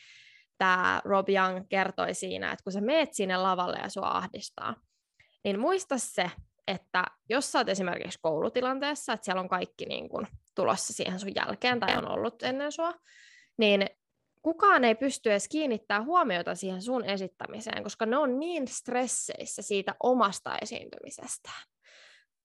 tämä 0.58 1.02
Rob 1.06 1.30
Young 1.30 1.66
kertoi 1.70 2.14
siinä, 2.14 2.52
että 2.52 2.64
kun 2.64 2.74
sä 2.74 2.82
meet 2.82 3.14
sinne 3.14 3.38
lavalle 3.38 3.78
ja 3.84 3.90
sua 3.90 4.08
ahdistaa, 4.08 4.76
niin 5.44 5.60
muista 5.60 5.98
se, 5.98 6.32
että 6.68 7.04
jos 7.30 7.52
sä 7.52 7.60
oot 7.60 7.70
esimerkiksi 7.70 8.20
koulutilanteessa, 8.22 9.14
että 9.14 9.26
siellä 9.26 9.42
on 9.42 9.50
kaikki 9.50 9.86
niin 9.86 10.10
kun 10.10 10.28
tulossa 10.56 10.94
siihen 10.94 11.20
sun 11.20 11.36
jälkeen 11.36 11.80
tai 11.80 11.98
on 11.98 12.08
ollut 12.08 12.44
ennen 12.44 12.72
sua, 12.72 12.94
niin 13.58 13.90
kukaan 14.42 14.84
ei 14.84 14.96
pysty 14.96 15.32
edes 15.32 15.48
kiinnittämään 15.48 16.06
huomiota 16.06 16.56
siihen 16.56 16.82
sun 16.82 17.06
esittämiseen, 17.06 17.84
koska 17.84 18.06
ne 18.06 18.18
on 18.18 18.40
niin 18.40 18.68
stresseissä 18.68 19.62
siitä 19.62 19.96
omasta 20.04 20.58
esiintymisestään. 20.62 21.64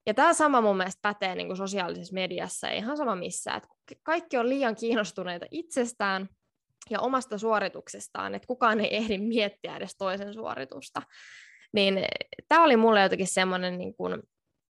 Ja 0.07 0.13
tämä 0.13 0.33
sama 0.33 0.61
mun 0.61 0.77
mielestä 0.77 0.99
pätee 1.01 1.35
niin 1.35 1.47
kuin 1.47 1.57
sosiaalisessa 1.57 2.13
mediassa, 2.13 2.69
ihan 2.69 2.97
sama 2.97 3.15
missä, 3.15 3.53
että 3.53 3.69
kaikki 4.03 4.37
on 4.37 4.49
liian 4.49 4.75
kiinnostuneita 4.75 5.45
itsestään 5.51 6.29
ja 6.89 6.99
omasta 6.99 7.37
suorituksestaan, 7.37 8.35
että 8.35 8.47
kukaan 8.47 8.79
ei 8.79 8.95
ehdi 8.95 9.17
miettiä 9.17 9.77
edes 9.77 9.97
toisen 9.97 10.33
suoritusta. 10.33 11.01
Niin 11.73 11.99
tämä 12.49 12.63
oli 12.63 12.77
mulle 12.77 13.01
jotenkin 13.01 13.27
semmoinen 13.27 13.77
niin 13.77 13.95
kuin 13.95 14.21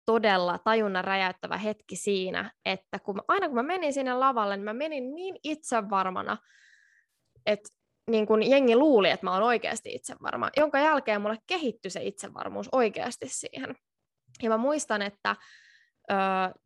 todella 0.05 0.59
tajunnan 0.63 1.03
räjäyttävä 1.03 1.57
hetki 1.57 1.95
siinä, 1.95 2.51
että 2.65 2.99
kun 2.99 3.15
mä, 3.15 3.21
aina 3.27 3.47
kun 3.47 3.55
mä 3.55 3.63
menin 3.63 3.93
sinne 3.93 4.13
lavalle, 4.13 4.57
niin 4.57 4.65
mä 4.65 4.73
menin 4.73 5.15
niin 5.15 5.35
itsevarmana, 5.43 6.37
että 7.45 7.69
niin 8.09 8.27
kun 8.27 8.49
jengi 8.49 8.75
luuli, 8.75 9.09
että 9.09 9.25
mä 9.25 9.33
oon 9.33 9.43
oikeasti 9.43 9.93
itsevarma, 9.93 10.49
jonka 10.57 10.79
jälkeen 10.79 11.21
mulle 11.21 11.37
kehittyi 11.47 11.91
se 11.91 12.03
itsevarmuus 12.03 12.69
oikeasti 12.71 13.27
siihen. 13.29 13.75
Ja 14.43 14.49
mä 14.49 14.57
muistan, 14.57 15.01
että 15.01 15.35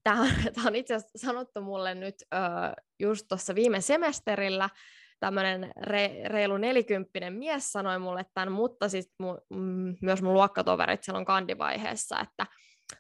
tämä 0.04 0.22
on 0.68 0.76
itse 0.76 0.94
asiassa 0.94 1.28
sanottu 1.28 1.62
mulle 1.62 1.96
nyt 1.96 2.16
ö, 2.22 2.38
just 3.00 3.26
tuossa 3.30 3.56
viime 3.56 3.82
semesterillä, 3.82 4.70
tämmöinen 5.20 5.72
re, 5.82 6.12
reilu 6.26 6.58
nelikymppinen 6.58 7.34
mies 7.34 7.72
sanoi 7.72 8.00
mulle 8.00 8.26
tämän, 8.34 8.52
mutta 8.52 8.90
siis 8.90 9.14
mu, 9.20 9.38
mm, 9.50 9.96
myös 10.02 10.22
mun 10.22 10.34
luokkatoverit 10.34 11.04
silloin 11.04 11.26
kandivaiheessa, 11.26 12.20
että 12.20 12.46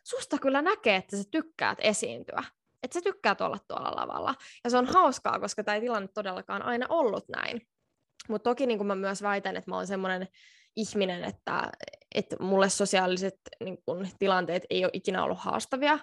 susta 0.04 0.38
kyllä 0.38 0.62
näkee, 0.62 0.96
että 0.96 1.18
sä 1.18 1.24
tykkäät 1.32 1.78
esiintyä, 1.82 2.44
että 2.84 2.94
sä 2.94 3.02
tykkäät 3.02 3.42
olla 3.42 3.58
tuolla 3.68 3.96
lavalla. 3.96 4.36
Ja 4.64 4.70
se 4.70 4.78
on 4.78 4.86
hauskaa, 4.86 5.40
koska 5.40 5.64
tämä 5.64 5.76
ei 5.76 5.82
tilanne 5.82 6.10
todellakaan 6.14 6.62
aina 6.62 6.86
ollut 6.90 7.30
näin. 7.30 7.62
Mutta 8.30 8.50
toki 8.50 8.66
niin 8.66 8.88
mä 8.88 8.96
myös 8.96 9.22
väitän, 9.22 9.58
että 9.58 9.72
mä 9.72 9.76
oon 9.76 9.88
semmoinen 9.88 10.28
ihminen, 10.76 11.24
että, 11.24 11.72
että 12.16 12.36
mulle 12.40 12.70
sosiaaliset 12.70 13.36
niin 13.64 13.78
kun, 13.86 14.08
tilanteet 14.20 14.64
ei 14.70 14.86
ole 14.86 14.92
ikinä 14.94 15.24
ollut 15.24 15.40
haastavia, 15.40 16.00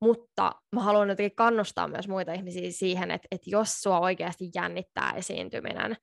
mutta 0.00 0.52
mä 0.72 0.82
haluan 0.82 1.08
jotenkin 1.08 1.36
kannustaa 1.36 1.88
myös 1.88 2.08
muita 2.08 2.32
ihmisiä 2.32 2.70
siihen, 2.70 3.10
että, 3.10 3.28
että 3.30 3.50
jos 3.50 3.82
sua 3.82 4.00
oikeasti 4.00 4.50
jännittää 4.54 5.12
esiintyminen, 5.16 5.96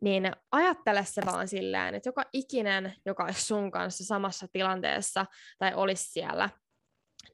niin 0.00 0.32
ajattele 0.52 1.04
se 1.04 1.22
vaan 1.26 1.48
silleen, 1.48 1.94
että 1.94 2.08
joka 2.08 2.22
ikinen, 2.32 2.94
joka 3.06 3.24
olisi 3.24 3.44
sun 3.44 3.70
kanssa 3.70 4.04
samassa 4.04 4.46
tilanteessa 4.52 5.26
tai 5.58 5.74
olisi 5.74 6.04
siellä 6.04 6.50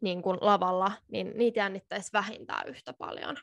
niin 0.00 0.22
kuin 0.22 0.38
lavalla, 0.40 0.92
niin 1.08 1.32
niitä 1.36 1.60
jännittäisi 1.60 2.12
vähintään 2.12 2.68
yhtä 2.68 2.92
paljon. 2.92 3.36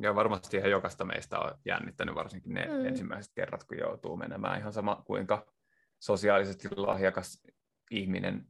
Ja 0.00 0.14
varmasti 0.14 0.56
ihan 0.56 0.70
jokaista 0.70 1.04
meistä 1.04 1.38
on 1.38 1.58
jännittänyt 1.64 2.14
varsinkin 2.14 2.54
ne 2.54 2.66
mm. 2.66 2.86
ensimmäiset 2.86 3.32
kerrat, 3.34 3.64
kun 3.64 3.78
joutuu 3.78 4.16
menemään. 4.16 4.58
Ihan 4.58 4.72
sama 4.72 5.02
kuinka 5.06 5.52
sosiaalisesti 6.00 6.68
lahjakas 6.76 7.42
ihminen 7.90 8.46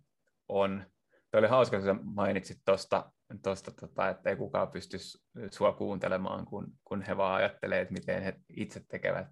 on 0.48 0.86
Tuo 1.32 1.38
oli 1.38 1.48
hauska, 1.48 1.76
kun 1.76 1.86
sä 1.86 1.94
mainitsit 2.02 2.58
tuosta, 2.64 3.12
tosta, 3.42 3.70
tota, 3.70 4.08
että 4.08 4.30
ei 4.30 4.36
kukaan 4.36 4.68
pysty 4.68 4.96
sua 5.50 5.72
kuuntelemaan, 5.72 6.44
kun, 6.44 6.66
kun 6.84 7.02
he 7.02 7.16
vaan 7.16 7.34
ajattelee, 7.34 7.80
että 7.80 7.92
miten 7.92 8.22
he 8.22 8.34
itse 8.56 8.80
tekevät. 8.88 9.26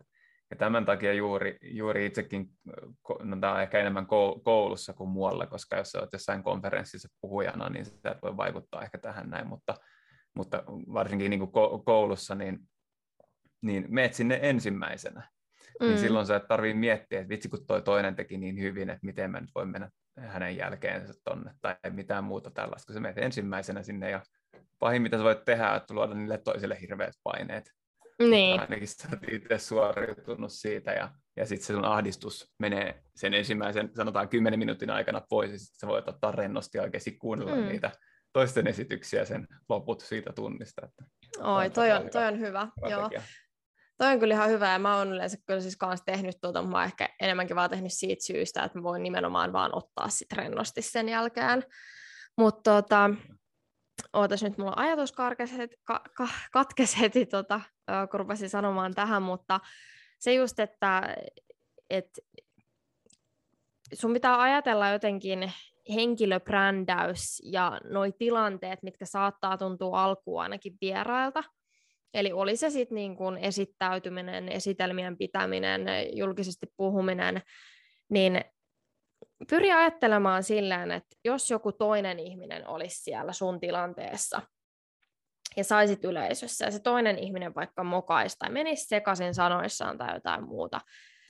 Ja 0.51 0.57
tämän 0.57 0.85
takia 0.85 1.13
juuri, 1.13 1.57
juuri 1.63 2.07
itsekin, 2.07 2.47
no 3.23 3.37
tämä 3.41 3.55
on 3.55 3.63
ehkä 3.63 3.79
enemmän 3.79 4.07
koulussa 4.45 4.93
kuin 4.93 5.11
muualla, 5.11 5.47
koska 5.47 5.77
jos 5.77 5.95
olet 5.95 6.13
jossain 6.13 6.43
konferenssissa 6.43 7.09
puhujana, 7.21 7.69
niin 7.69 7.85
sä 7.85 8.11
et 8.11 8.23
voi 8.23 8.37
vaikuttaa 8.37 8.83
ehkä 8.83 8.99
tähän 8.99 9.31
näin, 9.31 9.47
mutta, 9.47 9.75
mutta 10.35 10.65
varsinkin 10.69 11.31
niin 11.31 11.41
kuin 11.51 11.85
koulussa, 11.85 12.35
niin, 12.35 12.59
niin 13.63 13.87
meet 13.89 14.15
sinne 14.15 14.39
ensimmäisenä. 14.43 15.21
Niin 15.21 15.75
mm. 15.81 15.87
Niin 15.87 15.99
silloin 15.99 16.27
sä 16.27 16.37
et 16.37 16.49
tarvitse 16.49 16.79
miettiä, 16.79 17.21
että 17.21 17.29
vitsi 17.29 17.49
kun 17.49 17.67
toi 17.67 17.83
toinen 17.83 18.17
teki 18.17 18.39
niin 18.39 18.61
hyvin, 18.61 18.91
että 18.91 19.07
miten 19.07 19.31
mä 19.31 19.41
nyt 19.41 19.51
voin 19.55 19.69
mennä 19.69 19.91
hänen 20.21 20.57
jälkeensä 20.57 21.15
tonne 21.25 21.55
tai 21.61 21.77
mitään 21.91 22.25
muuta 22.25 22.51
tällaista, 22.51 22.87
kun 22.87 22.95
sä 22.95 23.01
menet 23.01 23.19
ensimmäisenä 23.19 23.83
sinne 23.83 24.11
ja 24.11 24.23
pahin 24.79 25.03
mitä 25.03 25.17
sä 25.17 25.25
voit 25.25 25.45
tehdä, 25.45 25.75
että 25.75 25.95
luoda 25.95 26.15
niille 26.15 26.39
toisille 26.39 26.81
hirveät 26.81 27.15
paineet. 27.23 27.71
Niin. 28.19 28.51
Mutta 28.51 28.63
ainakin 28.63 28.89
sä 28.89 29.09
oot 29.13 29.33
itse 29.33 29.59
suoriutunut 29.59 30.53
siitä 30.53 30.93
ja, 30.93 31.11
ja 31.37 31.47
sitten 31.47 31.67
se 31.67 31.73
sun 31.73 31.85
ahdistus 31.85 32.53
menee 32.59 33.03
sen 33.17 33.35
ensimmäisen, 33.35 33.91
sanotaan 33.97 34.29
kymmenen 34.29 34.59
minuutin 34.59 34.91
aikana 34.91 35.23
pois 35.29 35.53
ja 35.53 35.59
sitten 35.59 35.79
sä 35.81 35.87
voit 35.87 36.09
ottaa 36.09 36.33
rennosti 36.33 36.79
ja 36.79 36.83
oikeasti 36.83 37.13
kuunnella 37.13 37.57
mm. 37.57 37.63
niitä 37.63 37.91
toisten 38.33 38.67
esityksiä 38.67 39.25
sen 39.25 39.47
loput 39.69 40.01
siitä 40.01 40.33
tunnista. 40.33 40.83
Että 40.87 41.05
Oi, 41.39 41.71
toi 41.71 41.93
on, 41.93 42.11
toi 42.11 42.27
on 42.27 42.41
hyvä. 42.41 42.69
Joo. 42.91 43.11
Toi 44.01 44.13
on 44.13 44.19
kyllä 44.21 44.35
ihan 44.35 44.51
hyvä, 44.51 44.73
ja 44.73 44.79
mä 44.79 44.97
oon 44.97 45.13
yleensä 45.13 45.37
kyllä 45.47 45.61
siis 45.61 45.77
kanssa 45.77 46.05
tehnyt 46.05 46.37
tuota, 46.41 46.63
mutta 46.63 46.73
mä 46.73 46.79
oon 46.79 46.87
ehkä 46.87 47.09
enemmänkin 47.21 47.57
vaan 47.57 47.71
tehnyt 47.71 47.93
siitä 47.93 48.25
syystä, 48.25 48.65
että 48.65 48.79
mä 48.79 48.83
voin 48.83 49.03
nimenomaan 49.03 49.53
vaan 49.53 49.71
ottaa 49.75 50.09
sit 50.09 50.33
rennosti 50.33 50.83
sen 50.83 51.09
jälkeen. 51.09 51.65
Mutta 52.39 52.83
tota, 52.83 53.11
ootas 54.13 54.43
nyt, 54.43 54.59
mulla 54.59 54.73
ajatus 54.77 55.13
karkes 55.13 55.53
heti, 55.53 55.77
ka, 55.85 56.01
ka, 56.17 56.29
katkes 56.53 57.01
heti, 57.01 57.27
tota, 57.27 57.61
kun 58.11 58.21
rupesin 58.21 58.51
sanomaan 58.51 58.95
tähän, 58.95 59.23
mutta 59.23 59.61
se 60.19 60.35
just, 60.35 60.59
että 60.59 61.17
et, 61.91 62.09
sun 63.95 64.13
pitää 64.13 64.41
ajatella 64.41 64.89
jotenkin 64.89 65.53
henkilöbrändäys 65.95 67.43
ja 67.45 67.81
noi 67.85 68.13
tilanteet, 68.13 68.83
mitkä 68.83 69.07
saattaa 69.07 69.59
tuntua 69.59 70.05
alkuun 70.05 70.43
ainakin 70.43 70.77
vierailta, 70.81 71.45
Eli 72.15 72.33
oli 72.33 72.57
se 72.57 72.71
sitten 72.71 72.95
niin 72.95 73.17
kuin 73.17 73.37
esittäytyminen, 73.37 74.49
esitelmien 74.49 75.19
pitäminen, 75.19 75.87
julkisesti 76.17 76.67
puhuminen, 76.77 77.43
niin 78.11 78.45
pyri 79.49 79.73
ajattelemaan 79.73 80.43
silleen, 80.43 80.91
että 80.91 81.17
jos 81.25 81.51
joku 81.51 81.73
toinen 81.73 82.19
ihminen 82.19 82.69
olisi 82.69 83.03
siellä 83.03 83.33
sun 83.33 83.61
tilanteessa 83.61 84.43
ja 85.57 85.65
saisit 85.65 86.05
yleisössä 86.05 86.65
ja 86.65 86.71
se 86.71 86.79
toinen 86.79 87.19
ihminen 87.19 87.55
vaikka 87.55 87.85
mokaisi 87.85 88.37
tai 88.39 88.51
menisi 88.51 88.87
sekaisin 88.87 89.35
sanoissaan 89.35 89.99
tai 89.99 90.15
jotain 90.15 90.45
muuta, 90.45 90.81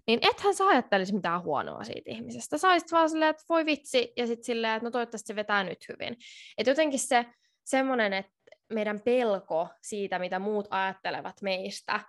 niin 0.06 0.18
ethän 0.22 0.54
sä 0.54 0.66
ajattelisi 0.66 1.14
mitään 1.14 1.42
huonoa 1.42 1.84
siitä 1.84 2.10
ihmisestä. 2.10 2.58
Sä 2.58 2.70
olisit 2.70 2.92
vaan 2.92 3.10
silleen, 3.10 3.30
että 3.30 3.44
voi 3.48 3.66
vitsi, 3.66 4.12
ja 4.16 4.26
sitten 4.26 4.44
silleen, 4.44 4.76
että 4.76 4.84
no 4.84 4.90
toivottavasti 4.90 5.26
se 5.26 5.36
vetää 5.36 5.64
nyt 5.64 5.88
hyvin. 5.88 6.16
Että 6.58 6.70
jotenkin 6.70 6.98
se 6.98 7.26
semmoinen, 7.64 8.12
että 8.12 8.32
meidän 8.70 9.00
pelko 9.00 9.68
siitä, 9.82 10.18
mitä 10.18 10.38
muut 10.38 10.66
ajattelevat 10.70 11.42
meistä, 11.42 12.00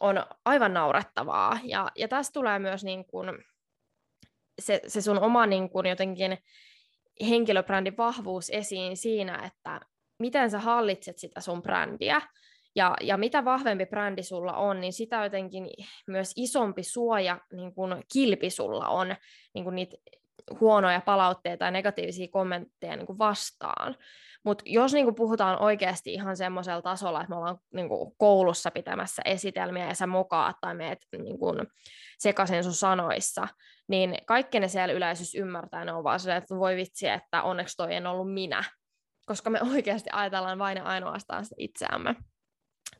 on 0.00 0.26
aivan 0.44 0.74
naurettavaa. 0.74 1.58
Ja, 1.64 1.88
ja 1.96 2.08
tässä 2.08 2.32
tulee 2.32 2.58
myös 2.58 2.84
niin 2.84 3.04
kuin 3.04 3.44
se, 4.58 4.80
se 4.86 5.00
sun 5.00 5.18
oma 5.18 5.46
niin 5.46 5.70
kuin 5.70 5.86
jotenkin 5.86 6.38
henkilöbrändin 7.28 7.96
vahvuus 7.96 8.50
esiin 8.50 8.96
siinä, 8.96 9.42
että 9.46 9.80
miten 10.18 10.50
sä 10.50 10.58
hallitset 10.58 11.18
sitä 11.18 11.40
sun 11.40 11.62
brändiä. 11.62 12.22
Ja, 12.74 12.96
ja 13.00 13.16
mitä 13.16 13.44
vahvempi 13.44 13.86
brändi 13.86 14.22
sulla 14.22 14.52
on, 14.52 14.80
niin 14.80 14.92
sitä 14.92 15.24
jotenkin 15.24 15.70
myös 16.06 16.32
isompi 16.36 16.82
suoja 16.82 17.40
niin 17.52 17.74
kun 17.74 18.02
kilpi 18.12 18.50
sulla 18.50 18.88
on 18.88 19.16
niin 19.54 19.64
kun 19.64 19.74
niitä 19.74 19.96
huonoja 20.60 21.00
palautteita 21.00 21.64
ja 21.64 21.70
negatiivisia 21.70 22.28
kommentteja 22.30 22.96
niin 22.96 23.18
vastaan. 23.18 23.96
Mutta 24.44 24.64
jos 24.66 24.92
niin 24.92 25.14
puhutaan 25.14 25.62
oikeasti 25.62 26.12
ihan 26.12 26.36
semmoisella 26.36 26.82
tasolla, 26.82 27.20
että 27.20 27.30
me 27.30 27.36
ollaan 27.36 27.58
niin 27.74 27.88
koulussa 28.16 28.70
pitämässä 28.70 29.22
esitelmiä 29.24 29.88
ja 29.88 29.94
sä 29.94 30.06
mokaat 30.06 30.56
tai 30.60 30.74
meet 30.74 30.98
niin 31.18 31.38
sekaisin 32.18 32.64
sun 32.64 32.72
sanoissa, 32.72 33.48
niin 33.88 34.16
kaikki 34.26 34.60
ne 34.60 34.68
siellä 34.68 34.94
yleisössä 34.94 35.38
ymmärtää, 35.38 35.84
ne 35.84 35.92
on 35.92 36.04
vaan 36.04 36.20
silleen, 36.20 36.38
että 36.38 36.56
voi 36.56 36.76
vitsi, 36.76 37.08
että 37.08 37.42
onneksi 37.42 37.76
toi 37.76 37.94
en 37.94 38.06
ollut 38.06 38.32
minä, 38.32 38.64
koska 39.26 39.50
me 39.50 39.60
oikeasti 39.74 40.10
ajatellaan 40.12 40.58
vain 40.58 40.76
ja 40.76 40.84
ainoastaan 40.84 41.44
sitä 41.44 41.56
itseämme. 41.58 42.16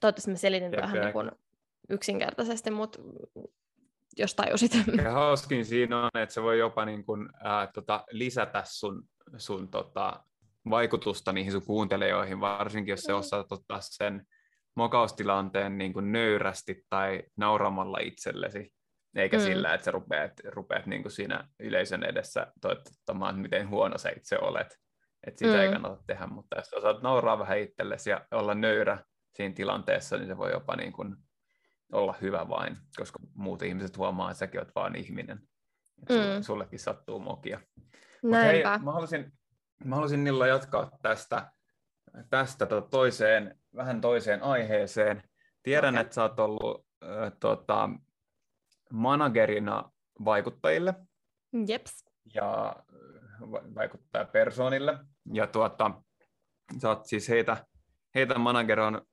Toivottavasti 0.01 0.31
mä 0.31 0.37
selitin 0.37 0.73
vähän 0.73 1.01
niin 1.01 1.13
kuin 1.13 1.31
yksinkertaisesti, 1.91 2.71
mutta 2.71 2.99
jos 4.17 4.35
tajusit. 4.35 4.73
Ja 5.05 5.13
hauskin 5.13 5.65
siinä 5.65 6.03
on, 6.03 6.11
että 6.15 6.33
se 6.33 6.43
voi 6.43 6.59
jopa 6.59 6.85
niin 6.85 7.05
kuin, 7.05 7.29
ää, 7.45 7.67
tota, 7.67 8.05
lisätä 8.11 8.63
sun, 8.67 9.09
sun 9.37 9.71
tota, 9.71 10.25
vaikutusta 10.71 11.33
niihin 11.33 11.53
sun 11.53 11.67
kuuntelijoihin, 11.67 12.41
varsinkin 12.41 12.93
jos 12.93 13.01
se 13.01 13.15
osaat 13.15 13.53
ottaa 13.53 13.79
sen 13.81 14.27
mokaustilanteen 14.77 15.79
niin 15.79 15.93
kuin 15.93 16.13
nöyrästi 16.13 16.85
tai 16.91 17.23
nauramalla 17.37 17.99
itsellesi, 17.99 18.73
eikä 19.17 19.37
mm. 19.37 19.43
sillä, 19.43 19.75
että 19.75 19.85
sä 19.85 19.91
rupeat, 19.91 20.33
rupeat 20.45 20.87
niin 20.87 21.03
kuin 21.03 21.13
siinä 21.13 21.49
yleisön 21.61 22.05
edessä 22.05 22.53
toivottamaan, 22.61 23.39
miten 23.39 23.69
huono 23.69 23.99
sä 23.99 24.11
itse 24.17 24.39
olet. 24.39 24.79
Että 25.27 25.39
sitä 25.39 25.53
mm. 25.53 25.61
ei 25.61 25.73
kannata 25.73 26.03
tehdä, 26.07 26.27
mutta 26.27 26.57
jos 26.57 26.73
osaat 26.73 27.03
nauraa 27.03 27.39
vähän 27.39 27.59
itsellesi 27.59 28.11
ja 28.11 28.27
olla 28.31 28.55
nöyrä 28.55 28.99
siinä 29.35 29.55
tilanteessa, 29.55 30.17
niin 30.17 30.27
se 30.27 30.37
voi 30.37 30.53
jopa 30.53 30.77
niin 30.77 30.93
kuin 30.93 31.17
olla 31.93 32.15
hyvä 32.21 32.49
vain, 32.49 32.77
koska 32.97 33.19
muut 33.35 33.63
ihmiset 33.63 33.97
huomaa, 33.97 34.31
että 34.31 34.39
säkin 34.39 34.61
olet 34.61 34.75
vain 34.75 34.97
ihminen. 34.97 35.41
Mm. 36.09 36.43
Sullekin 36.43 36.79
sattuu 36.79 37.19
mokia. 37.19 37.61
Näinpä. 38.23 38.71
hei, 38.71 38.79
mä 38.85 38.93
haluaisin, 38.93 39.33
mä 39.85 39.95
haluaisin 39.95 40.25
Nilla 40.25 40.47
jatkaa 40.47 40.91
tästä, 41.03 41.51
tästä 42.31 42.67
tota 42.67 42.89
toiseen, 42.89 43.59
vähän 43.77 44.01
toiseen 44.01 44.43
aiheeseen. 44.43 45.23
Tiedän, 45.63 45.95
okay. 45.95 46.01
että 46.01 46.15
sä 46.15 46.23
oot 46.23 46.41
ollut 46.41 46.87
äh, 47.05 47.33
tota, 47.41 47.89
managerina 48.93 49.91
vaikuttajille. 50.25 50.95
Jeps. 51.69 52.05
Ja 52.35 52.77
vaikuttajapersoonille. 53.75 54.99
Ja 55.33 55.47
tuota, 55.47 55.91
sä 56.83 56.89
oot 56.89 57.07
siis 57.07 57.29
heitä, 57.29 57.67
heitä 58.15 58.35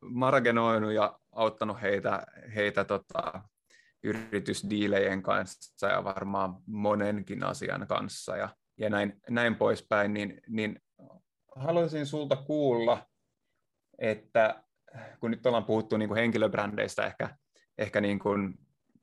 managenoinut 0.02 0.94
ja 0.94 1.20
auttanut 1.32 1.82
heitä, 1.82 2.24
heitä 2.56 2.84
tota, 2.84 3.42
yritysdiilejen 4.04 5.24
kanssa 5.24 5.88
ja 5.88 6.04
varmaan 6.04 6.56
monenkin 6.66 7.44
asian 7.44 7.88
kanssa 7.88 8.38
ja, 8.38 8.50
ja 8.80 8.90
näin, 8.90 9.22
näin 9.30 9.56
poispäin, 9.56 10.14
niin, 10.14 10.42
niin 10.48 10.82
haluaisin 11.56 12.06
sulta 12.06 12.36
kuulla, 12.36 13.06
että 13.98 14.64
kun 15.20 15.32
nyt 15.32 15.46
ollaan 15.46 15.66
puhuttu 15.66 15.98
niin 15.98 16.10
kuin 16.10 16.20
henkilöbrändeistä 16.20 17.06
ehkä, 17.06 17.30
ehkä 17.78 18.02
niin 18.02 18.20
kuin 18.20 18.60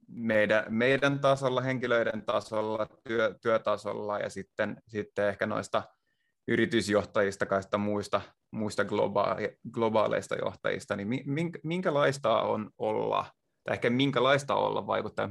meidän, 0.09 0.64
meidän 0.68 1.18
tasolla, 1.18 1.61
henkilöiden 1.61 2.22
tasolla, 2.22 2.87
työ, 3.09 3.35
työtasolla 3.43 4.18
ja 4.18 4.31
sitten, 4.31 4.77
sitten 4.89 5.29
ehkä 5.29 5.47
noista 5.47 5.83
yritysjohtajista 6.49 7.47
tai 7.47 7.79
muista, 7.79 8.20
muista 8.51 8.83
globaaleista 9.72 10.37
johtajista, 10.37 10.97
niin 10.97 11.09
minkälaista 11.62 12.43
on 12.43 12.70
olla, 12.79 13.27
tai 13.64 13.74
ehkä 13.74 13.91
minkälaista 13.91 14.55
olla 14.55 14.87
vaikuttaja, 14.87 15.29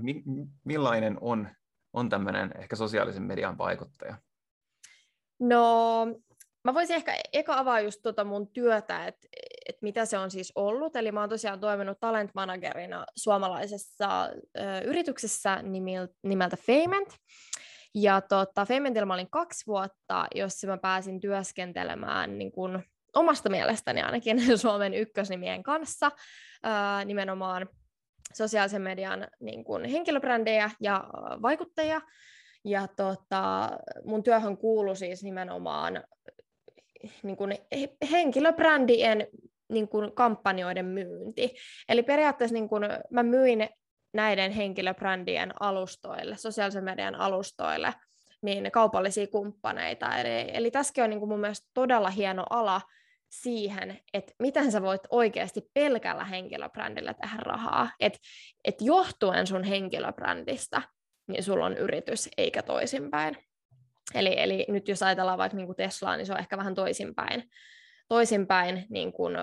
millainen 0.64 1.18
on, 1.22 1.48
on 1.94 2.10
tämmöinen 2.10 2.52
ehkä 2.60 2.76
sosiaalisen 2.76 3.24
median 3.24 3.58
vaikuttaja? 3.58 4.18
No, 5.40 6.06
mä 6.64 6.74
voisin 6.74 6.96
ehkä 6.96 7.16
eka 7.34 7.58
avaa 7.58 7.80
just 7.80 8.00
tota 8.04 8.24
mun 8.24 8.48
työtä, 8.48 9.06
että 9.06 9.28
et 9.70 9.76
mitä 9.82 10.06
se 10.06 10.18
on 10.18 10.32
siis 10.32 10.52
ollut. 10.56 10.96
Eli 10.96 11.12
mä 11.12 11.20
oon 11.20 11.30
tosiaan 11.30 11.60
toiminut 11.60 12.00
talent 12.00 12.32
managerina 12.36 13.06
suomalaisessa 13.16 14.30
ö, 14.58 14.80
yrityksessä 14.86 15.62
nimil, 15.62 16.08
nimeltä 16.24 16.58
Fament. 16.58 17.10
Ja 17.96 18.22
tota, 18.22 18.66
Fementillä 18.66 19.06
mä 19.06 19.14
olin 19.14 19.30
kaksi 19.30 19.68
vuotta, 19.68 20.28
jossa 20.36 20.68
mä 20.68 20.78
pääsin 20.78 21.20
työskentelemään 21.20 22.38
niin 22.38 22.52
kun, 22.52 22.84
omasta 23.16 23.50
mielestäni 23.50 24.02
ainakin 24.02 24.38
Suomen 24.60 24.94
ykkösnimien 24.94 25.64
kanssa, 25.64 26.12
ö, 26.66 27.06
nimenomaan 27.06 27.70
sosiaalisen 28.34 28.82
median 28.82 29.28
niin 29.40 29.64
kun, 29.64 29.86
henkilöbrändejä 29.86 30.72
ja 30.80 31.04
vaikuttajia. 31.42 32.02
Ja 32.66 32.88
tota, 32.88 33.70
mun 34.06 34.24
työhön 34.24 34.58
kuului 34.58 34.96
siis 34.96 35.24
nimenomaan 35.24 36.04
niin 37.24 37.38
kun, 37.38 37.54
henkilöbrändien 38.12 39.28
niin 39.70 39.88
kun, 39.88 40.12
kampanjoiden 40.16 40.86
myynti. 40.86 41.56
Eli 41.90 42.04
periaatteessa 42.04 42.54
niin 42.54 42.70
kun, 42.70 42.82
mä 43.12 43.24
myin 43.24 43.70
näiden 44.14 44.52
henkilöbrändien 44.52 45.54
alustoille, 45.60 46.38
sosiaalisen 46.38 46.84
median 46.84 47.16
alustoille, 47.16 47.94
niin 48.42 48.72
kaupallisia 48.72 49.28
kumppaneita. 49.28 50.18
Eli, 50.18 50.50
eli 50.54 50.72
tässäkin 50.72 51.04
on 51.04 51.10
niin 51.10 51.20
kuin 51.20 51.30
mun 51.30 51.40
mielestä 51.40 51.68
todella 51.74 52.10
hieno 52.10 52.46
ala 52.50 52.82
siihen, 53.30 54.00
että 54.14 54.34
miten 54.40 54.72
sä 54.72 54.82
voit 54.82 55.02
oikeasti 55.10 55.62
pelkällä 55.74 56.24
henkilöbrändillä 56.26 57.14
tehdä 57.14 57.38
rahaa. 57.40 57.90
Että 58.00 58.20
et 58.64 58.76
johtuen 58.82 59.48
sun 59.48 59.64
henkilöbrändistä, 59.64 60.82
niin 61.28 61.44
sulla 61.44 61.66
on 61.66 61.78
yritys, 61.78 62.30
eikä 62.38 62.62
toisinpäin. 62.62 63.38
Eli, 64.14 64.36
eli 64.38 64.66
nyt 64.70 64.88
jos 64.88 65.04
ajatellaan 65.04 65.38
vaikka 65.38 65.56
niin 65.56 65.66
kuin 65.66 65.76
Teslaa, 65.76 66.18
niin 66.18 66.26
se 66.26 66.34
on 66.34 66.40
ehkä 66.40 66.58
vähän 66.58 66.76
toisinpäin, 66.76 67.50
toisinpäin 68.08 68.86
niin 68.90 69.14
kuin 69.14 69.38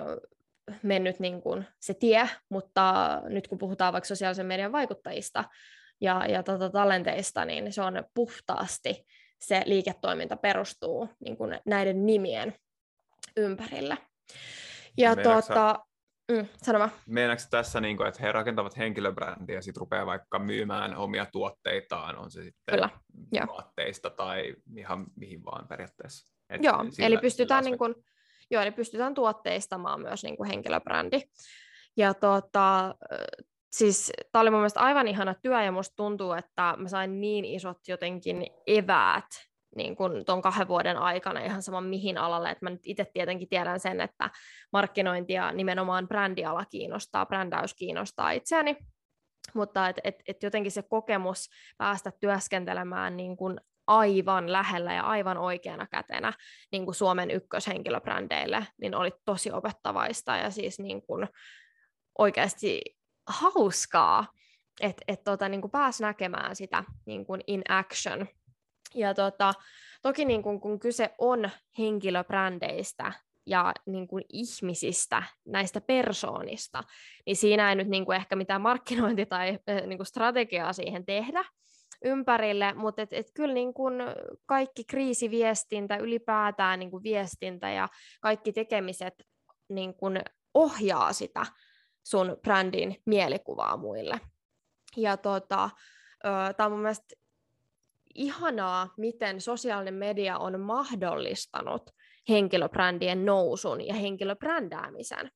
mennyt 0.83 1.19
niin 1.19 1.41
kuin 1.41 1.65
se 1.79 1.93
tie, 1.93 2.29
mutta 2.49 3.21
nyt 3.25 3.47
kun 3.47 3.57
puhutaan 3.57 3.93
vaikka 3.93 4.07
sosiaalisen 4.07 4.45
median 4.45 4.71
vaikuttajista 4.71 5.43
ja, 6.01 6.25
ja 6.25 6.43
tota 6.43 6.69
talenteista, 6.69 7.45
niin 7.45 7.73
se 7.73 7.81
on 7.81 8.03
puhtaasti 8.13 9.05
se 9.41 9.63
liiketoiminta 9.65 10.37
perustuu 10.37 11.09
niin 11.19 11.37
kuin 11.37 11.59
näiden 11.65 12.05
nimien 12.05 12.55
ympärille. 13.37 13.97
Ja 14.97 15.15
tuota, 15.15 15.85
Mm, 16.31 16.47
sano 16.63 16.89
Meinaatko 17.07 17.47
tässä, 17.49 17.81
niin 17.81 17.97
kuin, 17.97 18.07
että 18.07 18.23
he 18.23 18.31
rakentavat 18.31 18.77
henkilöbrändiä 18.77 19.55
ja 19.55 19.61
sitten 19.61 19.79
rupeaa 19.81 20.05
vaikka 20.05 20.39
myymään 20.39 20.95
omia 20.95 21.25
tuotteitaan, 21.25 22.17
on 22.17 22.31
se 22.31 22.43
sitten 22.43 22.71
Kyllä, 22.71 22.89
vaatteista 23.47 24.09
tai 24.09 24.55
ihan 24.77 25.05
mihin 25.15 25.45
vaan 25.45 25.67
periaatteessa? 25.67 26.33
Et 26.49 26.63
joo, 26.63 26.85
sillä, 26.89 27.07
eli 27.07 27.17
pystytään, 27.17 27.63
niin 27.63 27.77
kuin, 27.77 27.95
joo, 28.51 28.61
eli 28.61 28.71
pystytään 28.71 29.13
tuotteistamaan 29.13 30.01
myös 30.01 30.23
niin 30.23 30.37
kuin 30.37 30.49
henkilöbrändi. 30.49 31.21
Ja 31.97 32.13
tota, 32.13 32.95
siis 33.71 34.11
tämä 34.31 34.41
oli 34.41 34.49
mun 34.49 34.59
mielestä 34.59 34.79
aivan 34.79 35.07
ihana 35.07 35.35
työ 35.41 35.63
ja 35.63 35.71
musta 35.71 35.95
tuntuu, 35.95 36.31
että 36.33 36.73
mä 36.77 36.87
sain 36.87 37.21
niin 37.21 37.45
isot 37.45 37.87
jotenkin 37.87 38.47
eväät 38.67 39.25
niin 39.75 39.95
kuin 39.95 40.25
ton 40.25 40.41
kahden 40.41 40.67
vuoden 40.67 40.97
aikana 40.97 41.39
ihan 41.39 41.61
sama 41.61 41.81
mihin 41.81 42.17
alalle, 42.17 42.49
että 42.49 42.65
mä 42.65 42.69
nyt 42.69 42.81
itse 42.85 43.05
tietenkin 43.13 43.49
tiedän 43.49 43.79
sen, 43.79 44.01
että 44.01 44.29
markkinointi 44.73 45.33
ja 45.33 45.51
nimenomaan 45.51 46.07
brändiala 46.07 46.65
kiinnostaa, 46.65 47.25
brändäys 47.25 47.73
kiinnostaa 47.73 48.31
itseäni, 48.31 48.77
mutta 49.53 49.89
et, 49.89 49.99
et, 50.03 50.15
et 50.27 50.43
jotenkin 50.43 50.71
se 50.71 50.81
kokemus 50.81 51.49
päästä 51.77 52.11
työskentelemään 52.19 53.17
niin 53.17 53.37
kuin 53.37 53.59
aivan 53.87 54.51
lähellä 54.51 54.93
ja 54.93 55.03
aivan 55.03 55.37
oikeana 55.37 55.87
kätenä 55.87 56.33
niin 56.71 56.85
kuin 56.85 56.95
Suomen 56.95 57.31
ykköshenkilöbrändeille, 57.31 58.67
niin 58.81 58.95
oli 58.95 59.11
tosi 59.25 59.51
opettavaista 59.51 60.37
ja 60.37 60.49
siis 60.49 60.79
niin 60.79 61.01
kuin 61.01 61.27
oikeasti 62.17 62.81
hauskaa, 63.27 64.27
että 64.81 65.03
et 65.07 65.23
tota, 65.23 65.49
niin 65.49 65.71
pääsi 65.71 66.03
näkemään 66.03 66.55
sitä 66.55 66.83
niin 67.05 67.25
kuin 67.25 67.41
in 67.47 67.61
action. 67.69 68.27
Ja 68.95 69.13
tota, 69.13 69.53
toki 70.01 70.25
niin 70.25 70.43
kuin, 70.43 70.59
kun 70.59 70.79
kyse 70.79 71.15
on 71.17 71.49
henkilöbrändeistä, 71.77 73.13
ja 73.45 73.73
niin 73.85 74.07
kuin 74.07 74.25
ihmisistä, 74.29 75.23
näistä 75.45 75.81
persoonista, 75.81 76.83
niin 77.25 77.35
siinä 77.35 77.69
ei 77.69 77.75
nyt 77.75 77.87
niin 77.87 78.05
kuin 78.05 78.15
ehkä 78.15 78.35
mitään 78.35 78.61
markkinointi- 78.61 79.25
tai 79.25 79.59
niin 79.87 79.97
kuin 79.97 80.07
strategiaa 80.07 80.73
siihen 80.73 81.05
tehdä, 81.05 81.45
ympärille, 82.05 82.73
mutta 82.73 83.01
et, 83.01 83.13
et 83.13 83.31
kyllä 83.33 83.53
niin 83.53 83.73
kun 83.73 83.93
kaikki 84.45 84.83
kriisiviestintä, 84.83 85.97
ylipäätään 85.97 86.79
niin 86.79 86.91
kun 86.91 87.03
viestintä 87.03 87.69
ja 87.69 87.87
kaikki 88.21 88.53
tekemiset 88.53 89.13
niin 89.69 89.93
kun 89.93 90.19
ohjaa 90.53 91.13
sitä 91.13 91.45
sun 92.03 92.37
brändin 92.41 93.01
mielikuvaa 93.05 93.77
muille. 93.77 94.19
Ja 94.97 95.17
tota, 95.17 95.69
tämä 96.57 96.65
on 96.65 96.71
mun 96.71 96.81
mielestä 96.81 97.15
ihanaa, 98.15 98.93
miten 98.97 99.41
sosiaalinen 99.41 99.93
media 99.93 100.37
on 100.37 100.59
mahdollistanut 100.59 101.89
henkilöbrändien 102.29 103.25
nousun 103.25 103.87
ja 103.87 103.93
henkilöbrändäämisen. 103.93 105.31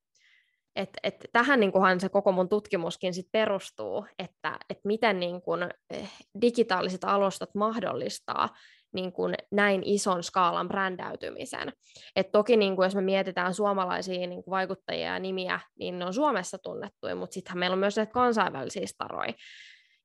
Et, 0.76 0.90
et 1.04 1.26
tähän 1.32 1.60
niin 1.60 1.72
se 2.00 2.10
koko 2.10 2.32
mun 2.32 2.50
tutkimuskin 2.50 3.14
sit 3.14 3.28
perustuu, 3.32 4.06
että 4.20 4.60
et 4.70 4.80
miten 4.84 5.20
niin 5.20 5.42
kun, 5.42 5.70
eh, 5.90 6.12
digitaaliset 6.42 7.04
alustat 7.04 7.56
mahdollistaa 7.56 8.50
niin 8.94 9.14
kun 9.14 9.34
näin 9.52 9.82
ison 9.86 10.24
skaalan 10.24 10.68
brändäytymisen. 10.68 11.74
Et 12.16 12.32
toki 12.32 12.58
niin 12.58 12.76
kun 12.76 12.86
jos 12.86 12.96
me 12.96 13.02
mietitään 13.02 13.54
suomalaisia 13.54 14.28
niin 14.28 14.44
vaikuttajia 14.50 15.08
ja 15.08 15.20
nimiä, 15.20 15.60
niin 15.80 16.00
ne 16.00 16.06
on 16.06 16.14
Suomessa 16.14 16.58
tunnettuja, 16.58 17.16
mutta 17.16 17.34
sittenhän 17.34 17.60
meillä 17.60 17.74
on 17.74 17.80
myös 17.80 17.96
näitä 17.96 18.12
kansainvälisiä 18.12 18.88
staroja. 18.88 19.34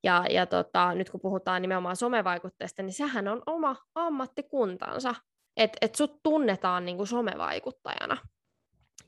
Ja, 0.02 0.24
ja 0.30 0.46
tota, 0.46 0.94
nyt 0.94 1.10
kun 1.10 1.20
puhutaan 1.20 1.62
nimenomaan 1.62 1.96
somevaikutteista, 1.96 2.82
niin 2.82 2.92
sehän 2.92 3.28
on 3.28 3.42
oma 3.46 3.76
ammattikuntansa, 3.94 5.14
että 5.56 5.78
et 5.80 5.94
sut 5.94 6.22
tunnetaan 6.22 6.84
niin 6.84 6.96
kuin 6.96 7.06
somevaikuttajana, 7.06 8.16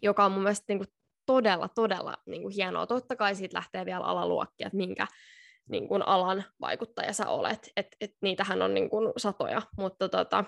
joka 0.02 0.24
on 0.24 0.32
mun 0.32 0.42
mielestä 0.42 0.64
niin 0.68 0.78
kuin 0.78 0.88
todella, 1.26 1.68
todella 1.68 2.16
niin 2.26 2.42
kuin 2.42 2.54
hienoa. 2.54 2.86
Totta 2.86 3.16
kai 3.16 3.34
siitä 3.34 3.56
lähtee 3.56 3.86
vielä 3.86 4.04
alaluokkia, 4.04 4.66
että 4.66 4.76
minkä 4.76 5.06
niin 5.68 5.88
kuin 5.88 6.08
alan 6.08 6.44
vaikuttaja 6.60 7.12
sä 7.12 7.28
olet. 7.28 7.70
Et, 7.76 7.86
et 8.00 8.10
niitähän 8.22 8.62
on 8.62 8.74
niin 8.74 8.90
kuin 8.90 9.12
satoja, 9.16 9.62
mutta 9.76 10.08
tota, 10.08 10.44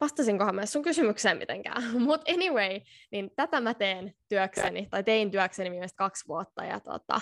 vastasinkohan 0.00 0.54
mä 0.54 0.66
sun 0.66 0.82
kysymykseen 0.82 1.38
mitenkään. 1.38 1.82
Mutta 2.06 2.32
anyway, 2.32 2.80
niin 3.12 3.30
tätä 3.36 3.60
mä 3.60 3.74
teen 3.74 4.14
työkseni, 4.28 4.88
tai 4.90 5.04
tein 5.04 5.30
työkseni 5.30 5.70
mielestäni 5.70 5.96
kaksi 5.96 6.28
vuotta, 6.28 6.64
ja 6.64 6.80
tota, 6.80 7.20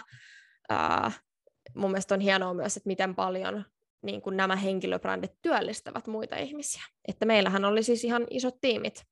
ää, 0.68 1.12
mun 1.74 1.90
mielestä 1.90 2.14
on 2.14 2.20
hienoa 2.20 2.54
myös, 2.54 2.76
että 2.76 2.86
miten 2.86 3.14
paljon 3.14 3.64
niin 4.02 4.22
kuin 4.22 4.36
nämä 4.36 4.56
henkilöbrändit 4.56 5.32
työllistävät 5.42 6.06
muita 6.06 6.36
ihmisiä. 6.36 6.82
Että 7.08 7.26
meillähän 7.26 7.64
oli 7.64 7.82
siis 7.82 8.04
ihan 8.04 8.26
isot 8.30 8.60
tiimit 8.60 9.04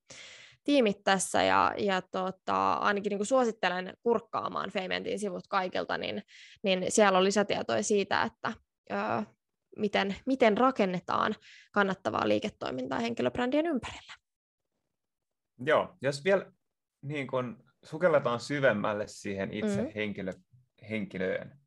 tiimit 0.65 1.05
tässä 1.05 1.43
ja, 1.43 1.75
ja 1.79 2.03
tota, 2.03 2.75
ainakin 2.75 3.11
niin 3.11 3.19
kuin 3.19 3.27
suosittelen 3.27 3.95
kurkkaamaan 4.03 4.71
Feimentin 4.71 5.19
sivut 5.19 5.49
kaikilta, 5.49 5.99
niin, 5.99 6.23
niin 6.63 6.85
siellä 6.89 7.19
on 7.19 7.25
lisätietoja 7.25 7.83
siitä, 7.83 8.23
että 8.23 8.53
ö, 8.91 9.23
miten, 9.77 10.17
miten 10.27 10.59
rakennetaan 10.59 11.35
kannattavaa 11.73 12.29
liiketoimintaa 12.29 12.99
henkilöbrändien 12.99 13.67
ympärillä. 13.67 14.13
Joo, 15.59 15.97
jos 16.03 16.25
vielä 16.25 16.53
niin 17.03 17.27
kun 17.27 17.65
sukelletaan 17.85 18.41
syvemmälle 18.41 19.07
siihen 19.07 19.53
itse 19.53 19.83
mm. 19.83 19.91
henkilö, 19.95 20.33
henkilöön, 20.91 21.59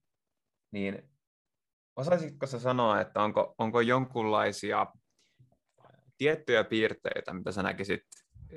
niin 0.75 1.09
osaisitko 1.95 2.47
sä 2.47 2.59
sanoa, 2.59 3.01
että 3.01 3.23
onko, 3.23 3.55
onko 3.57 3.81
jonkunlaisia 3.81 4.87
tiettyjä 6.17 6.63
piirteitä, 6.63 7.33
mitä 7.33 7.51
sä 7.51 7.63
näkisit 7.63 8.01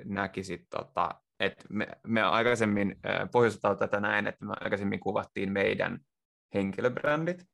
näkisit, 0.05 0.67
tota, 0.71 1.11
että 1.41 1.65
me, 1.71 1.89
me 2.07 2.23
aikaisemmin 2.23 2.97
pohjustetaan 3.33 3.79
tätä 3.79 4.01
näin, 4.01 4.27
että 4.27 4.45
me 4.45 4.55
aikaisemmin 4.61 5.01
kuvattiin 5.01 5.53
meidän 5.53 6.01
henkilöbrändit, 6.55 7.45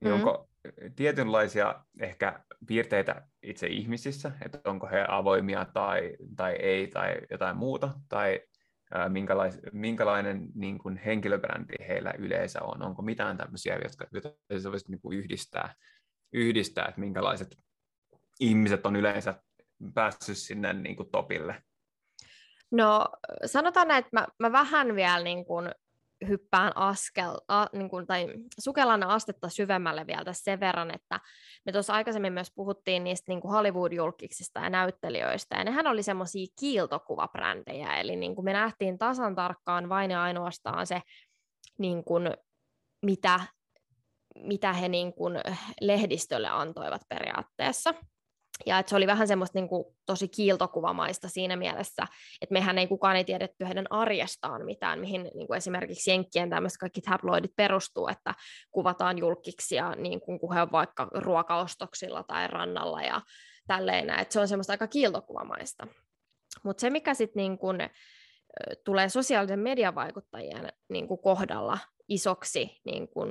niin 0.00 0.12
mm. 0.12 0.14
onko 0.14 0.48
tietynlaisia 0.96 1.84
ehkä 2.00 2.44
piirteitä 2.66 3.26
itse 3.42 3.66
ihmisissä, 3.66 4.32
että 4.44 4.60
onko 4.64 4.86
he 4.86 5.04
avoimia 5.08 5.64
tai, 5.64 6.16
tai 6.36 6.52
ei 6.52 6.86
tai 6.86 7.16
jotain 7.30 7.56
muuta, 7.56 7.94
tai 8.08 8.40
minkälais, 9.08 9.60
minkälainen 9.72 10.48
niin 10.54 10.78
kuin 10.78 10.96
henkilöbrändi 10.96 11.74
heillä 11.88 12.14
yleensä 12.18 12.62
on, 12.62 12.82
onko 12.82 13.02
mitään 13.02 13.36
tämmöisiä, 13.36 13.78
jotka, 13.82 14.06
joita 14.50 14.70
voisi 14.70 14.90
niin 14.90 15.00
kuin 15.00 15.18
yhdistää, 15.18 15.74
yhdistää, 16.32 16.86
että 16.88 17.00
minkälaiset 17.00 17.56
ihmiset 18.40 18.86
on 18.86 18.96
yleensä 18.96 19.42
päässyt 19.94 20.38
sinne 20.38 20.72
niin 20.72 20.96
kuin 20.96 21.10
topille? 21.10 21.62
No 22.70 23.08
sanotaan 23.46 23.88
näin, 23.88 24.04
että 24.04 24.20
mä, 24.20 24.26
mä 24.38 24.52
vähän 24.52 24.94
vielä 24.94 25.24
niin 25.24 25.44
kuin 25.44 25.70
hyppään 26.28 26.76
askel, 26.76 27.36
a, 27.48 27.66
niin 27.72 27.88
kuin, 27.90 28.06
tai 28.06 28.26
sukellan 28.58 29.02
astetta 29.02 29.48
syvemmälle 29.48 30.06
vielä 30.06 30.24
tässä 30.24 30.44
sen 30.44 30.60
verran, 30.60 30.94
että 30.94 31.20
me 31.66 31.72
tuossa 31.72 31.94
aikaisemmin 31.94 32.32
myös 32.32 32.52
puhuttiin 32.54 33.04
niistä 33.04 33.32
niin 33.32 33.40
kuin 33.40 33.52
Hollywood-julkiksista 33.52 34.60
ja 34.60 34.70
näyttelijöistä, 34.70 35.56
ja 35.56 35.64
nehän 35.64 35.86
oli 35.86 36.02
semmoisia 36.02 36.46
kiiltokuvabrändejä, 36.60 37.96
eli 37.96 38.16
niin 38.16 38.34
kuin 38.34 38.44
me 38.44 38.52
nähtiin 38.52 38.98
tasan 38.98 39.34
tarkkaan 39.34 39.88
vain 39.88 40.10
ja 40.10 40.22
ainoastaan 40.22 40.86
se, 40.86 41.02
niin 41.78 42.04
kuin, 42.04 42.30
mitä, 43.02 43.40
mitä 44.34 44.72
he 44.72 44.88
niin 44.88 45.12
kuin 45.12 45.40
lehdistölle 45.80 46.48
antoivat 46.48 47.02
periaatteessa. 47.08 47.94
Ja 48.66 48.78
että 48.78 48.90
se 48.90 48.96
oli 48.96 49.06
vähän 49.06 49.28
semmoista 49.28 49.58
niin 49.58 49.68
kuin, 49.68 49.84
tosi 50.06 50.28
kiiltokuvamaista 50.28 51.28
siinä 51.28 51.56
mielessä, 51.56 52.06
että 52.40 52.52
mehän 52.52 52.78
ei 52.78 52.86
kukaan 52.86 53.16
ei 53.16 53.24
tiedetty 53.24 53.64
heidän 53.64 53.86
arjestaan 53.90 54.64
mitään, 54.64 55.00
mihin 55.00 55.30
niin 55.34 55.46
kuin 55.46 55.56
esimerkiksi 55.56 56.10
Jenkkien 56.10 56.50
tämmöiset 56.50 56.78
kaikki 56.78 57.00
tabloidit 57.00 57.56
perustuu, 57.56 58.08
että 58.08 58.34
kuvataan 58.70 59.18
julkiksia 59.18 59.94
niin 59.94 60.20
kuin, 60.20 60.40
kun 60.40 60.54
he 60.54 60.62
on 60.62 60.72
vaikka 60.72 61.08
ruokaostoksilla 61.14 62.22
tai 62.22 62.48
rannalla 62.48 63.02
ja 63.02 63.20
tälleen, 63.66 64.10
että 64.10 64.32
se 64.32 64.40
on 64.40 64.48
semmoista 64.48 64.72
aika 64.72 64.86
kiiltokuvamaista. 64.86 65.86
Mutta 66.64 66.80
se, 66.80 66.90
mikä 66.90 67.14
sitten 67.14 67.40
niin 67.40 67.58
kuin, 67.58 67.78
tulee 68.84 69.08
sosiaalisen 69.08 69.58
median 69.58 69.94
vaikuttajien 69.94 70.72
niin 70.88 71.08
kuin 71.08 71.22
kohdalla 71.22 71.78
isoksi 72.08 72.80
niin 72.84 73.08
kuin 73.08 73.30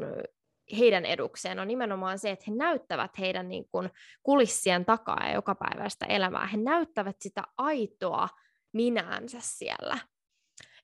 heidän 0.80 1.06
edukseen 1.06 1.60
on 1.60 1.68
nimenomaan 1.68 2.20
se, 2.20 2.32
että 2.32 2.46
he 2.48 2.56
näyttävät 2.56 3.20
heidän 3.20 3.50
niin 3.50 3.66
kuin 3.72 3.90
kulissien 4.24 4.86
takaa 4.86 5.28
ja 5.28 5.34
jokapäiväistä 5.34 6.06
elämää. 6.06 6.48
He 6.48 6.58
näyttävät 6.58 7.16
sitä 7.20 7.44
aitoa 7.58 8.30
minäänsä 8.74 9.38
siellä. 9.42 9.98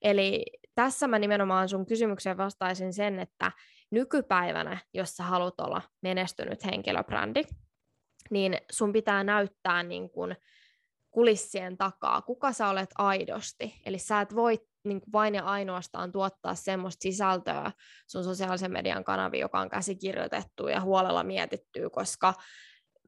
Eli 0.02 0.46
tässä 0.76 1.08
mä 1.08 1.20
nimenomaan 1.20 1.70
sun 1.70 1.86
kysymykseen 1.86 2.38
vastaisin 2.38 2.94
sen, 2.94 3.20
että 3.20 3.52
nykypäivänä, 3.92 4.78
jos 4.94 5.10
sä 5.18 5.24
haluat 5.24 5.60
olla 5.60 5.82
menestynyt 6.02 6.66
henkilöbrändi, 6.66 7.44
niin 8.30 8.58
sun 8.72 8.94
pitää 8.94 9.24
näyttää 9.24 9.84
niin 9.84 10.10
kuin 10.10 10.36
kulissien 11.12 11.78
takaa, 11.78 12.22
kuka 12.22 12.54
sä 12.54 12.70
olet 12.70 12.90
aidosti. 12.98 13.82
Eli 13.86 13.98
sä 13.98 14.22
et 14.22 14.36
voi 14.36 14.69
niin 14.84 15.02
kuin 15.02 15.12
vain 15.12 15.36
ja 15.36 15.44
ainoastaan 15.44 16.12
tuottaa 16.12 16.56
semmoista 16.56 17.02
sisältöä 17.02 17.72
sun 18.08 18.24
sosiaalisen 18.24 18.72
median 18.72 19.04
kanaviin, 19.04 19.42
joka 19.42 19.60
on 19.60 19.70
käsikirjoitettu 19.70 20.68
ja 20.68 20.82
huolella 20.82 21.24
mietitty, 21.24 21.90
koska 21.90 22.34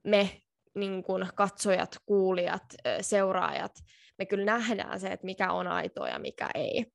me 0.04 0.42
niin 0.76 1.04
kuin 1.04 1.28
katsojat, 1.36 1.98
kuulijat, 2.06 2.64
seuraajat, 3.02 3.72
me 4.18 4.26
kyllä 4.26 4.46
nähdään 4.46 5.00
se, 5.00 5.08
että 5.08 5.26
mikä 5.26 5.52
on 5.52 5.68
aitoa 5.68 6.10
ja 6.10 6.20
mikä 6.20 6.50
ei. 6.56 6.86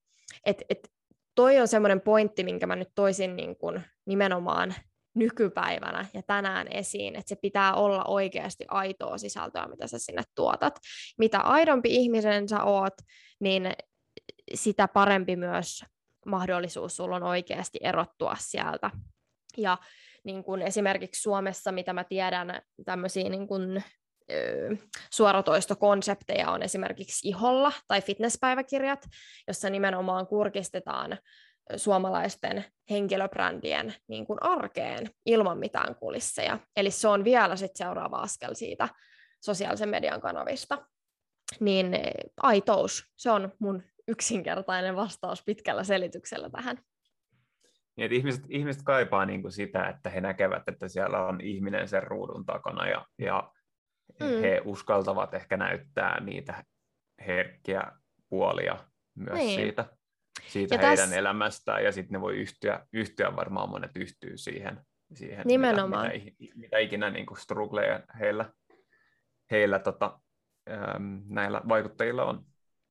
Et, 0.47 0.63
et 0.69 0.89
toi 1.35 1.61
on 1.61 1.69
semmoinen 1.69 2.01
pointti, 2.01 2.45
minkä 2.45 2.67
mä 2.67 2.77
nyt 2.77 2.89
toisin 2.95 3.37
niin 3.37 3.57
kuin 3.57 3.83
nimenomaan 4.07 4.75
nykypäivänä 5.15 6.07
ja 6.15 6.23
tänään 6.23 6.67
esiin, 6.71 7.17
että 7.17 7.29
se 7.29 7.37
pitää 7.43 7.75
olla 7.75 8.05
oikeasti 8.05 8.65
aitoa 8.69 9.19
sisältöä, 9.19 9.67
mitä 9.67 9.87
sä 9.87 9.99
sinne 9.99 10.23
tuotat. 10.35 10.79
Mitä 11.19 11.41
aidompi 11.41 11.95
ihmisen 11.95 12.49
sä 12.49 12.65
oot, 12.65 12.95
niin 13.41 13.73
sitä 14.55 14.89
parempi 14.89 15.37
myös 15.37 15.85
mahdollisuus 16.27 16.97
sulla 16.97 17.17
on 17.17 17.23
oikeasti 17.23 17.79
erottua 17.83 18.37
sieltä. 18.39 18.91
Ja 19.57 19.79
niin 20.25 20.45
kuin 20.45 20.63
esimerkiksi 20.63 21.23
Suomessa, 21.23 21.73
mitä 21.73 21.93
mä 21.93 22.05
tiedän, 22.05 22.63
tämmöisiä 22.85 23.29
niin 23.29 23.47
kuin, 23.47 23.85
ö, 24.33 24.77
suoratoistokonsepteja 25.13 26.51
on 26.51 26.63
esimerkiksi 26.63 27.29
Iholla 27.29 27.73
tai 27.89 28.03
fitnesspäiväkirjat, 28.03 29.07
jossa 29.49 29.71
nimenomaan 29.71 30.27
kurkistetaan 30.27 31.19
suomalaisten 31.77 32.65
henkilöbrändien 32.91 33.95
niin 34.09 34.27
kuin 34.27 34.43
arkeen 34.43 35.11
ilman 35.27 35.59
mitään 35.59 35.95
kulisseja. 35.95 36.59
Eli 36.77 36.91
se 36.91 37.09
on 37.09 37.25
vielä 37.25 37.57
sit 37.57 37.77
seuraava 37.77 38.17
askel 38.17 38.55
siitä 38.55 38.89
sosiaalisen 39.41 39.89
median 39.89 40.21
kanavista. 40.21 40.87
Niin 41.61 41.93
aitous, 42.43 43.05
se 43.17 43.31
on 43.31 43.53
mun 43.59 43.83
yksinkertainen 44.09 44.97
vastaus 44.97 45.45
pitkällä 45.45 45.85
selityksellä 45.85 46.51
tähän. 46.51 46.79
Niin, 47.97 48.13
ihmiset, 48.13 48.45
ihmiset 48.49 48.83
kaipaa 48.83 49.27
niin 49.27 49.43
kuin 49.43 49.53
sitä, 49.53 49.89
että 49.89 50.11
he 50.11 50.21
näkevät, 50.21 50.69
että 50.69 50.89
siellä 50.89 51.27
on 51.27 51.41
ihminen 51.41 51.89
sen 51.89 52.03
ruudun 52.03 52.47
takana 52.47 52.89
ja, 52.89 53.07
ja 53.19 53.53
mm. 54.21 54.27
he 54.27 54.63
uskaltavat 54.65 55.35
ehkä 55.35 55.57
näyttää 55.57 56.21
niitä 56.21 56.65
herkkiä 57.27 57.83
puolia 58.29 58.77
myös 59.15 59.35
Niin. 59.39 59.61
siitä, 59.61 59.85
siitä 60.49 60.75
Ja 60.75 60.81
heidän 60.81 60.97
tässä- 60.97 61.17
elämästään, 61.17 61.85
ja 61.85 61.93
sitten 61.93 62.13
ne 62.13 62.21
voi 62.21 62.37
yhtyä, 62.37 62.87
yhtyä 62.93 63.37
varmaan 63.37 63.69
monet 63.71 63.97
yhtyy 63.97 64.37
siihen, 64.37 64.81
siihen 65.15 65.47
Nimenomaan. 65.47 66.11
Mitä, 66.13 66.31
mitä, 66.39 66.55
mitä 66.57 66.79
ikinä 66.79 67.11
niin 67.11 67.27
kuin 67.27 67.39
struggleja 67.39 68.01
heillä, 68.21 68.53
heillä 69.51 69.79
tota, 69.79 70.21
näillä 71.29 71.63
vaikuttajilla 71.69 72.25
on. 72.25 72.45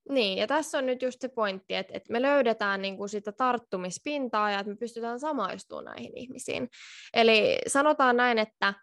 Niin, 0.10 0.38
ja 0.38 0.48
tässä 0.48 0.78
on 0.78 0.86
nyt 0.86 1.02
just 1.02 1.22
se 1.22 1.28
pointti, 1.28 1.76
että, 1.76 1.94
että 1.98 2.14
me 2.14 2.22
löydetään 2.22 2.82
niin 2.82 2.98
kuin 2.98 3.10
sitä 3.10 3.32
tarttumispintaa 3.32 4.52
ja 4.52 4.60
että 4.60 4.72
me 4.72 4.78
pystytään 4.78 5.20
samaistumaan 5.20 5.86
näihin 5.86 6.18
ihmisiin. 6.18 6.70
Eli 7.14 7.58
sanotaan 7.68 8.18
näin, 8.18 8.40
että 8.40 8.74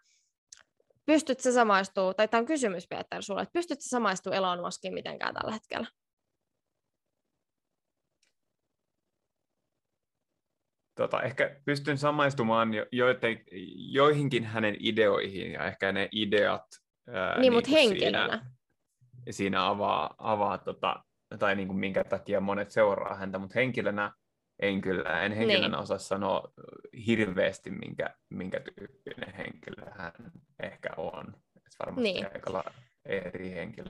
pystyt 1.05 1.39
sä 1.39 1.51
samaistuu, 1.51 2.13
tai 2.13 2.27
tämä 2.27 2.39
on 2.39 2.45
kysymys 2.45 2.87
Peter 2.87 3.23
sulle, 3.23 3.41
että 3.41 3.53
pystyt 3.53 3.81
sä 3.81 3.89
samaistuu 3.89 4.33
Elon 4.33 4.61
Muskiin 4.61 4.93
mitenkään 4.93 5.33
tällä 5.33 5.53
hetkellä? 5.53 5.87
Tota, 10.95 11.21
ehkä 11.21 11.61
pystyn 11.65 11.97
samaistumaan 11.97 12.73
jo, 12.73 12.85
joiten, 12.91 13.43
joihinkin 13.75 14.43
hänen 14.43 14.75
ideoihin, 14.79 15.51
ja 15.51 15.65
ehkä 15.65 15.91
ne 15.91 16.09
ideat 16.11 16.65
ää, 17.07 17.39
niin, 17.39 17.53
mutta 17.53 17.69
kuin 17.69 17.79
henkilönä. 17.79 18.27
Siinä, 18.27 18.51
siinä 19.31 19.67
avaa, 19.67 20.15
avaa 20.17 20.57
tota, 20.57 21.03
tai 21.37 21.55
niin 21.55 21.67
kuin 21.67 21.79
minkä 21.79 22.03
takia 22.03 22.41
monet 22.41 22.71
seuraa 22.71 23.15
häntä, 23.15 23.39
mutta 23.39 23.53
henkilönä 23.59 24.11
en 24.59 24.81
kyllä, 24.81 25.23
en 25.23 25.31
henkilönä 25.31 25.67
Niin. 25.67 25.79
osaa 25.83 25.97
sanoa 25.97 26.53
hirveästi, 27.07 27.71
minkä, 27.71 28.15
minkä 28.29 28.59
tyyppinen 28.59 29.33
henkilö 29.35 29.91
hän 29.91 30.11
ehkä 30.59 30.89
on. 30.97 31.27
Et 31.57 31.73
varmasti 31.79 32.13
Niin. 32.13 32.25
aika 32.33 32.63
eri 33.05 33.51
henkilö. 33.51 33.89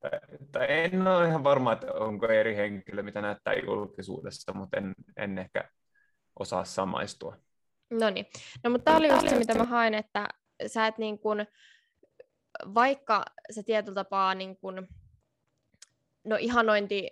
Tai, 0.00 0.10
tai 0.52 0.66
en 0.68 1.06
ole 1.06 1.28
ihan 1.28 1.44
varma, 1.44 1.72
että 1.72 1.92
onko 1.92 2.26
eri 2.26 2.56
henkilö, 2.56 3.02
mitä 3.02 3.20
näyttää 3.20 3.54
julkisuudessa, 3.54 4.52
mutta 4.52 4.76
en, 4.76 4.94
en 5.16 5.38
ehkä 5.38 5.70
osaa 6.38 6.64
samaistua. 6.64 7.36
No 7.90 8.10
niin. 8.10 8.26
No 8.64 8.70
mutta 8.70 8.84
tämä 8.84 8.96
oli 8.96 9.08
just 9.08 9.28
se, 9.28 9.38
mitä 9.38 9.54
mä 9.54 9.64
hain, 9.64 9.94
että 9.94 10.28
sä 10.66 10.86
et 10.86 10.98
niin 10.98 11.18
kuin, 11.18 11.46
vaikka 12.74 13.24
se 13.50 13.62
tietyllä 13.62 13.94
tapaa 13.94 14.34
niin 14.34 14.56
kuin, 14.56 14.88
no 16.28 16.36
ihanointi, 16.40 17.08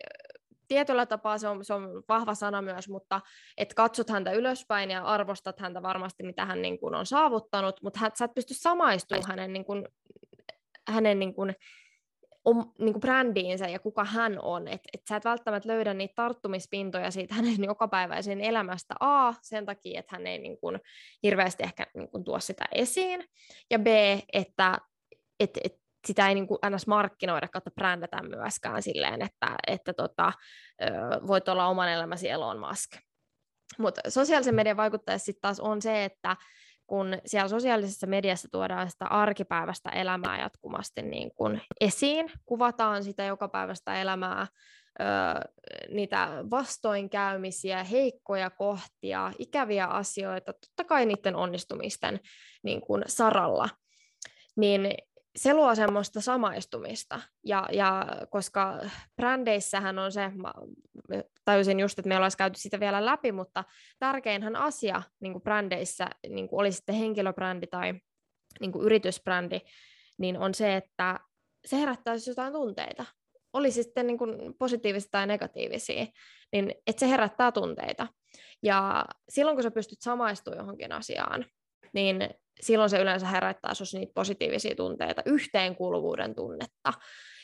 tietyllä 0.69 1.07
tapaa 1.07 1.39
se 1.39 1.49
on, 1.49 1.65
se 1.65 1.75
on 1.75 2.03
vahva 2.09 2.35
sana 2.35 2.63
myös, 2.63 2.89
mutta 2.89 3.21
että 3.57 3.75
katsot 3.75 4.11
häntä 4.11 4.33
ylöspäin 4.33 4.91
ja 4.91 5.03
arvostat 5.05 5.61
häntä 5.61 5.83
varmasti, 5.83 6.23
mitä 6.23 6.45
hän 6.45 6.63
niin 6.63 6.79
kuin 6.79 6.95
on 6.95 7.07
saavuttanut, 7.07 7.83
mutta 7.83 8.01
hän, 8.01 8.11
sä 8.15 8.25
et 8.25 8.35
pysty 8.35 8.55
samaistumaan 8.55 9.25
hänen, 9.29 9.53
niin 9.53 9.65
kuin, 9.65 9.89
hänen 10.89 11.19
niin 11.19 11.35
kuin, 11.35 11.55
om, 12.45 12.73
niin 12.79 12.93
kuin 12.93 13.01
brändiinsä 13.01 13.69
ja 13.69 13.79
kuka 13.79 14.05
hän 14.05 14.39
on. 14.43 14.69
Että 14.69 14.89
et 14.95 15.01
sä 15.09 15.17
et 15.17 15.25
välttämättä 15.25 15.69
löydä 15.69 15.95
niitä 15.95 16.15
tarttumispintoja 16.17 17.11
siitä 17.11 17.35
hänen 17.35 17.65
jokapäiväisen 17.65 18.41
elämästä 18.41 18.95
A, 19.01 19.35
sen 19.43 19.67
takia, 19.67 20.01
että 20.01 20.17
hän 20.17 20.27
ei 20.27 20.39
niin 20.39 20.59
kuin, 20.59 20.81
hirveästi 21.23 21.63
ehkä 21.63 21.87
niin 21.95 22.11
kuin, 22.11 22.25
tuo 22.25 22.41
sitä 22.41 22.65
esiin, 22.73 23.25
ja 23.71 23.79
B, 23.79 23.87
että 24.33 24.79
et, 25.41 25.51
et, 25.65 25.86
sitä 26.07 26.29
ei 26.29 26.35
niin 26.35 26.47
kuin 26.47 26.59
markkinoida 26.87 27.49
kautta 27.49 27.71
brändätä 27.71 28.23
myöskään 28.23 28.83
silleen, 28.83 29.23
että, 29.23 29.57
että 29.67 29.93
tota, 29.93 30.33
voit 31.27 31.49
olla 31.49 31.67
oman 31.67 31.89
elämäsi 31.89 32.29
Elon 32.29 32.59
Musk. 32.59 32.91
Mutta 33.79 34.01
sosiaalisen 34.09 34.55
median 34.55 34.77
vaikuttaja 34.77 35.19
sitten 35.19 35.41
taas 35.41 35.61
on 35.61 35.83
se, 35.83 36.05
että 36.05 36.37
kun 36.87 37.19
siellä 37.27 37.49
sosiaalisessa 37.49 38.07
mediassa 38.07 38.49
tuodaan 38.53 38.91
sitä 38.91 39.07
arkipäivästä 39.07 39.91
elämää 39.91 40.41
jatkuvasti 40.41 41.03
niin 41.03 41.31
kun 41.35 41.61
esiin, 41.81 42.33
kuvataan 42.45 43.05
sitä 43.05 43.25
jokapäiväistä 43.25 44.01
elämää, 44.01 44.47
ö, 45.01 45.05
niitä 45.89 46.29
vastoinkäymisiä, 46.51 47.85
heikkoja 47.85 48.51
kohtia, 48.51 49.33
ikäviä 49.39 49.87
asioita, 49.87 50.53
totta 50.53 50.85
kai 50.85 51.07
niiden 51.07 51.37
onnistumisten 51.37 52.21
niin 52.63 52.81
kun 52.81 53.03
saralla, 53.07 53.69
niin 54.57 54.95
se 55.37 55.55
luo 55.55 55.75
semmoista 55.75 56.21
samaistumista, 56.21 57.21
ja, 57.45 57.69
ja 57.73 58.07
koska 58.31 58.81
brändeissähän 59.17 59.99
on 59.99 60.13
se, 60.13 60.29
mä 60.29 60.53
tajusin 61.45 61.81
just, 61.81 61.99
että 61.99 62.09
me 62.09 62.17
ollaan 62.17 62.33
käyty 62.39 62.59
sitä 62.61 62.81
vielä 62.81 63.07
läpi, 63.07 63.33
mutta 63.33 63.65
tärkeinhän 63.99 64.57
asia 64.57 65.03
niin 65.21 65.33
kuin 65.33 65.43
brändeissä, 65.43 66.07
niin 66.29 66.49
oli 66.53 66.73
sitten 66.73 66.95
henkilöbrändi 66.95 67.67
tai 67.67 67.95
niin 68.61 68.73
kuin 68.73 68.85
yritysbrändi, 68.85 69.61
niin 70.19 70.39
on 70.39 70.55
se, 70.55 70.77
että 70.77 71.21
se 71.67 71.77
herättäisi 71.77 72.31
jotain 72.31 72.53
tunteita. 72.53 73.05
Oli 73.53 73.71
sitten 73.71 74.07
niin 74.07 74.19
kuin 74.19 74.55
positiivisia 74.59 75.09
tai 75.11 75.27
negatiivisia, 75.27 76.07
niin 76.53 76.75
että 76.87 77.01
se 77.01 77.09
herättää 77.09 77.53
tunteita. 77.53 78.07
Ja 78.63 79.05
silloin, 79.29 79.57
kun 79.57 79.63
sä 79.63 79.71
pystyt 79.71 80.01
samaistumaan 80.01 80.59
johonkin 80.59 80.93
asiaan, 80.93 81.45
niin 81.93 82.31
silloin 82.61 82.91
se 82.91 82.99
yleensä 82.99 83.27
herättää 83.27 83.75
sinussa 83.75 83.99
niitä 83.99 84.13
positiivisia 84.15 84.75
tunteita, 84.75 85.23
yhteenkuuluvuuden 85.27 86.35
tunnetta. 86.35 86.93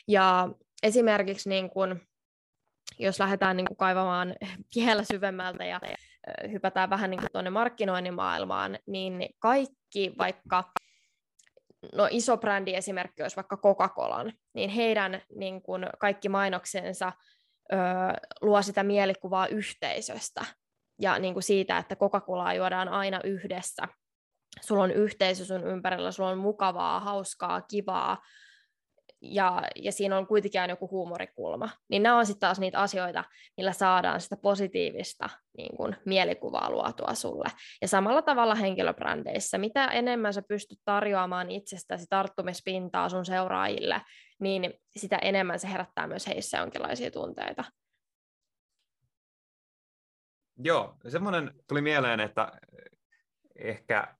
Ja 0.07 0.49
esimerkiksi 0.83 1.49
niin 1.49 1.69
kun, 1.69 1.99
jos 2.99 3.19
lähdetään 3.19 3.57
niin 3.57 3.67
kun 3.67 3.77
kaivamaan 3.77 4.35
vielä 4.75 5.03
syvemmältä 5.03 5.65
ja 5.65 5.79
hypätään 6.51 6.89
vähän 6.89 7.09
niin 7.09 7.21
tuonne 7.31 7.49
markkinoinnin 7.49 8.13
maailmaan, 8.13 8.79
niin 8.87 9.29
kaikki 9.39 10.13
vaikka, 10.17 10.63
no 11.93 12.07
iso 12.11 12.37
brändi 12.37 12.75
esimerkki 12.75 13.21
olisi 13.21 13.35
vaikka 13.35 13.57
Coca-Colan, 13.57 14.33
niin 14.53 14.69
heidän 14.69 15.21
niin 15.35 15.61
kun 15.61 15.87
kaikki 15.99 16.29
mainoksensa 16.29 17.11
ö, 17.73 17.77
luo 18.41 18.61
sitä 18.61 18.83
mielikuvaa 18.83 19.47
yhteisöstä 19.47 20.45
ja 21.01 21.19
niin 21.19 21.33
kuin 21.33 21.43
siitä, 21.43 21.77
että 21.77 21.95
Coca-Colaa 21.95 22.53
juodaan 22.53 22.89
aina 22.89 23.19
yhdessä 23.23 23.87
sulla 24.61 24.83
on 24.83 24.91
yhteisö 24.91 25.45
sun 25.45 25.67
ympärillä, 25.67 26.11
sulla 26.11 26.29
on 26.29 26.37
mukavaa, 26.37 26.99
hauskaa, 26.99 27.61
kivaa, 27.61 28.17
ja, 29.23 29.61
ja 29.75 29.91
siinä 29.91 30.17
on 30.17 30.27
kuitenkin 30.27 30.61
aina 30.61 30.71
joku 30.71 30.89
huumorikulma. 30.91 31.69
Niin 31.89 32.03
nämä 32.03 32.17
on 32.17 32.25
sitten 32.25 32.39
taas 32.39 32.59
niitä 32.59 32.79
asioita, 32.79 33.23
millä 33.57 33.73
saadaan 33.73 34.21
sitä 34.21 34.37
positiivista 34.37 35.29
niin 35.57 35.77
kun, 35.77 35.95
mielikuvaa 36.05 36.69
luotua 36.69 37.13
sulle. 37.13 37.49
Ja 37.81 37.87
samalla 37.87 38.21
tavalla 38.21 38.55
henkilöbrändeissä, 38.55 39.57
mitä 39.57 39.85
enemmän 39.87 40.33
sä 40.33 40.41
pystyt 40.41 40.79
tarjoamaan 40.85 41.51
itsestäsi 41.51 42.05
tarttumispintaa 42.09 43.09
sun 43.09 43.25
seuraajille, 43.25 44.01
niin 44.39 44.73
sitä 44.97 45.17
enemmän 45.17 45.59
se 45.59 45.71
herättää 45.71 46.07
myös 46.07 46.27
heissä 46.27 46.57
jonkinlaisia 46.57 47.11
tunteita. 47.11 47.63
Joo, 50.57 50.95
semmoinen 51.07 51.51
tuli 51.67 51.81
mieleen, 51.81 52.19
että 52.19 52.51
ehkä 53.55 54.15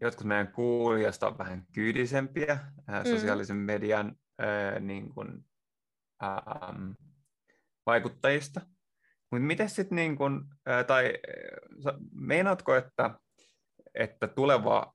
jotkut 0.00 0.26
meidän 0.26 0.52
kuulijoista 0.52 1.26
on 1.26 1.38
vähän 1.38 1.64
kyydisempiä 1.74 2.58
ää, 2.88 3.02
Mm. 3.02 3.10
sosiaalisen 3.10 3.56
median 3.56 4.16
ää, 4.38 4.78
niin 4.78 5.14
kuin, 5.14 5.44
ähm, 6.22 6.90
vaikuttajista. 7.86 8.60
Mutta 9.30 9.46
miten 9.46 9.70
sitten, 9.70 9.96
niin 9.96 10.16
kun, 10.16 10.46
ää, 10.66 10.84
tai 10.84 11.04
ää, 11.86 11.94
meinaatko, 12.12 12.74
että, 12.74 13.10
että 13.94 14.28
tuleva, 14.28 14.94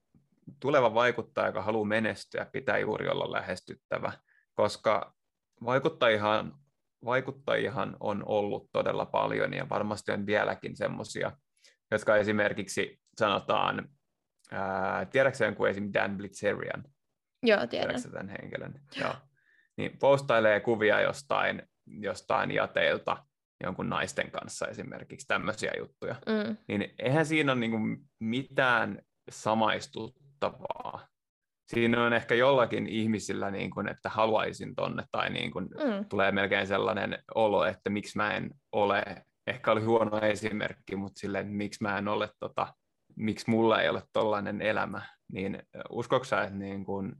tuleva 0.59 0.93
vaikuttaja, 0.93 1.47
joka 1.47 1.61
haluaa 1.61 1.85
menestyä, 1.87 2.45
pitää 2.45 2.77
juuri 2.77 3.07
olla 3.09 3.31
lähestyttävä, 3.31 4.11
koska 4.53 5.13
vaikuttajihan, 5.65 6.53
vaikuttajihan 7.05 7.97
on 7.99 8.23
ollut 8.25 8.69
todella 8.71 9.05
paljon 9.05 9.53
ja 9.53 9.69
varmasti 9.69 10.11
on 10.11 10.25
vieläkin 10.25 10.75
semmoisia, 10.77 11.31
jotka 11.91 12.15
esimerkiksi 12.15 12.99
sanotaan, 13.17 13.89
ää, 14.53 15.05
tiedätkö 15.05 15.45
jonkun 15.45 15.69
esim. 15.69 15.89
Dan 15.93 16.17
Blitzerian? 16.17 16.83
Joo, 17.43 17.67
tiedän. 17.67 17.87
Tiedätkö 17.87 18.09
tämän 18.09 18.29
henkilön? 18.29 18.73
Joo. 19.01 19.13
Niin 19.77 19.97
postailee 19.99 20.59
kuvia 20.59 21.01
jostain, 21.01 21.61
jostain 21.85 22.51
jateilta 22.51 23.25
jonkun 23.63 23.89
naisten 23.89 24.31
kanssa 24.31 24.67
esimerkiksi, 24.67 25.27
tämmöisiä 25.27 25.71
juttuja. 25.77 26.15
Mm. 26.27 26.57
Niin 26.67 26.93
eihän 26.99 27.25
siinä 27.25 27.51
ole 27.51 27.59
niinku 27.59 27.77
mitään 28.19 29.01
samaistuttavaa. 29.29 31.07
Siinä 31.67 32.05
on 32.05 32.13
ehkä 32.13 32.35
jollakin 32.35 32.87
ihmisillä, 32.87 33.51
niin 33.51 33.69
kuin, 33.71 33.87
että 33.89 34.09
haluaisin 34.09 34.75
tonne, 34.75 35.03
tai 35.11 35.29
niin 35.29 35.51
kuin, 35.51 35.65
Mm. 35.65 36.05
tulee 36.09 36.31
melkein 36.31 36.67
sellainen 36.67 37.23
olo, 37.35 37.65
että 37.65 37.89
miksi 37.89 38.17
mä 38.17 38.33
en 38.33 38.51
ole, 38.71 39.03
ehkä 39.47 39.71
oli 39.71 39.81
huono 39.81 40.19
esimerkki, 40.19 40.95
mutta 40.95 41.19
silleen, 41.19 41.45
että 41.45 41.57
miksi 41.57 41.83
mä 41.83 41.97
en 41.97 42.07
ole, 42.07 42.29
tota, 42.39 42.73
miksi 43.15 43.49
mulla 43.49 43.81
ei 43.81 43.89
ole 43.89 44.03
tollainen 44.13 44.61
elämä, 44.61 45.01
niin 45.31 45.63
uskotko 45.89 46.23
sä, 46.23 46.41
että 46.41 46.55
niin 46.55 46.85
kuin 46.85 47.15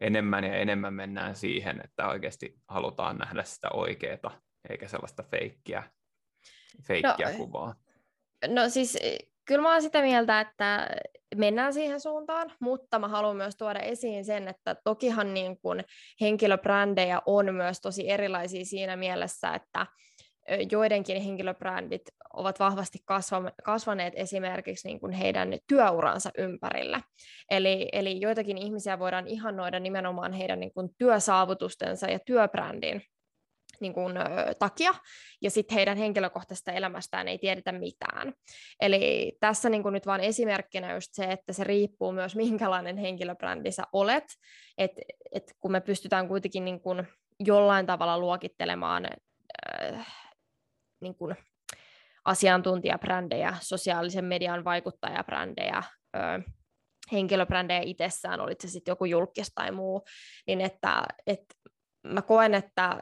enemmän 0.00 0.44
ja 0.44 0.56
enemmän 0.56 0.94
mennään 0.94 1.36
siihen, 1.36 1.80
että 1.84 2.08
oikeasti 2.08 2.54
halutaan 2.68 3.16
nähdä 3.16 3.42
sitä 3.42 3.68
oikeaa, 3.72 4.40
eikä 4.70 4.88
sellaista 4.88 5.22
feikkiä, 5.22 5.82
feikkiä 6.86 7.30
No, 7.30 7.36
kuvaa? 7.36 7.74
No 8.48 8.68
siis 8.68 8.98
kyllä 9.44 9.62
mä 9.62 9.72
oon 9.72 9.82
sitä 9.82 10.02
mieltä, 10.02 10.40
että 10.40 10.88
mennään 11.36 11.72
siihen 11.72 12.00
suuntaan, 12.00 12.52
mutta 12.60 12.98
mä 12.98 13.08
haluan 13.08 13.36
myös 13.36 13.56
tuoda 13.56 13.80
esiin 13.80 14.24
sen, 14.24 14.48
että 14.48 14.76
tokihan 14.84 15.34
niin 15.34 15.60
kun 15.60 15.80
henkilöbrändejä 16.20 17.22
on 17.26 17.54
myös 17.54 17.80
tosi 17.80 18.10
erilaisia 18.10 18.64
siinä 18.64 18.96
mielessä, 18.96 19.54
että 19.54 19.86
joidenkin 20.70 21.22
henkilöbrändit 21.22 22.02
ovat 22.34 22.60
vahvasti 22.60 22.98
kasvaneet 23.64 24.12
esimerkiksi 24.16 24.88
niin 24.88 25.00
kuin 25.00 25.12
heidän 25.12 25.58
työuransa 25.66 26.30
ympärillä. 26.38 27.00
Eli, 27.50 27.88
eli 27.92 28.20
joitakin 28.20 28.58
ihmisiä 28.58 28.98
voidaan 28.98 29.28
ihannoida 29.28 29.80
nimenomaan 29.80 30.32
heidän 30.32 30.60
niin 30.60 30.72
kuin 30.74 30.88
työsaavutustensa 30.98 32.06
ja 32.06 32.18
työbrändin 32.18 33.02
niin 33.80 33.94
kuin, 33.94 34.16
ö, 34.16 34.54
takia, 34.58 34.94
ja 35.42 35.50
sitten 35.50 35.74
heidän 35.74 35.96
henkilökohtaisesta 35.96 36.72
elämästään 36.72 37.28
ei 37.28 37.38
tiedetä 37.38 37.72
mitään. 37.72 38.32
Eli 38.80 39.32
tässä 39.40 39.68
niin 39.68 39.82
kuin 39.82 39.92
nyt 39.92 40.06
vain 40.06 40.20
esimerkkinä 40.20 40.94
just 40.94 41.08
se, 41.12 41.24
että 41.24 41.52
se 41.52 41.64
riippuu 41.64 42.12
myös 42.12 42.36
minkälainen 42.44 42.96
henkilöbrändi 42.96 43.72
sä 43.72 43.82
olet, 43.92 44.24
että 44.78 45.02
et 45.32 45.54
kun 45.60 45.72
me 45.72 45.80
pystytään 45.80 46.28
kuitenkin 46.28 46.64
niin 46.64 46.80
kuin 46.80 47.08
jollain 47.40 47.86
tavalla 47.86 48.18
luokittelemaan 48.18 49.08
niin 51.04 51.14
kuin 51.14 51.36
asiantuntijabrändejä, 52.24 53.54
sosiaalisen 53.60 54.24
median 54.24 54.64
vaikuttajabrändejä, 54.64 55.82
ö, 56.16 56.20
henkilöbrändejä 57.12 57.80
itsessään, 57.80 58.40
olit 58.40 58.60
se 58.60 58.68
sitten 58.68 58.92
joku 58.92 59.04
julkis 59.04 59.52
tai 59.54 59.72
muu, 59.72 60.04
niin 60.46 60.60
että, 60.60 61.02
että 61.26 61.54
mä 62.06 62.22
koen, 62.22 62.54
että 62.54 63.00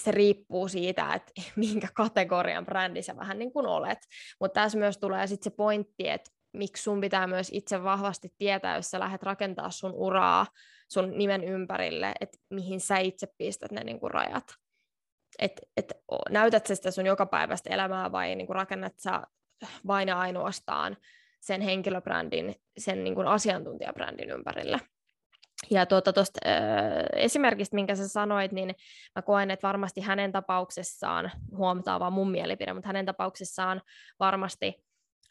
se 0.00 0.10
riippuu 0.10 0.68
siitä, 0.68 1.14
että 1.14 1.32
minkä 1.56 1.88
kategorian 1.94 2.66
brändi 2.66 3.02
sä 3.02 3.16
vähän 3.16 3.38
niin 3.38 3.52
kuin 3.52 3.66
olet. 3.66 3.98
Mutta 4.40 4.60
tässä 4.60 4.78
myös 4.78 4.98
tulee 4.98 5.26
sitten 5.26 5.52
se 5.52 5.56
pointti, 5.56 6.08
että 6.08 6.30
miksi 6.52 6.82
sun 6.82 7.00
pitää 7.00 7.26
myös 7.26 7.48
itse 7.52 7.82
vahvasti 7.82 8.28
tietää, 8.38 8.76
jos 8.76 8.90
sä 8.90 9.00
lähdet 9.00 9.22
rakentaa 9.22 9.70
sun 9.70 9.92
uraa 9.94 10.46
sun 10.88 11.18
nimen 11.18 11.44
ympärille, 11.44 12.12
että 12.20 12.38
mihin 12.50 12.80
sä 12.80 12.98
itse 12.98 13.26
pistät 13.38 13.70
ne 13.70 13.84
niin 13.84 14.00
kuin 14.00 14.10
rajat. 14.10 14.44
Että 15.38 15.62
et, 15.76 15.92
näytät 16.30 16.66
sä 16.66 16.74
sitä 16.74 16.90
sun 16.90 17.06
jokapäiväistä 17.06 17.70
elämää 17.70 18.12
vai 18.12 18.34
niin 18.34 18.46
kuin 18.46 18.56
rakennat 18.56 18.92
sä 18.96 19.22
vain 19.86 20.08
ja 20.08 20.18
ainoastaan 20.18 20.96
sen 21.40 21.60
henkilöbrändin, 21.60 22.54
sen 22.78 23.04
niin 23.04 23.14
kuin 23.14 23.26
asiantuntijabrändin 23.26 24.30
ympärille. 24.30 24.78
Ja 25.70 25.86
tuota, 25.86 26.12
tuosta 26.12 26.40
äh, 26.46 26.52
esimerkistä, 27.16 27.74
minkä 27.74 27.94
sä 27.96 28.08
sanoit, 28.08 28.52
niin 28.52 28.74
mä 29.16 29.22
koen, 29.22 29.50
että 29.50 29.68
varmasti 29.68 30.00
hänen 30.00 30.32
tapauksessaan, 30.32 31.30
huomataan 31.56 32.00
vaan 32.00 32.12
mun 32.12 32.30
mielipide, 32.30 32.72
mutta 32.72 32.88
hänen 32.88 33.06
tapauksessaan 33.06 33.82
varmasti 34.20 34.84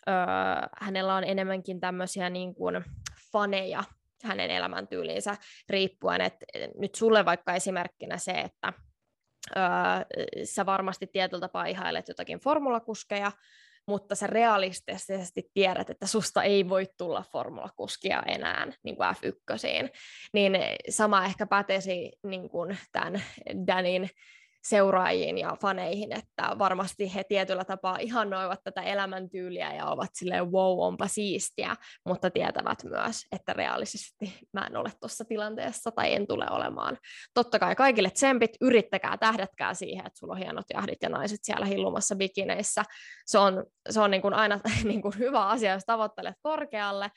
äh, 0.10 0.70
hänellä 0.82 1.16
on 1.16 1.24
enemmänkin 1.24 1.80
tämmöisiä 1.80 2.30
niin 2.30 2.56
kuin 2.56 2.86
faneja 3.32 3.84
hänen 4.24 4.52
elämäntyyliinsä 4.52 5.36
riippuen, 5.70 6.22
että 6.22 6.46
nyt 6.78 6.96
sulle 6.96 7.26
vaikka 7.26 7.54
esimerkkinä 7.54 8.18
se, 8.18 8.32
että 8.32 8.74
öö, 9.58 9.64
sä 10.44 10.66
varmasti 10.66 11.08
tietyllä 11.08 11.42
tapaa 11.42 11.66
ihailet 11.66 12.08
jotakin 12.08 12.40
formulakuskeja, 12.40 13.32
mutta 13.88 14.16
sä 14.16 14.28
realistisesti 14.28 15.52
tiedät, 15.54 15.90
että 15.90 16.08
susta 16.08 16.44
ei 16.44 16.70
voi 16.70 16.88
tulla 16.98 17.24
formulakuskia 17.32 18.24
enää 18.28 18.68
niin 18.84 18.96
kuin 18.96 19.10
F1, 19.10 19.90
niin 20.34 20.58
sama 20.90 21.26
ehkä 21.26 21.48
pätesi 21.48 22.12
niin 22.24 22.50
kuin 22.50 22.78
tämän 22.92 23.24
Danin 23.68 24.10
seuraajiin 24.64 25.38
ja 25.38 25.58
faneihin, 25.62 26.12
että 26.12 26.56
varmasti 26.60 27.16
he 27.16 27.24
tietyllä 27.24 27.66
tapaa 27.66 27.98
ihannoivat 27.98 28.60
tätä 28.64 28.82
elämäntyyliä 28.82 29.74
ja 29.74 29.86
ovat 29.86 30.10
silleen 30.14 30.52
wow, 30.52 30.80
onpa 30.80 31.08
siistiä, 31.08 31.76
mutta 32.06 32.30
tietävät 32.30 32.84
myös, 32.84 33.26
että 33.32 33.54
reaalisesti 33.54 34.40
mä 34.54 34.68
en 34.68 34.78
ole 34.78 34.92
tuossa 35.00 35.26
tilanteessa 35.26 35.92
tai 35.92 36.14
en 36.14 36.28
tule 36.28 36.46
olemaan. 36.50 36.98
Totta 37.34 37.60
kai 37.60 37.76
kaikille 37.76 38.10
tsempit, 38.10 38.52
yrittäkää, 38.62 39.18
tähdätkää 39.18 39.74
siihen, 39.74 40.08
että 40.08 40.20
sulla 40.20 40.34
on 40.34 40.40
hienot 40.40 40.66
jahdit 40.74 41.02
ja 41.02 41.10
naiset 41.10 41.40
siellä 41.44 41.66
hillumassa 41.66 42.16
bikineissä. 42.16 42.84
Se 43.26 43.38
on, 43.38 43.66
se 43.90 44.00
on 44.00 44.12
niin 44.12 44.22
kuin 44.22 44.34
aina 44.34 44.60
niin 44.84 45.02
kuin 45.02 45.18
hyvä 45.18 45.48
asia, 45.48 45.74
jos 45.74 45.86
tavoittelet 45.86 46.36
korkealle, 46.42 47.12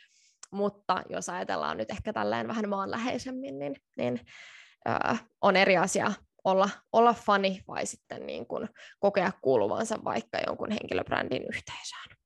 mutta 0.53 1.03
jos 1.09 1.29
ajatellaan 1.29 1.77
nyt 1.77 1.91
ehkä 1.91 2.13
tälleen 2.13 2.49
vähän 2.49 2.69
maanläheisemmin, 2.69 3.59
niin, 3.59 3.77
niin 3.97 4.21
äh, 4.89 5.25
on 5.43 5.57
eri 5.57 5.77
asia 5.77 6.13
olla, 6.45 6.69
olla 6.93 7.15
fani 7.15 7.61
vai 7.69 7.87
sitten 7.87 8.27
niin 8.27 8.47
kuin 8.47 8.69
kokea 8.99 9.33
kuuluvansa 9.43 10.05
vaikka 10.05 10.39
jonkun 10.47 10.71
henkilöbrändin 10.71 11.43
yhteisöön. 11.43 12.17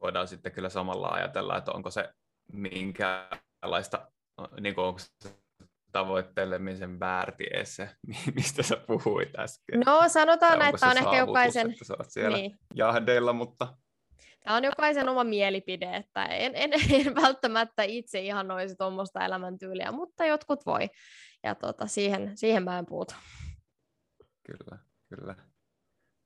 Voidaan 0.00 0.28
sitten 0.28 0.52
kyllä 0.52 0.68
samalla 0.68 1.08
ajatella, 1.08 1.56
että 1.56 1.72
onko 1.72 1.90
se 1.90 2.08
minkälaista, 2.52 4.12
niin 4.60 4.74
kuin 4.74 4.84
onko 4.84 4.98
se 4.98 5.34
tavoittelemisen 5.92 7.00
väärti 7.00 7.44
se, 7.64 7.90
mistä 8.34 8.62
sä 8.62 8.76
puhuit 8.86 9.38
äsken. 9.38 9.80
No 9.86 10.08
sanotaan, 10.08 10.62
että 10.62 10.86
on 10.86 10.98
ehkä 10.98 11.16
jokaisen... 11.16 11.70
Että 11.70 11.84
sä 11.84 11.94
oot 11.98 12.10
siellä 12.10 12.36
niin. 12.36 12.58
jahdeilla, 12.74 13.32
mutta... 13.32 13.76
Tämä 14.44 14.56
on 14.56 14.64
jokaisen 14.64 15.08
oma 15.08 15.24
mielipide, 15.24 15.96
että 15.96 16.24
en, 16.24 16.52
en, 16.54 16.70
en 16.72 17.14
välttämättä 17.14 17.82
itse 17.82 18.20
ihan 18.20 18.48
noisi 18.48 18.76
tuommoista 18.76 19.24
elämäntyyliä, 19.24 19.92
mutta 19.92 20.24
jotkut 20.24 20.66
voi 20.66 20.88
ja 21.42 21.54
tota, 21.54 21.86
siihen, 21.86 22.36
siihen 22.36 22.64
mä 22.64 22.78
en 22.78 22.86
puutu. 22.86 23.14
Kyllä, 24.46 24.78
kyllä. 25.08 25.36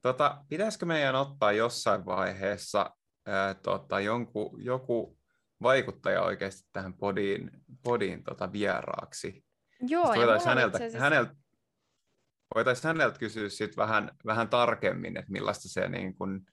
Tota, 0.02 0.44
pitäisikö 0.48 0.86
meidän 0.86 1.14
ottaa 1.14 1.52
jossain 1.52 2.06
vaiheessa 2.06 2.90
ää, 3.26 3.54
tota, 3.54 4.00
jonku, 4.00 4.58
joku 4.60 5.18
vaikuttaja 5.62 6.22
oikeasti 6.22 6.68
tähän 6.72 6.94
podiin, 6.94 7.50
podiin 7.82 8.24
tota, 8.24 8.52
vieraaksi? 8.52 9.44
Joo, 9.80 10.12
ja 10.12 10.16
voitaisiin 10.16 10.48
häneltä, 10.48 10.76
asiassa... 10.76 10.98
häneltä, 10.98 11.34
voitaisiin 12.54 12.86
häneltä 12.86 13.18
kysyä 13.18 13.48
sit 13.48 13.76
vähän, 13.76 14.10
vähän 14.26 14.48
tarkemmin, 14.48 15.16
että 15.16 15.32
millaista 15.32 15.68
se 15.68 15.88
niin 15.88 16.14
kun, 16.14 16.46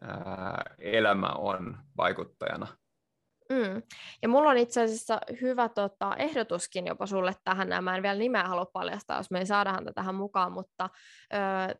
ää, 0.00 0.74
elämä 0.78 1.28
on 1.28 1.78
vaikuttajana. 1.96 2.66
Mm. 3.52 3.82
Ja 4.22 4.28
mulla 4.28 4.50
on 4.50 4.58
itse 4.58 4.82
asiassa 4.82 5.20
hyvä 5.40 5.68
tota, 5.68 6.16
ehdotuskin 6.16 6.86
jopa 6.86 7.06
sulle 7.06 7.34
tähän, 7.44 7.84
mä 7.84 7.96
en 7.96 8.02
vielä 8.02 8.18
nimeä 8.18 8.44
halua 8.44 8.66
paljastaa, 8.66 9.16
jos 9.16 9.30
me 9.30 9.38
ei 9.38 9.46
saada 9.46 9.72
häntä 9.72 9.92
tähän 9.92 10.14
mukaan, 10.14 10.52
mutta 10.52 10.90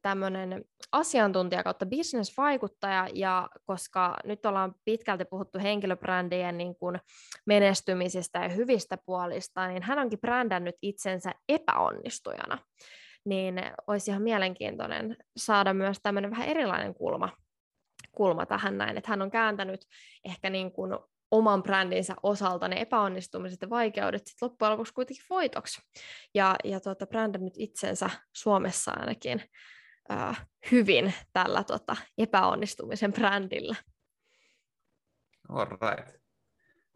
tämmöinen 0.02 0.64
asiantuntija 0.92 1.62
kautta 1.62 1.86
business-vaikuttaja, 1.86 3.08
ja 3.14 3.48
koska 3.64 4.16
nyt 4.24 4.46
ollaan 4.46 4.74
pitkälti 4.84 5.24
puhuttu 5.24 5.58
henkilöbrändien 5.58 6.58
niin 6.58 6.76
kuin 6.76 7.00
menestymisestä 7.46 8.38
ja 8.38 8.48
hyvistä 8.48 8.98
puolista, 9.06 9.68
niin 9.68 9.82
hän 9.82 9.98
onkin 9.98 10.20
brändännyt 10.20 10.76
itsensä 10.82 11.32
epäonnistujana. 11.48 12.58
Niin 13.24 13.62
olisi 13.86 14.10
ihan 14.10 14.22
mielenkiintoinen 14.22 15.16
saada 15.36 15.74
myös 15.74 15.98
tämmöinen 16.02 16.30
vähän 16.30 16.48
erilainen 16.48 16.94
kulma 16.94 17.28
kulma 18.12 18.46
tähän 18.46 18.78
näin, 18.78 18.98
että 18.98 19.10
hän 19.10 19.22
on 19.22 19.30
kääntänyt 19.30 19.86
ehkä 20.24 20.50
niin 20.50 20.72
kuin 20.72 20.92
oman 21.32 21.62
brändinsä 21.62 22.14
osalta 22.22 22.68
ne 22.68 22.80
epäonnistumiset 22.80 23.62
ja 23.62 23.70
vaikeudet 23.70 24.26
sit 24.26 24.42
loppujen 24.42 24.72
lopuksi 24.72 24.94
kuitenkin 24.94 25.24
voitoksi. 25.30 25.82
Ja, 26.34 26.56
ja 26.64 26.80
tuota, 26.80 27.06
brändännyt 27.06 27.54
itsensä 27.56 28.10
Suomessa 28.32 28.92
ainakin 28.96 29.42
äh, 30.10 30.46
hyvin 30.72 31.14
tällä 31.32 31.64
tota, 31.64 31.96
epäonnistumisen 32.18 33.12
brändillä. 33.12 33.76
All 35.48 35.66
right. 35.66 36.22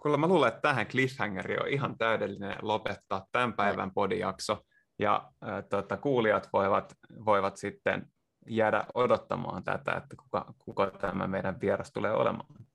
Kuule, 0.02 0.16
mä 0.16 0.26
luulen, 0.26 0.48
että 0.48 0.60
tähän 0.60 0.86
cliffhangeri 0.86 1.56
on 1.58 1.68
ihan 1.68 1.98
täydellinen 1.98 2.56
lopettaa 2.62 3.26
tämän 3.32 3.52
päivän 3.52 3.90
podijakso. 3.94 4.62
Ja 4.98 5.30
äh, 5.48 5.64
tota, 5.68 5.96
kuulijat 5.96 6.48
voivat, 6.52 6.94
voivat 7.24 7.56
sitten 7.56 8.06
jäädä 8.48 8.86
odottamaan 8.94 9.64
tätä, 9.64 9.92
että 9.92 10.16
kuka, 10.16 10.54
kuka 10.58 10.90
tämä 10.90 11.26
meidän 11.26 11.60
vieras 11.60 11.92
tulee 11.92 12.12
olemaan. 12.12 12.66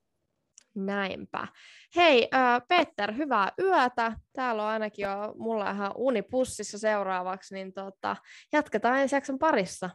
Näinpä. 0.76 1.48
Hei, 1.96 2.28
äh, 2.34 2.62
Peter, 2.68 3.14
hyvää 3.14 3.52
yötä. 3.60 4.14
Täällä 4.34 4.64
on 4.64 4.70
ainakin 4.70 5.04
jo 5.04 5.34
mulla 5.38 5.72
ihan 5.72 5.92
unipussissa 5.96 6.80
seuraavaksi, 6.80 7.54
niin 7.54 7.74
tota, 7.74 8.16
jatketaan 8.52 9.00
ensi 9.00 9.16
jakson 9.16 9.40
parissa. 9.40 9.90